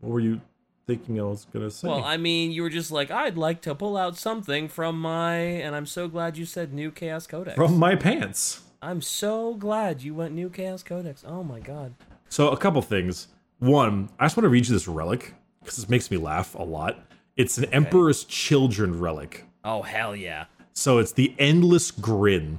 What 0.00 0.12
were 0.12 0.20
you 0.20 0.40
thinking 0.86 1.20
I 1.20 1.24
was 1.24 1.46
gonna 1.52 1.70
say? 1.70 1.88
Well, 1.88 2.04
I 2.04 2.16
mean, 2.16 2.50
you 2.52 2.62
were 2.62 2.70
just 2.70 2.90
like, 2.90 3.10
I'd 3.10 3.36
like 3.36 3.60
to 3.62 3.74
pull 3.74 3.96
out 3.96 4.16
something 4.16 4.68
from 4.68 5.00
my, 5.00 5.34
and 5.34 5.74
I'm 5.76 5.86
so 5.86 6.08
glad 6.08 6.36
you 6.36 6.44
said 6.46 6.72
new 6.72 6.90
Chaos 6.90 7.26
Codex. 7.26 7.56
from 7.56 7.78
my 7.78 7.94
pants. 7.96 8.62
I'm 8.80 9.00
so 9.00 9.54
glad 9.54 10.02
you 10.02 10.14
went 10.14 10.34
new 10.34 10.48
Chaos 10.50 10.82
Codex. 10.82 11.24
Oh 11.26 11.44
my 11.44 11.60
god. 11.60 11.94
So 12.28 12.48
a 12.48 12.56
couple 12.56 12.82
things. 12.82 13.28
One, 13.62 14.08
I 14.18 14.24
just 14.24 14.36
want 14.36 14.44
to 14.44 14.48
read 14.48 14.66
you 14.66 14.74
this 14.74 14.88
relic 14.88 15.34
because 15.60 15.76
this 15.76 15.88
makes 15.88 16.10
me 16.10 16.16
laugh 16.16 16.56
a 16.56 16.64
lot. 16.64 16.98
It's 17.36 17.58
an 17.58 17.66
Emperor's 17.66 18.24
Children 18.24 18.98
relic. 18.98 19.44
Oh 19.64 19.82
hell 19.82 20.16
yeah. 20.16 20.46
So 20.72 20.98
it's 20.98 21.12
the 21.12 21.32
endless 21.38 21.92
grin. 21.92 22.58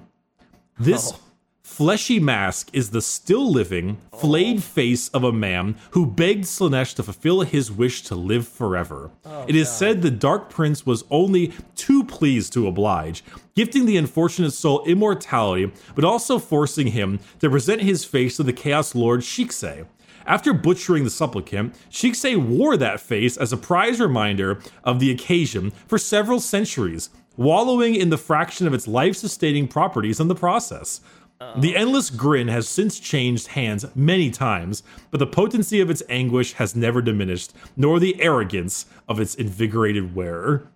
This 0.79 1.11
Oh. 1.11 1.19
fleshy 1.61 2.21
mask 2.21 2.69
is 2.71 2.91
the 2.91 3.01
still 3.01 3.51
living, 3.51 3.97
flayed 4.17 4.59
oh. 4.59 4.61
face 4.61 5.09
of 5.09 5.25
a 5.25 5.33
man 5.33 5.75
who 5.91 6.05
begged 6.05 6.45
Slaanesh 6.45 6.95
to 6.95 7.03
fulfill 7.03 7.41
his 7.41 7.69
wish 7.69 8.03
to 8.03 8.15
live 8.15 8.47
forever. 8.47 9.11
Oh, 9.25 9.43
it 9.45 9.55
is 9.55 9.69
said 9.69 10.01
the 10.01 10.09
Dark 10.09 10.49
Prince 10.49 10.85
was 10.85 11.03
only 11.11 11.51
too 11.75 12.05
pleased 12.05 12.53
to 12.53 12.65
oblige, 12.67 13.25
gifting 13.55 13.85
the 13.85 13.97
unfortunate 13.97 14.51
soul 14.51 14.85
immortality, 14.85 15.69
but 15.95 16.05
also 16.05 16.39
forcing 16.39 16.87
him 16.87 17.19
to 17.39 17.49
present 17.49 17.81
his 17.81 18.05
face 18.05 18.37
to 18.37 18.43
the 18.43 18.53
Chaos 18.53 18.95
Lord 18.95 19.19
Shikse. 19.19 19.85
After 20.25 20.53
butchering 20.53 21.03
the 21.03 21.09
supplicant, 21.09 21.75
Shikse 21.89 22.37
wore 22.37 22.77
that 22.77 22.99
face 22.99 23.37
as 23.37 23.51
a 23.51 23.57
prize 23.57 23.99
reminder 23.99 24.61
of 24.83 24.99
the 24.99 25.11
occasion 25.11 25.71
for 25.87 25.97
several 25.97 26.39
centuries, 26.39 27.09
wallowing 27.35 27.95
in 27.95 28.09
the 28.09 28.17
fraction 28.17 28.67
of 28.67 28.73
its 28.73 28.87
life 28.87 29.15
sustaining 29.15 29.67
properties 29.67 30.19
in 30.19 30.27
the 30.27 30.35
process. 30.35 31.01
The 31.39 31.75
uh-huh. 31.75 31.81
endless 31.81 32.09
grin 32.09 32.47
has 32.47 32.69
since 32.69 32.99
changed 32.99 33.47
hands 33.47 33.85
many 33.95 34.31
times, 34.31 34.81
but 35.11 35.17
the 35.17 35.27
potency 35.27 35.81
of 35.81 35.89
its 35.89 36.01
anguish 36.07 36.53
has 36.53 36.75
never 36.75 37.01
diminished, 37.01 37.53
nor 37.75 37.99
the 37.99 38.21
arrogance 38.21 38.85
of 39.09 39.19
its 39.19 39.35
invigorated 39.35 40.15
wearer. 40.15 40.69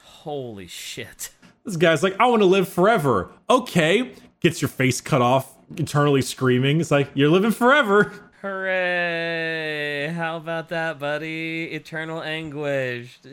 Holy 0.00 0.66
shit. 0.66 1.32
This 1.64 1.76
guy's 1.76 2.02
like, 2.02 2.16
I 2.18 2.26
want 2.26 2.40
to 2.40 2.46
live 2.46 2.68
forever. 2.68 3.30
Okay. 3.50 4.14
Gets 4.40 4.62
your 4.62 4.68
face 4.68 5.00
cut 5.02 5.20
off, 5.20 5.54
eternally 5.76 6.22
screaming. 6.22 6.80
It's 6.80 6.90
like, 6.90 7.10
you're 7.14 7.28
living 7.28 7.50
forever. 7.50 8.27
Hooray! 8.42 10.12
How 10.14 10.36
about 10.36 10.68
that, 10.68 10.98
buddy? 10.98 11.64
Eternal 11.72 12.22
anguish. 12.22 13.18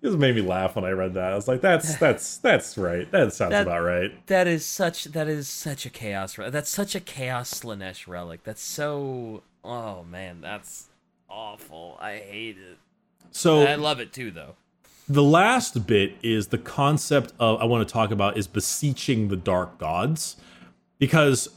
This 0.00 0.14
made 0.14 0.34
me 0.36 0.42
laugh 0.42 0.76
when 0.76 0.84
I 0.84 0.90
read 0.90 1.14
that. 1.14 1.32
I 1.32 1.34
was 1.34 1.48
like, 1.48 1.60
"That's 1.60 1.96
that's 1.96 2.38
that's 2.38 2.78
right. 2.78 3.10
That 3.10 3.32
sounds 3.32 3.50
That- 3.50 3.62
about 3.66 3.80
right." 3.82 4.26
that 4.26 4.46
is 4.46 4.64
such 4.64 5.04
that 5.04 5.28
is 5.28 5.48
such 5.48 5.86
a 5.86 5.90
chaos. 5.90 6.36
That's 6.36 6.70
such 6.70 6.94
a 6.94 7.00
chaos 7.00 7.52
Slaanesh 7.60 8.06
relic. 8.06 8.44
That's 8.44 8.62
so 8.62 9.42
oh 9.64 10.04
man, 10.04 10.40
that's 10.40 10.88
awful. 11.28 11.96
I 12.00 12.16
hate 12.18 12.56
it. 12.58 12.78
So 13.32 13.62
I 13.66 13.74
love 13.74 14.00
it 14.00 14.12
too 14.12 14.30
though. 14.30 14.54
the 15.08 15.22
last 15.22 15.86
bit 15.86 16.14
is 16.22 16.48
the 16.48 16.58
concept 16.58 17.32
of 17.38 17.60
I 17.60 17.64
want 17.64 17.86
to 17.86 17.92
talk 17.92 18.10
about 18.10 18.36
is 18.38 18.46
beseeching 18.46 19.28
the 19.28 19.36
dark 19.36 19.78
gods, 19.78 20.36
because 20.98 21.48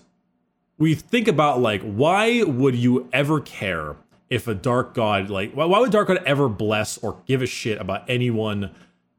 we 0.82 0.96
think 0.96 1.28
about 1.28 1.62
like 1.62 1.84
why 1.84 2.42
would 2.42 2.76
you 2.76 3.08
ever 3.14 3.40
care 3.40 3.96
if 4.32 4.48
a 4.48 4.56
dark 4.56 4.96
god 4.96 5.30
like 5.30 5.54
why, 5.54 5.64
why 5.66 5.78
would 5.80 5.92
dark 5.92 6.08
god 6.08 6.24
ever 6.26 6.50
bless 6.50 6.98
or 6.98 7.22
give 7.28 7.44
a 7.44 7.46
shit 7.46 7.80
about 7.80 8.04
anyone 8.10 8.72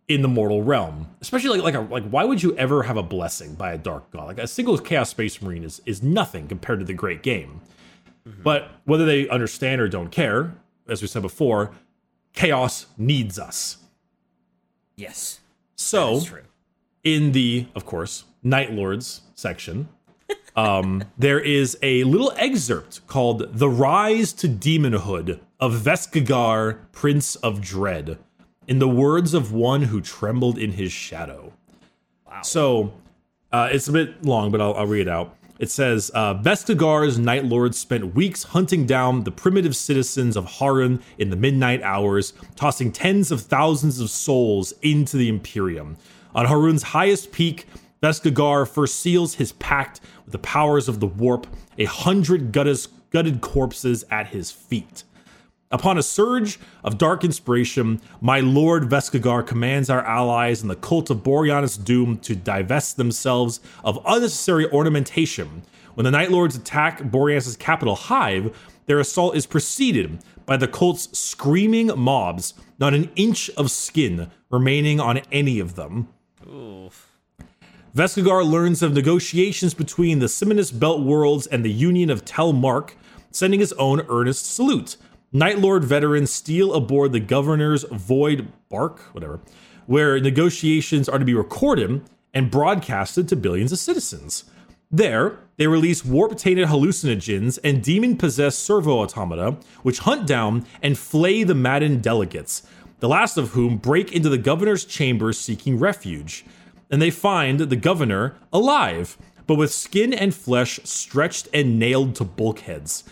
in 0.08 0.22
the 0.22 0.28
mortal 0.28 0.64
realm? 0.64 1.06
Especially 1.20 1.60
like 1.60 1.62
like 1.62 1.74
a, 1.74 1.92
like 1.92 2.04
why 2.10 2.24
would 2.24 2.42
you 2.42 2.56
ever 2.56 2.82
have 2.82 2.96
a 2.96 3.02
blessing 3.02 3.54
by 3.54 3.72
a 3.72 3.78
dark 3.78 4.10
god? 4.10 4.26
Like 4.26 4.38
a 4.40 4.48
single 4.48 4.76
chaos 4.76 5.10
space 5.10 5.40
marine 5.40 5.62
is 5.62 5.80
is 5.86 6.02
nothing 6.02 6.48
compared 6.48 6.80
to 6.80 6.84
the 6.84 6.94
great 6.94 7.22
game. 7.22 7.60
But 8.42 8.70
whether 8.84 9.04
they 9.04 9.28
understand 9.28 9.80
or 9.80 9.88
don't 9.88 10.10
care 10.10 10.54
as 10.88 11.00
we 11.00 11.06
said 11.06 11.22
before 11.22 11.70
chaos 12.32 12.86
needs 12.98 13.38
us. 13.38 13.78
Yes. 14.96 15.38
so 15.76 16.20
in 17.04 17.32
the, 17.32 17.66
of 17.74 17.86
course, 17.86 18.24
Night 18.42 18.72
Lords 18.72 19.22
section, 19.34 19.88
um, 20.56 21.04
there 21.16 21.40
is 21.40 21.78
a 21.82 22.04
little 22.04 22.32
excerpt 22.36 23.06
called 23.06 23.58
The 23.58 23.68
Rise 23.68 24.32
to 24.34 24.48
Demonhood 24.48 25.40
of 25.58 25.74
Veskagar, 25.74 26.78
Prince 26.92 27.36
of 27.36 27.60
Dread, 27.60 28.18
in 28.66 28.78
the 28.78 28.88
words 28.88 29.34
of 29.34 29.52
one 29.52 29.82
who 29.82 30.00
trembled 30.00 30.58
in 30.58 30.72
his 30.72 30.92
shadow. 30.92 31.52
Wow. 32.26 32.42
So 32.42 32.92
uh, 33.52 33.68
it's 33.70 33.88
a 33.88 33.92
bit 33.92 34.24
long, 34.24 34.50
but 34.50 34.60
I'll, 34.60 34.74
I'll 34.74 34.86
read 34.86 35.02
it 35.02 35.08
out. 35.08 35.36
It 35.58 35.70
says 35.70 36.10
uh, 36.12 36.32
Night 36.42 37.44
Lords 37.44 37.78
spent 37.78 38.16
weeks 38.16 38.42
hunting 38.42 38.84
down 38.84 39.22
the 39.22 39.30
primitive 39.30 39.76
citizens 39.76 40.36
of 40.36 40.44
Harun 40.44 41.00
in 41.18 41.30
the 41.30 41.36
midnight 41.36 41.82
hours, 41.82 42.32
tossing 42.56 42.90
tens 42.90 43.30
of 43.30 43.42
thousands 43.42 44.00
of 44.00 44.10
souls 44.10 44.74
into 44.82 45.16
the 45.16 45.28
Imperium. 45.28 45.98
On 46.34 46.46
Harun's 46.46 46.82
highest 46.82 47.30
peak, 47.30 47.68
Veskagar 48.02 48.68
first 48.68 48.98
seals 48.98 49.34
his 49.34 49.52
pact 49.52 50.00
with 50.24 50.32
the 50.32 50.38
powers 50.38 50.88
of 50.88 50.98
the 50.98 51.06
warp, 51.06 51.46
a 51.78 51.84
hundred 51.84 52.50
gutted, 52.52 53.40
corpses 53.40 54.04
at 54.10 54.28
his 54.28 54.50
feet. 54.50 55.04
Upon 55.70 55.96
a 55.96 56.02
surge 56.02 56.58
of 56.84 56.98
dark 56.98 57.24
inspiration, 57.24 58.00
my 58.20 58.40
lord 58.40 58.90
Veskagar 58.90 59.46
commands 59.46 59.88
our 59.88 60.04
allies 60.04 60.62
in 60.62 60.68
the 60.68 60.76
cult 60.76 61.08
of 61.10 61.22
Boreanus 61.22 61.82
Doom 61.82 62.18
to 62.18 62.34
divest 62.34 62.96
themselves 62.96 63.60
of 63.84 64.02
unnecessary 64.04 64.70
ornamentation. 64.70 65.62
When 65.94 66.04
the 66.04 66.10
Night 66.10 66.30
Lords 66.30 66.56
attack 66.56 67.02
Boreanus' 67.04 67.56
capital 67.56 67.94
Hive, 67.94 68.54
their 68.86 68.98
assault 68.98 69.36
is 69.36 69.46
preceded 69.46 70.18
by 70.44 70.56
the 70.56 70.68
cult's 70.68 71.16
screaming 71.16 71.90
mobs, 71.96 72.54
not 72.78 72.94
an 72.94 73.10
inch 73.14 73.48
of 73.50 73.70
skin 73.70 74.30
remaining 74.50 75.00
on 75.00 75.18
any 75.30 75.60
of 75.60 75.76
them. 75.76 76.08
Oof. 76.46 77.11
Veskagar 77.94 78.42
learns 78.42 78.82
of 78.82 78.94
negotiations 78.94 79.74
between 79.74 80.18
the 80.18 80.26
Simonus 80.26 80.70
Belt 80.72 81.02
worlds 81.02 81.46
and 81.46 81.62
the 81.62 81.70
Union 81.70 82.08
of 82.08 82.24
Tel 82.24 82.54
Mark, 82.54 82.96
sending 83.30 83.60
his 83.60 83.74
own 83.74 84.00
earnest 84.08 84.46
salute. 84.46 84.96
Night 85.30 85.58
Lord 85.58 85.84
veterans 85.84 86.30
steal 86.30 86.72
aboard 86.72 87.12
the 87.12 87.20
governor's 87.20 87.84
Void 87.84 88.50
Bark, 88.70 89.00
whatever, 89.12 89.40
where 89.84 90.18
negotiations 90.18 91.06
are 91.06 91.18
to 91.18 91.24
be 91.26 91.34
recorded 91.34 92.02
and 92.32 92.50
broadcasted 92.50 93.28
to 93.28 93.36
billions 93.36 93.72
of 93.72 93.78
citizens. 93.78 94.44
There, 94.90 95.38
they 95.58 95.66
release 95.66 96.02
warp 96.02 96.38
tainted 96.38 96.68
hallucinogens 96.68 97.58
and 97.62 97.82
demon 97.82 98.16
possessed 98.16 98.60
servo 98.60 99.00
automata, 99.00 99.58
which 99.82 99.98
hunt 99.98 100.26
down 100.26 100.64
and 100.80 100.96
flay 100.96 101.44
the 101.44 101.54
maddened 101.54 102.02
delegates, 102.02 102.62
the 103.00 103.08
last 103.08 103.36
of 103.36 103.50
whom 103.50 103.76
break 103.76 104.12
into 104.12 104.30
the 104.30 104.38
governor's 104.38 104.86
chambers 104.86 105.38
seeking 105.38 105.78
refuge. 105.78 106.46
And 106.92 107.02
they 107.02 107.10
find 107.10 107.58
the 107.58 107.74
governor 107.74 108.36
alive, 108.52 109.18
but 109.48 109.56
with 109.56 109.72
skin 109.72 110.12
and 110.12 110.32
flesh 110.32 110.78
stretched 110.84 111.48
and 111.52 111.78
nailed 111.78 112.14
to 112.16 112.24
bulkheads. 112.24 113.02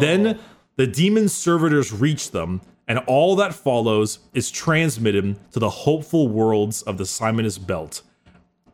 Then 0.00 0.26
oh. 0.26 0.38
the 0.76 0.86
demon 0.86 1.28
servitors 1.28 1.92
reach 1.92 2.30
them, 2.30 2.62
and 2.88 3.00
all 3.00 3.36
that 3.36 3.54
follows 3.54 4.20
is 4.32 4.50
transmitted 4.50 5.36
to 5.52 5.58
the 5.58 5.70
hopeful 5.70 6.28
worlds 6.28 6.80
of 6.82 6.96
the 6.96 7.04
Simonus 7.04 7.58
Belt. 7.58 8.00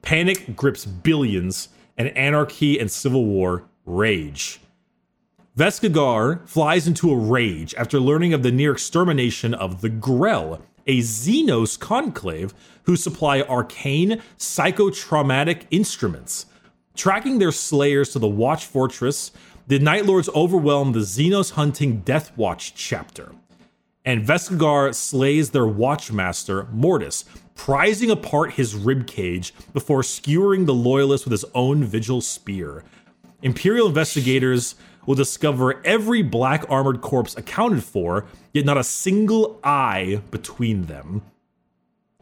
Panic 0.03 0.55
grips 0.55 0.85
billions, 0.87 1.71
and 2.01 2.17
anarchy 2.17 2.79
and 2.79 2.91
civil 2.91 3.27
war 3.27 3.65
rage. 3.85 4.59
Veskagar 5.55 6.49
flies 6.49 6.87
into 6.87 7.11
a 7.11 7.17
rage 7.17 7.75
after 7.75 8.01
learning 8.01 8.33
of 8.33 8.43
the 8.43 8.51
near 8.51 8.73
extermination 8.73 9.53
of 9.53 9.83
the 9.83 9.91
Grell, 9.91 10.63
a 10.91 10.99
Xenos 10.99 11.79
conclave 11.79 12.53
who 12.83 12.97
supply 12.97 13.43
arcane, 13.43 14.21
psychotraumatic 14.39 15.63
instruments. 15.71 16.47
Tracking 16.97 17.39
their 17.39 17.53
slayers 17.53 18.11
to 18.11 18.19
the 18.19 18.27
Watch 18.27 18.67
Fortress, 18.67 19.31
the 19.69 19.79
Night 19.79 20.05
Lords 20.05 20.29
overwhelm 20.35 20.91
the 20.91 20.99
Xenos 20.99 21.53
hunting 21.53 22.01
Death 22.01 22.37
Watch 22.37 22.75
chapter, 22.75 23.31
and 24.05 24.27
Veskigar 24.27 24.93
slays 24.93 25.51
their 25.51 25.63
Watchmaster, 25.63 26.69
Mortis, 26.73 27.25
prizing 27.55 28.11
apart 28.11 28.55
his 28.55 28.75
ribcage 28.75 29.53
before 29.73 30.03
skewering 30.03 30.65
the 30.65 30.75
Loyalist 30.75 31.25
with 31.25 31.31
his 31.31 31.45
own 31.55 31.85
Vigil 31.85 32.21
spear. 32.21 32.83
Imperial 33.43 33.87
investigators 33.87 34.75
will 35.07 35.15
discover 35.15 35.85
every 35.85 36.23
black 36.23 36.65
armored 36.69 37.01
corpse 37.01 37.37
accounted 37.37 37.83
for, 37.85 38.27
yet 38.53 38.65
not 38.65 38.79
a 38.79 38.85
single 38.85 39.59
eye 39.65 40.23
between 40.31 40.87
them. 40.87 41.23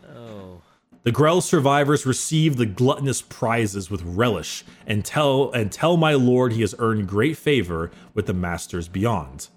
Oh. 0.07 0.63
The 1.03 1.13
Grell 1.13 1.41
survivors 1.41 2.07
receive 2.07 2.57
the 2.57 2.67
gluttonous 2.67 3.23
prizes 3.23 3.91
with 3.91 4.03
relish 4.03 4.65
and 4.87 5.05
tell 5.05 5.51
and 5.53 5.71
tell 5.71 5.97
my 5.97 6.15
lord 6.15 6.53
he 6.53 6.61
has 6.61 6.75
earned 6.79 7.09
great 7.09 7.37
favor 7.37 7.91
with 8.15 8.27
the 8.27 8.35
masters 8.35 8.89
beyond. 8.89 9.49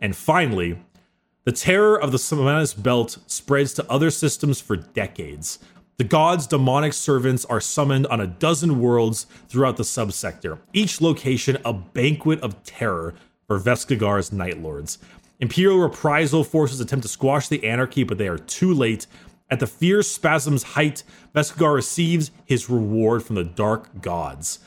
And 0.00 0.14
finally, 0.14 0.78
the 1.44 1.52
terror 1.52 2.00
of 2.00 2.10
the 2.10 2.18
Semanus 2.18 2.74
Belt 2.74 3.18
spreads 3.26 3.74
to 3.74 3.90
other 3.90 4.10
systems 4.10 4.60
for 4.60 4.76
decades. 4.76 5.58
The 5.96 6.04
gods' 6.04 6.48
demonic 6.48 6.92
servants 6.92 7.44
are 7.44 7.60
summoned 7.60 8.08
on 8.08 8.20
a 8.20 8.26
dozen 8.26 8.80
worlds 8.80 9.26
throughout 9.48 9.76
the 9.76 9.84
subsector, 9.84 10.58
each 10.72 11.00
location 11.00 11.56
a 11.64 11.72
banquet 11.72 12.40
of 12.40 12.60
terror 12.64 13.14
for 13.46 13.60
Veskigar's 13.60 14.32
Night 14.32 14.60
Lords. 14.60 14.98
Imperial 15.38 15.78
reprisal 15.78 16.42
forces 16.42 16.80
attempt 16.80 17.04
to 17.04 17.08
squash 17.08 17.46
the 17.46 17.64
anarchy, 17.64 18.02
but 18.02 18.18
they 18.18 18.26
are 18.26 18.38
too 18.38 18.74
late. 18.74 19.06
At 19.48 19.60
the 19.60 19.68
fierce 19.68 20.10
spasm's 20.10 20.64
height, 20.64 21.04
Veskigar 21.32 21.72
receives 21.72 22.32
his 22.44 22.68
reward 22.68 23.22
from 23.22 23.36
the 23.36 23.44
dark 23.44 24.02
gods. 24.02 24.58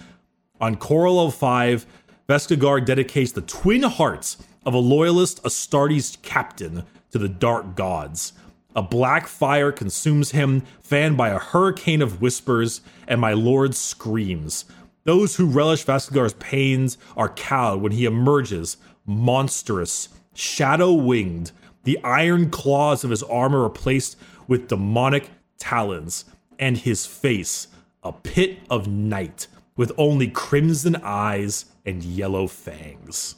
On 0.61 0.77
Coral 0.77 1.29
5, 1.29 1.85
Veskigar 2.29 2.85
dedicates 2.85 3.33
the 3.33 3.41
twin 3.41 3.83
hearts 3.83 4.37
of 4.65 4.73
a 4.73 4.77
loyalist 4.77 5.43
Astartes 5.43 6.21
captain 6.21 6.83
to 7.11 7.17
the 7.17 7.29
dark 7.29 7.75
gods. 7.75 8.31
A 8.77 8.83
black 8.83 9.25
fire 9.25 9.71
consumes 9.71 10.31
him, 10.31 10.61
fanned 10.81 11.17
by 11.17 11.29
a 11.29 11.39
hurricane 11.39 11.99
of 11.99 12.21
whispers, 12.21 12.81
and 13.07 13.19
my 13.19 13.33
lord 13.33 13.73
screams. 13.73 14.65
Those 15.03 15.35
who 15.35 15.47
relish 15.47 15.83
Veskigar's 15.83 16.35
pains 16.35 16.99
are 17.15 17.29
cowed 17.29 17.81
when 17.81 17.93
he 17.93 18.05
emerges, 18.05 18.77
monstrous, 19.03 20.09
shadow 20.35 20.93
winged, 20.93 21.51
the 21.85 21.97
iron 22.03 22.51
claws 22.51 23.03
of 23.03 23.09
his 23.09 23.23
armor 23.23 23.63
replaced 23.63 24.15
with 24.47 24.67
demonic 24.67 25.31
talons, 25.57 26.25
and 26.59 26.77
his 26.77 27.07
face 27.07 27.69
a 28.03 28.11
pit 28.11 28.59
of 28.69 28.87
night 28.87 29.47
with 29.75 29.91
only 29.97 30.27
crimson 30.27 30.95
eyes 31.01 31.65
and 31.83 32.03
yellow 32.03 32.45
fangs. 32.45 33.37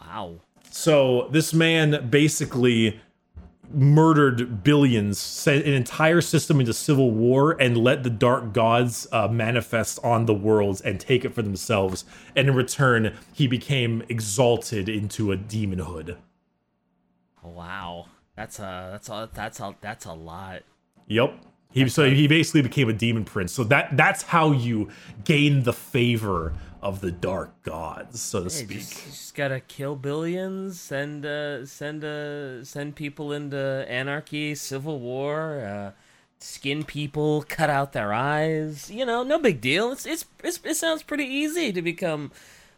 Wow. 0.00 0.40
So 0.70 1.28
this 1.30 1.54
man 1.54 2.08
basically 2.10 3.00
murdered 3.72 4.62
billions, 4.62 5.18
sent 5.18 5.64
an 5.64 5.72
entire 5.72 6.20
system 6.20 6.60
into 6.60 6.72
civil 6.72 7.10
war, 7.10 7.52
and 7.60 7.76
let 7.76 8.02
the 8.02 8.10
dark 8.10 8.52
gods 8.52 9.06
uh, 9.12 9.28
manifest 9.28 9.98
on 10.02 10.26
the 10.26 10.34
worlds 10.34 10.80
and 10.80 11.00
take 11.00 11.24
it 11.24 11.34
for 11.34 11.42
themselves. 11.42 12.04
And 12.34 12.48
in 12.48 12.54
return, 12.54 13.16
he 13.32 13.46
became 13.46 14.02
exalted 14.08 14.88
into 14.88 15.32
a 15.32 15.36
demonhood. 15.36 16.16
Wow. 17.42 18.06
That's 18.36 18.58
a 18.58 18.88
that's 18.92 19.08
a 19.08 19.28
that's 19.34 19.60
a 19.60 19.76
that's 19.80 20.04
a 20.06 20.12
lot. 20.12 20.62
Yep. 21.08 21.38
He 21.72 21.88
so 21.88 22.10
he 22.10 22.26
basically 22.26 22.62
became 22.62 22.88
a 22.88 22.92
demon 22.92 23.24
prince. 23.24 23.52
So 23.52 23.64
that 23.64 23.96
that's 23.96 24.22
how 24.22 24.52
you 24.52 24.88
gain 25.24 25.62
the 25.62 25.72
favor 25.72 26.54
of 26.82 27.00
the 27.00 27.12
dark 27.12 27.62
gods, 27.62 28.20
so 28.20 28.44
to 28.44 28.44
Hey, 28.44 28.50
speak. 28.50 28.78
just, 28.78 29.04
just 29.04 29.34
gotta 29.34 29.60
kill 29.60 29.96
billions, 29.96 30.80
send 30.80 31.26
uh, 31.26 31.66
send 31.66 32.04
uh, 32.04 32.64
send 32.64 32.96
people 32.96 33.32
into 33.32 33.84
anarchy, 33.88 34.54
civil 34.54 34.98
war, 35.00 35.60
uh, 35.60 35.92
skin 36.38 36.84
people, 36.84 37.44
cut 37.48 37.68
out 37.70 37.92
their 37.92 38.12
eyes. 38.12 38.90
You 38.90 39.04
know, 39.04 39.22
no 39.22 39.38
big 39.38 39.60
deal. 39.60 39.92
It's 39.92 40.06
it's, 40.06 40.24
it's 40.42 40.60
it 40.64 40.76
sounds 40.76 41.02
pretty 41.02 41.24
easy 41.24 41.72
to 41.72 41.82
become 41.82 42.32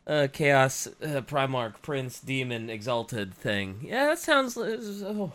a 0.07 0.26
chaos 0.28 0.88
uh, 1.03 1.20
Primarch 1.22 1.80
Prince 1.82 2.18
Demon 2.20 2.68
Exalted 2.70 3.32
thing. 3.34 3.80
Yeah, 3.84 4.07
that 4.07 4.18
sounds. 4.18 4.57
Oh. 4.59 5.32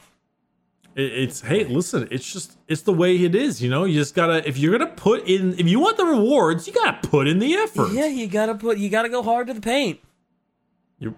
It- 0.98 1.14
It's 1.14 1.42
hey, 1.42 1.64
listen, 1.66 2.08
it's 2.12 2.32
just 2.34 2.58
it's 2.68 2.82
the 2.82 2.92
way 2.92 3.16
it 3.24 3.36
is, 3.36 3.62
you 3.62 3.70
know. 3.70 3.84
You 3.86 3.94
just 4.00 4.16
gotta 4.16 4.46
if 4.48 4.58
you're 4.58 4.76
gonna 4.78 4.92
put 4.92 5.28
in 5.28 5.54
if 5.60 5.68
you 5.68 5.80
want 5.80 5.96
the 5.98 6.06
rewards, 6.06 6.66
you 6.68 6.74
gotta 6.74 7.08
put 7.08 7.28
in 7.28 7.38
the 7.40 7.54
effort. 7.54 7.92
Yeah, 7.94 8.08
you 8.08 8.26
gotta 8.28 8.56
put 8.56 8.78
you 8.80 8.90
gotta 8.90 9.10
go 9.10 9.22
hard 9.22 9.46
to 9.48 9.54
the 9.54 9.62
paint. 9.62 10.00
You 11.00 11.14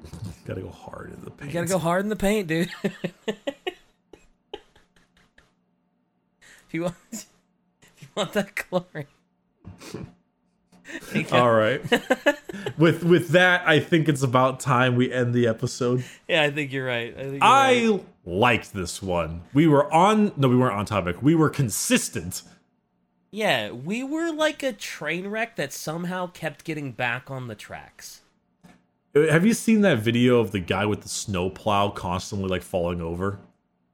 gotta 0.45 0.59
go 0.61 0.69
hard 0.69 1.13
in 1.13 1.23
the 1.23 1.31
paint. 1.31 1.49
You 1.49 1.53
gotta 1.61 1.67
go 1.71 1.79
hard 1.79 2.03
in 2.03 2.09
the 2.09 2.17
paint, 2.17 2.47
dude. 2.47 2.69
if 2.83 2.93
you 6.71 6.83
want, 6.83 6.95
if 7.11 7.25
you 8.01 8.07
want 8.15 8.33
that 8.33 8.51
glory. 8.69 9.07
All 11.31 11.51
right. 11.51 11.81
with 12.77 13.03
with 13.03 13.29
that, 13.29 13.67
I 13.67 13.79
think 13.79 14.07
it's 14.09 14.23
about 14.23 14.59
time 14.59 14.95
we 14.95 15.11
end 15.11 15.33
the 15.33 15.47
episode. 15.47 16.03
yeah, 16.27 16.43
I 16.43 16.51
think 16.51 16.71
you're 16.71 16.85
right. 16.85 17.13
I, 17.15 17.21
think 17.21 17.31
you're 17.31 17.39
right. 17.41 17.99
I 17.99 17.99
liked 18.25 18.73
this 18.73 19.01
one. 19.01 19.41
We 19.53 19.67
were 19.67 19.91
on 19.93 20.31
no, 20.37 20.47
we 20.47 20.55
weren't 20.55 20.75
on 20.75 20.85
topic. 20.85 21.21
We 21.21 21.35
were 21.35 21.49
consistent. 21.49 22.43
yeah, 23.31 23.71
we 23.71 24.03
were 24.03 24.31
like 24.31 24.63
a 24.63 24.73
train 24.73 25.27
wreck 25.27 25.55
that 25.57 25.73
somehow 25.73 26.27
kept 26.27 26.63
getting 26.65 26.91
back 26.91 27.29
on 27.29 27.47
the 27.47 27.55
tracks. 27.55 28.21
Uh, 29.15 29.27
have 29.31 29.45
you 29.45 29.53
seen 29.53 29.81
that 29.81 29.99
video 29.99 30.39
of 30.39 30.51
the 30.51 30.59
guy 30.59 30.85
with 30.85 31.01
the 31.01 31.09
snowplow 31.09 31.89
constantly 31.89 32.47
like 32.47 32.61
falling 32.63 33.01
over? 33.01 33.39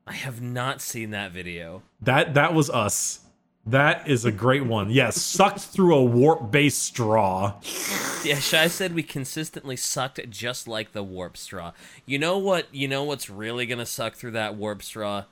I 0.07 0.13
have 0.13 0.41
not 0.41 0.81
seen 0.81 1.09
that 1.11 1.31
video. 1.31 1.81
That 2.01 2.33
that 2.35 2.53
was 2.53 2.69
us. 2.69 3.21
That 3.67 4.07
is 4.07 4.25
a 4.25 4.31
great 4.31 4.63
one. 4.65 4.91
Yes, 4.91 5.19
sucked 5.19 5.59
through 5.59 5.95
a 5.95 6.03
warp 6.03 6.51
based 6.51 6.83
straw. 6.83 7.53
Yeah, 8.23 8.37
Shy 8.39 8.67
said 8.67 8.93
we 8.93 9.01
consistently 9.01 9.75
sucked 9.75 10.19
just 10.29 10.67
like 10.67 10.91
the 10.91 11.01
warp 11.03 11.35
straw. 11.35 11.73
You 12.05 12.19
know 12.19 12.37
what? 12.37 12.67
You 12.71 12.87
know 12.87 13.03
what's 13.03 13.27
really 13.29 13.65
gonna 13.65 13.85
suck 13.87 14.13
through 14.15 14.31
that 14.31 14.55
warp 14.55 14.83
straw? 14.83 15.23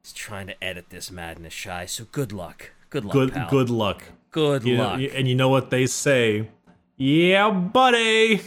It's 0.00 0.12
trying 0.14 0.46
to 0.46 0.64
edit 0.64 0.86
this 0.90 1.10
madness, 1.10 1.52
Shy. 1.52 1.84
So 1.86 2.06
good 2.10 2.32
luck. 2.32 2.70
Good 2.88 3.04
luck, 3.04 3.12
Good 3.14 3.32
pal. 3.34 3.50
good 3.50 3.68
luck. 3.70 4.02
Good 4.30 4.64
You 4.64 4.76
know, 4.78 4.84
luck. 4.94 5.00
and 5.14 5.28
you 5.28 5.34
know 5.34 5.48
what 5.50 5.68
they 5.70 5.86
say? 5.86 6.48
Yeah, 6.96 7.50
buddy. 7.50 8.40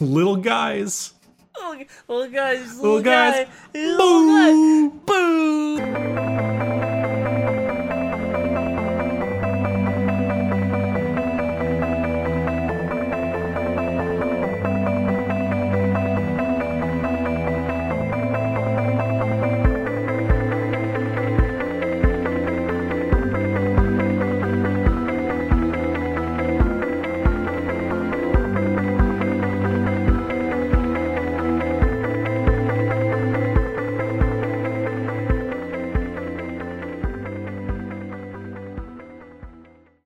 Little 0.00 0.36
guys. 0.36 1.12
Little, 1.56 1.84
little 2.08 2.32
guys, 2.32 2.76
little, 2.76 2.94
Little 2.96 3.02
guys. 3.02 3.46
guy, 3.46 3.80
little 3.80 4.90
guy. 4.90 4.96
Boo. 5.06 6.93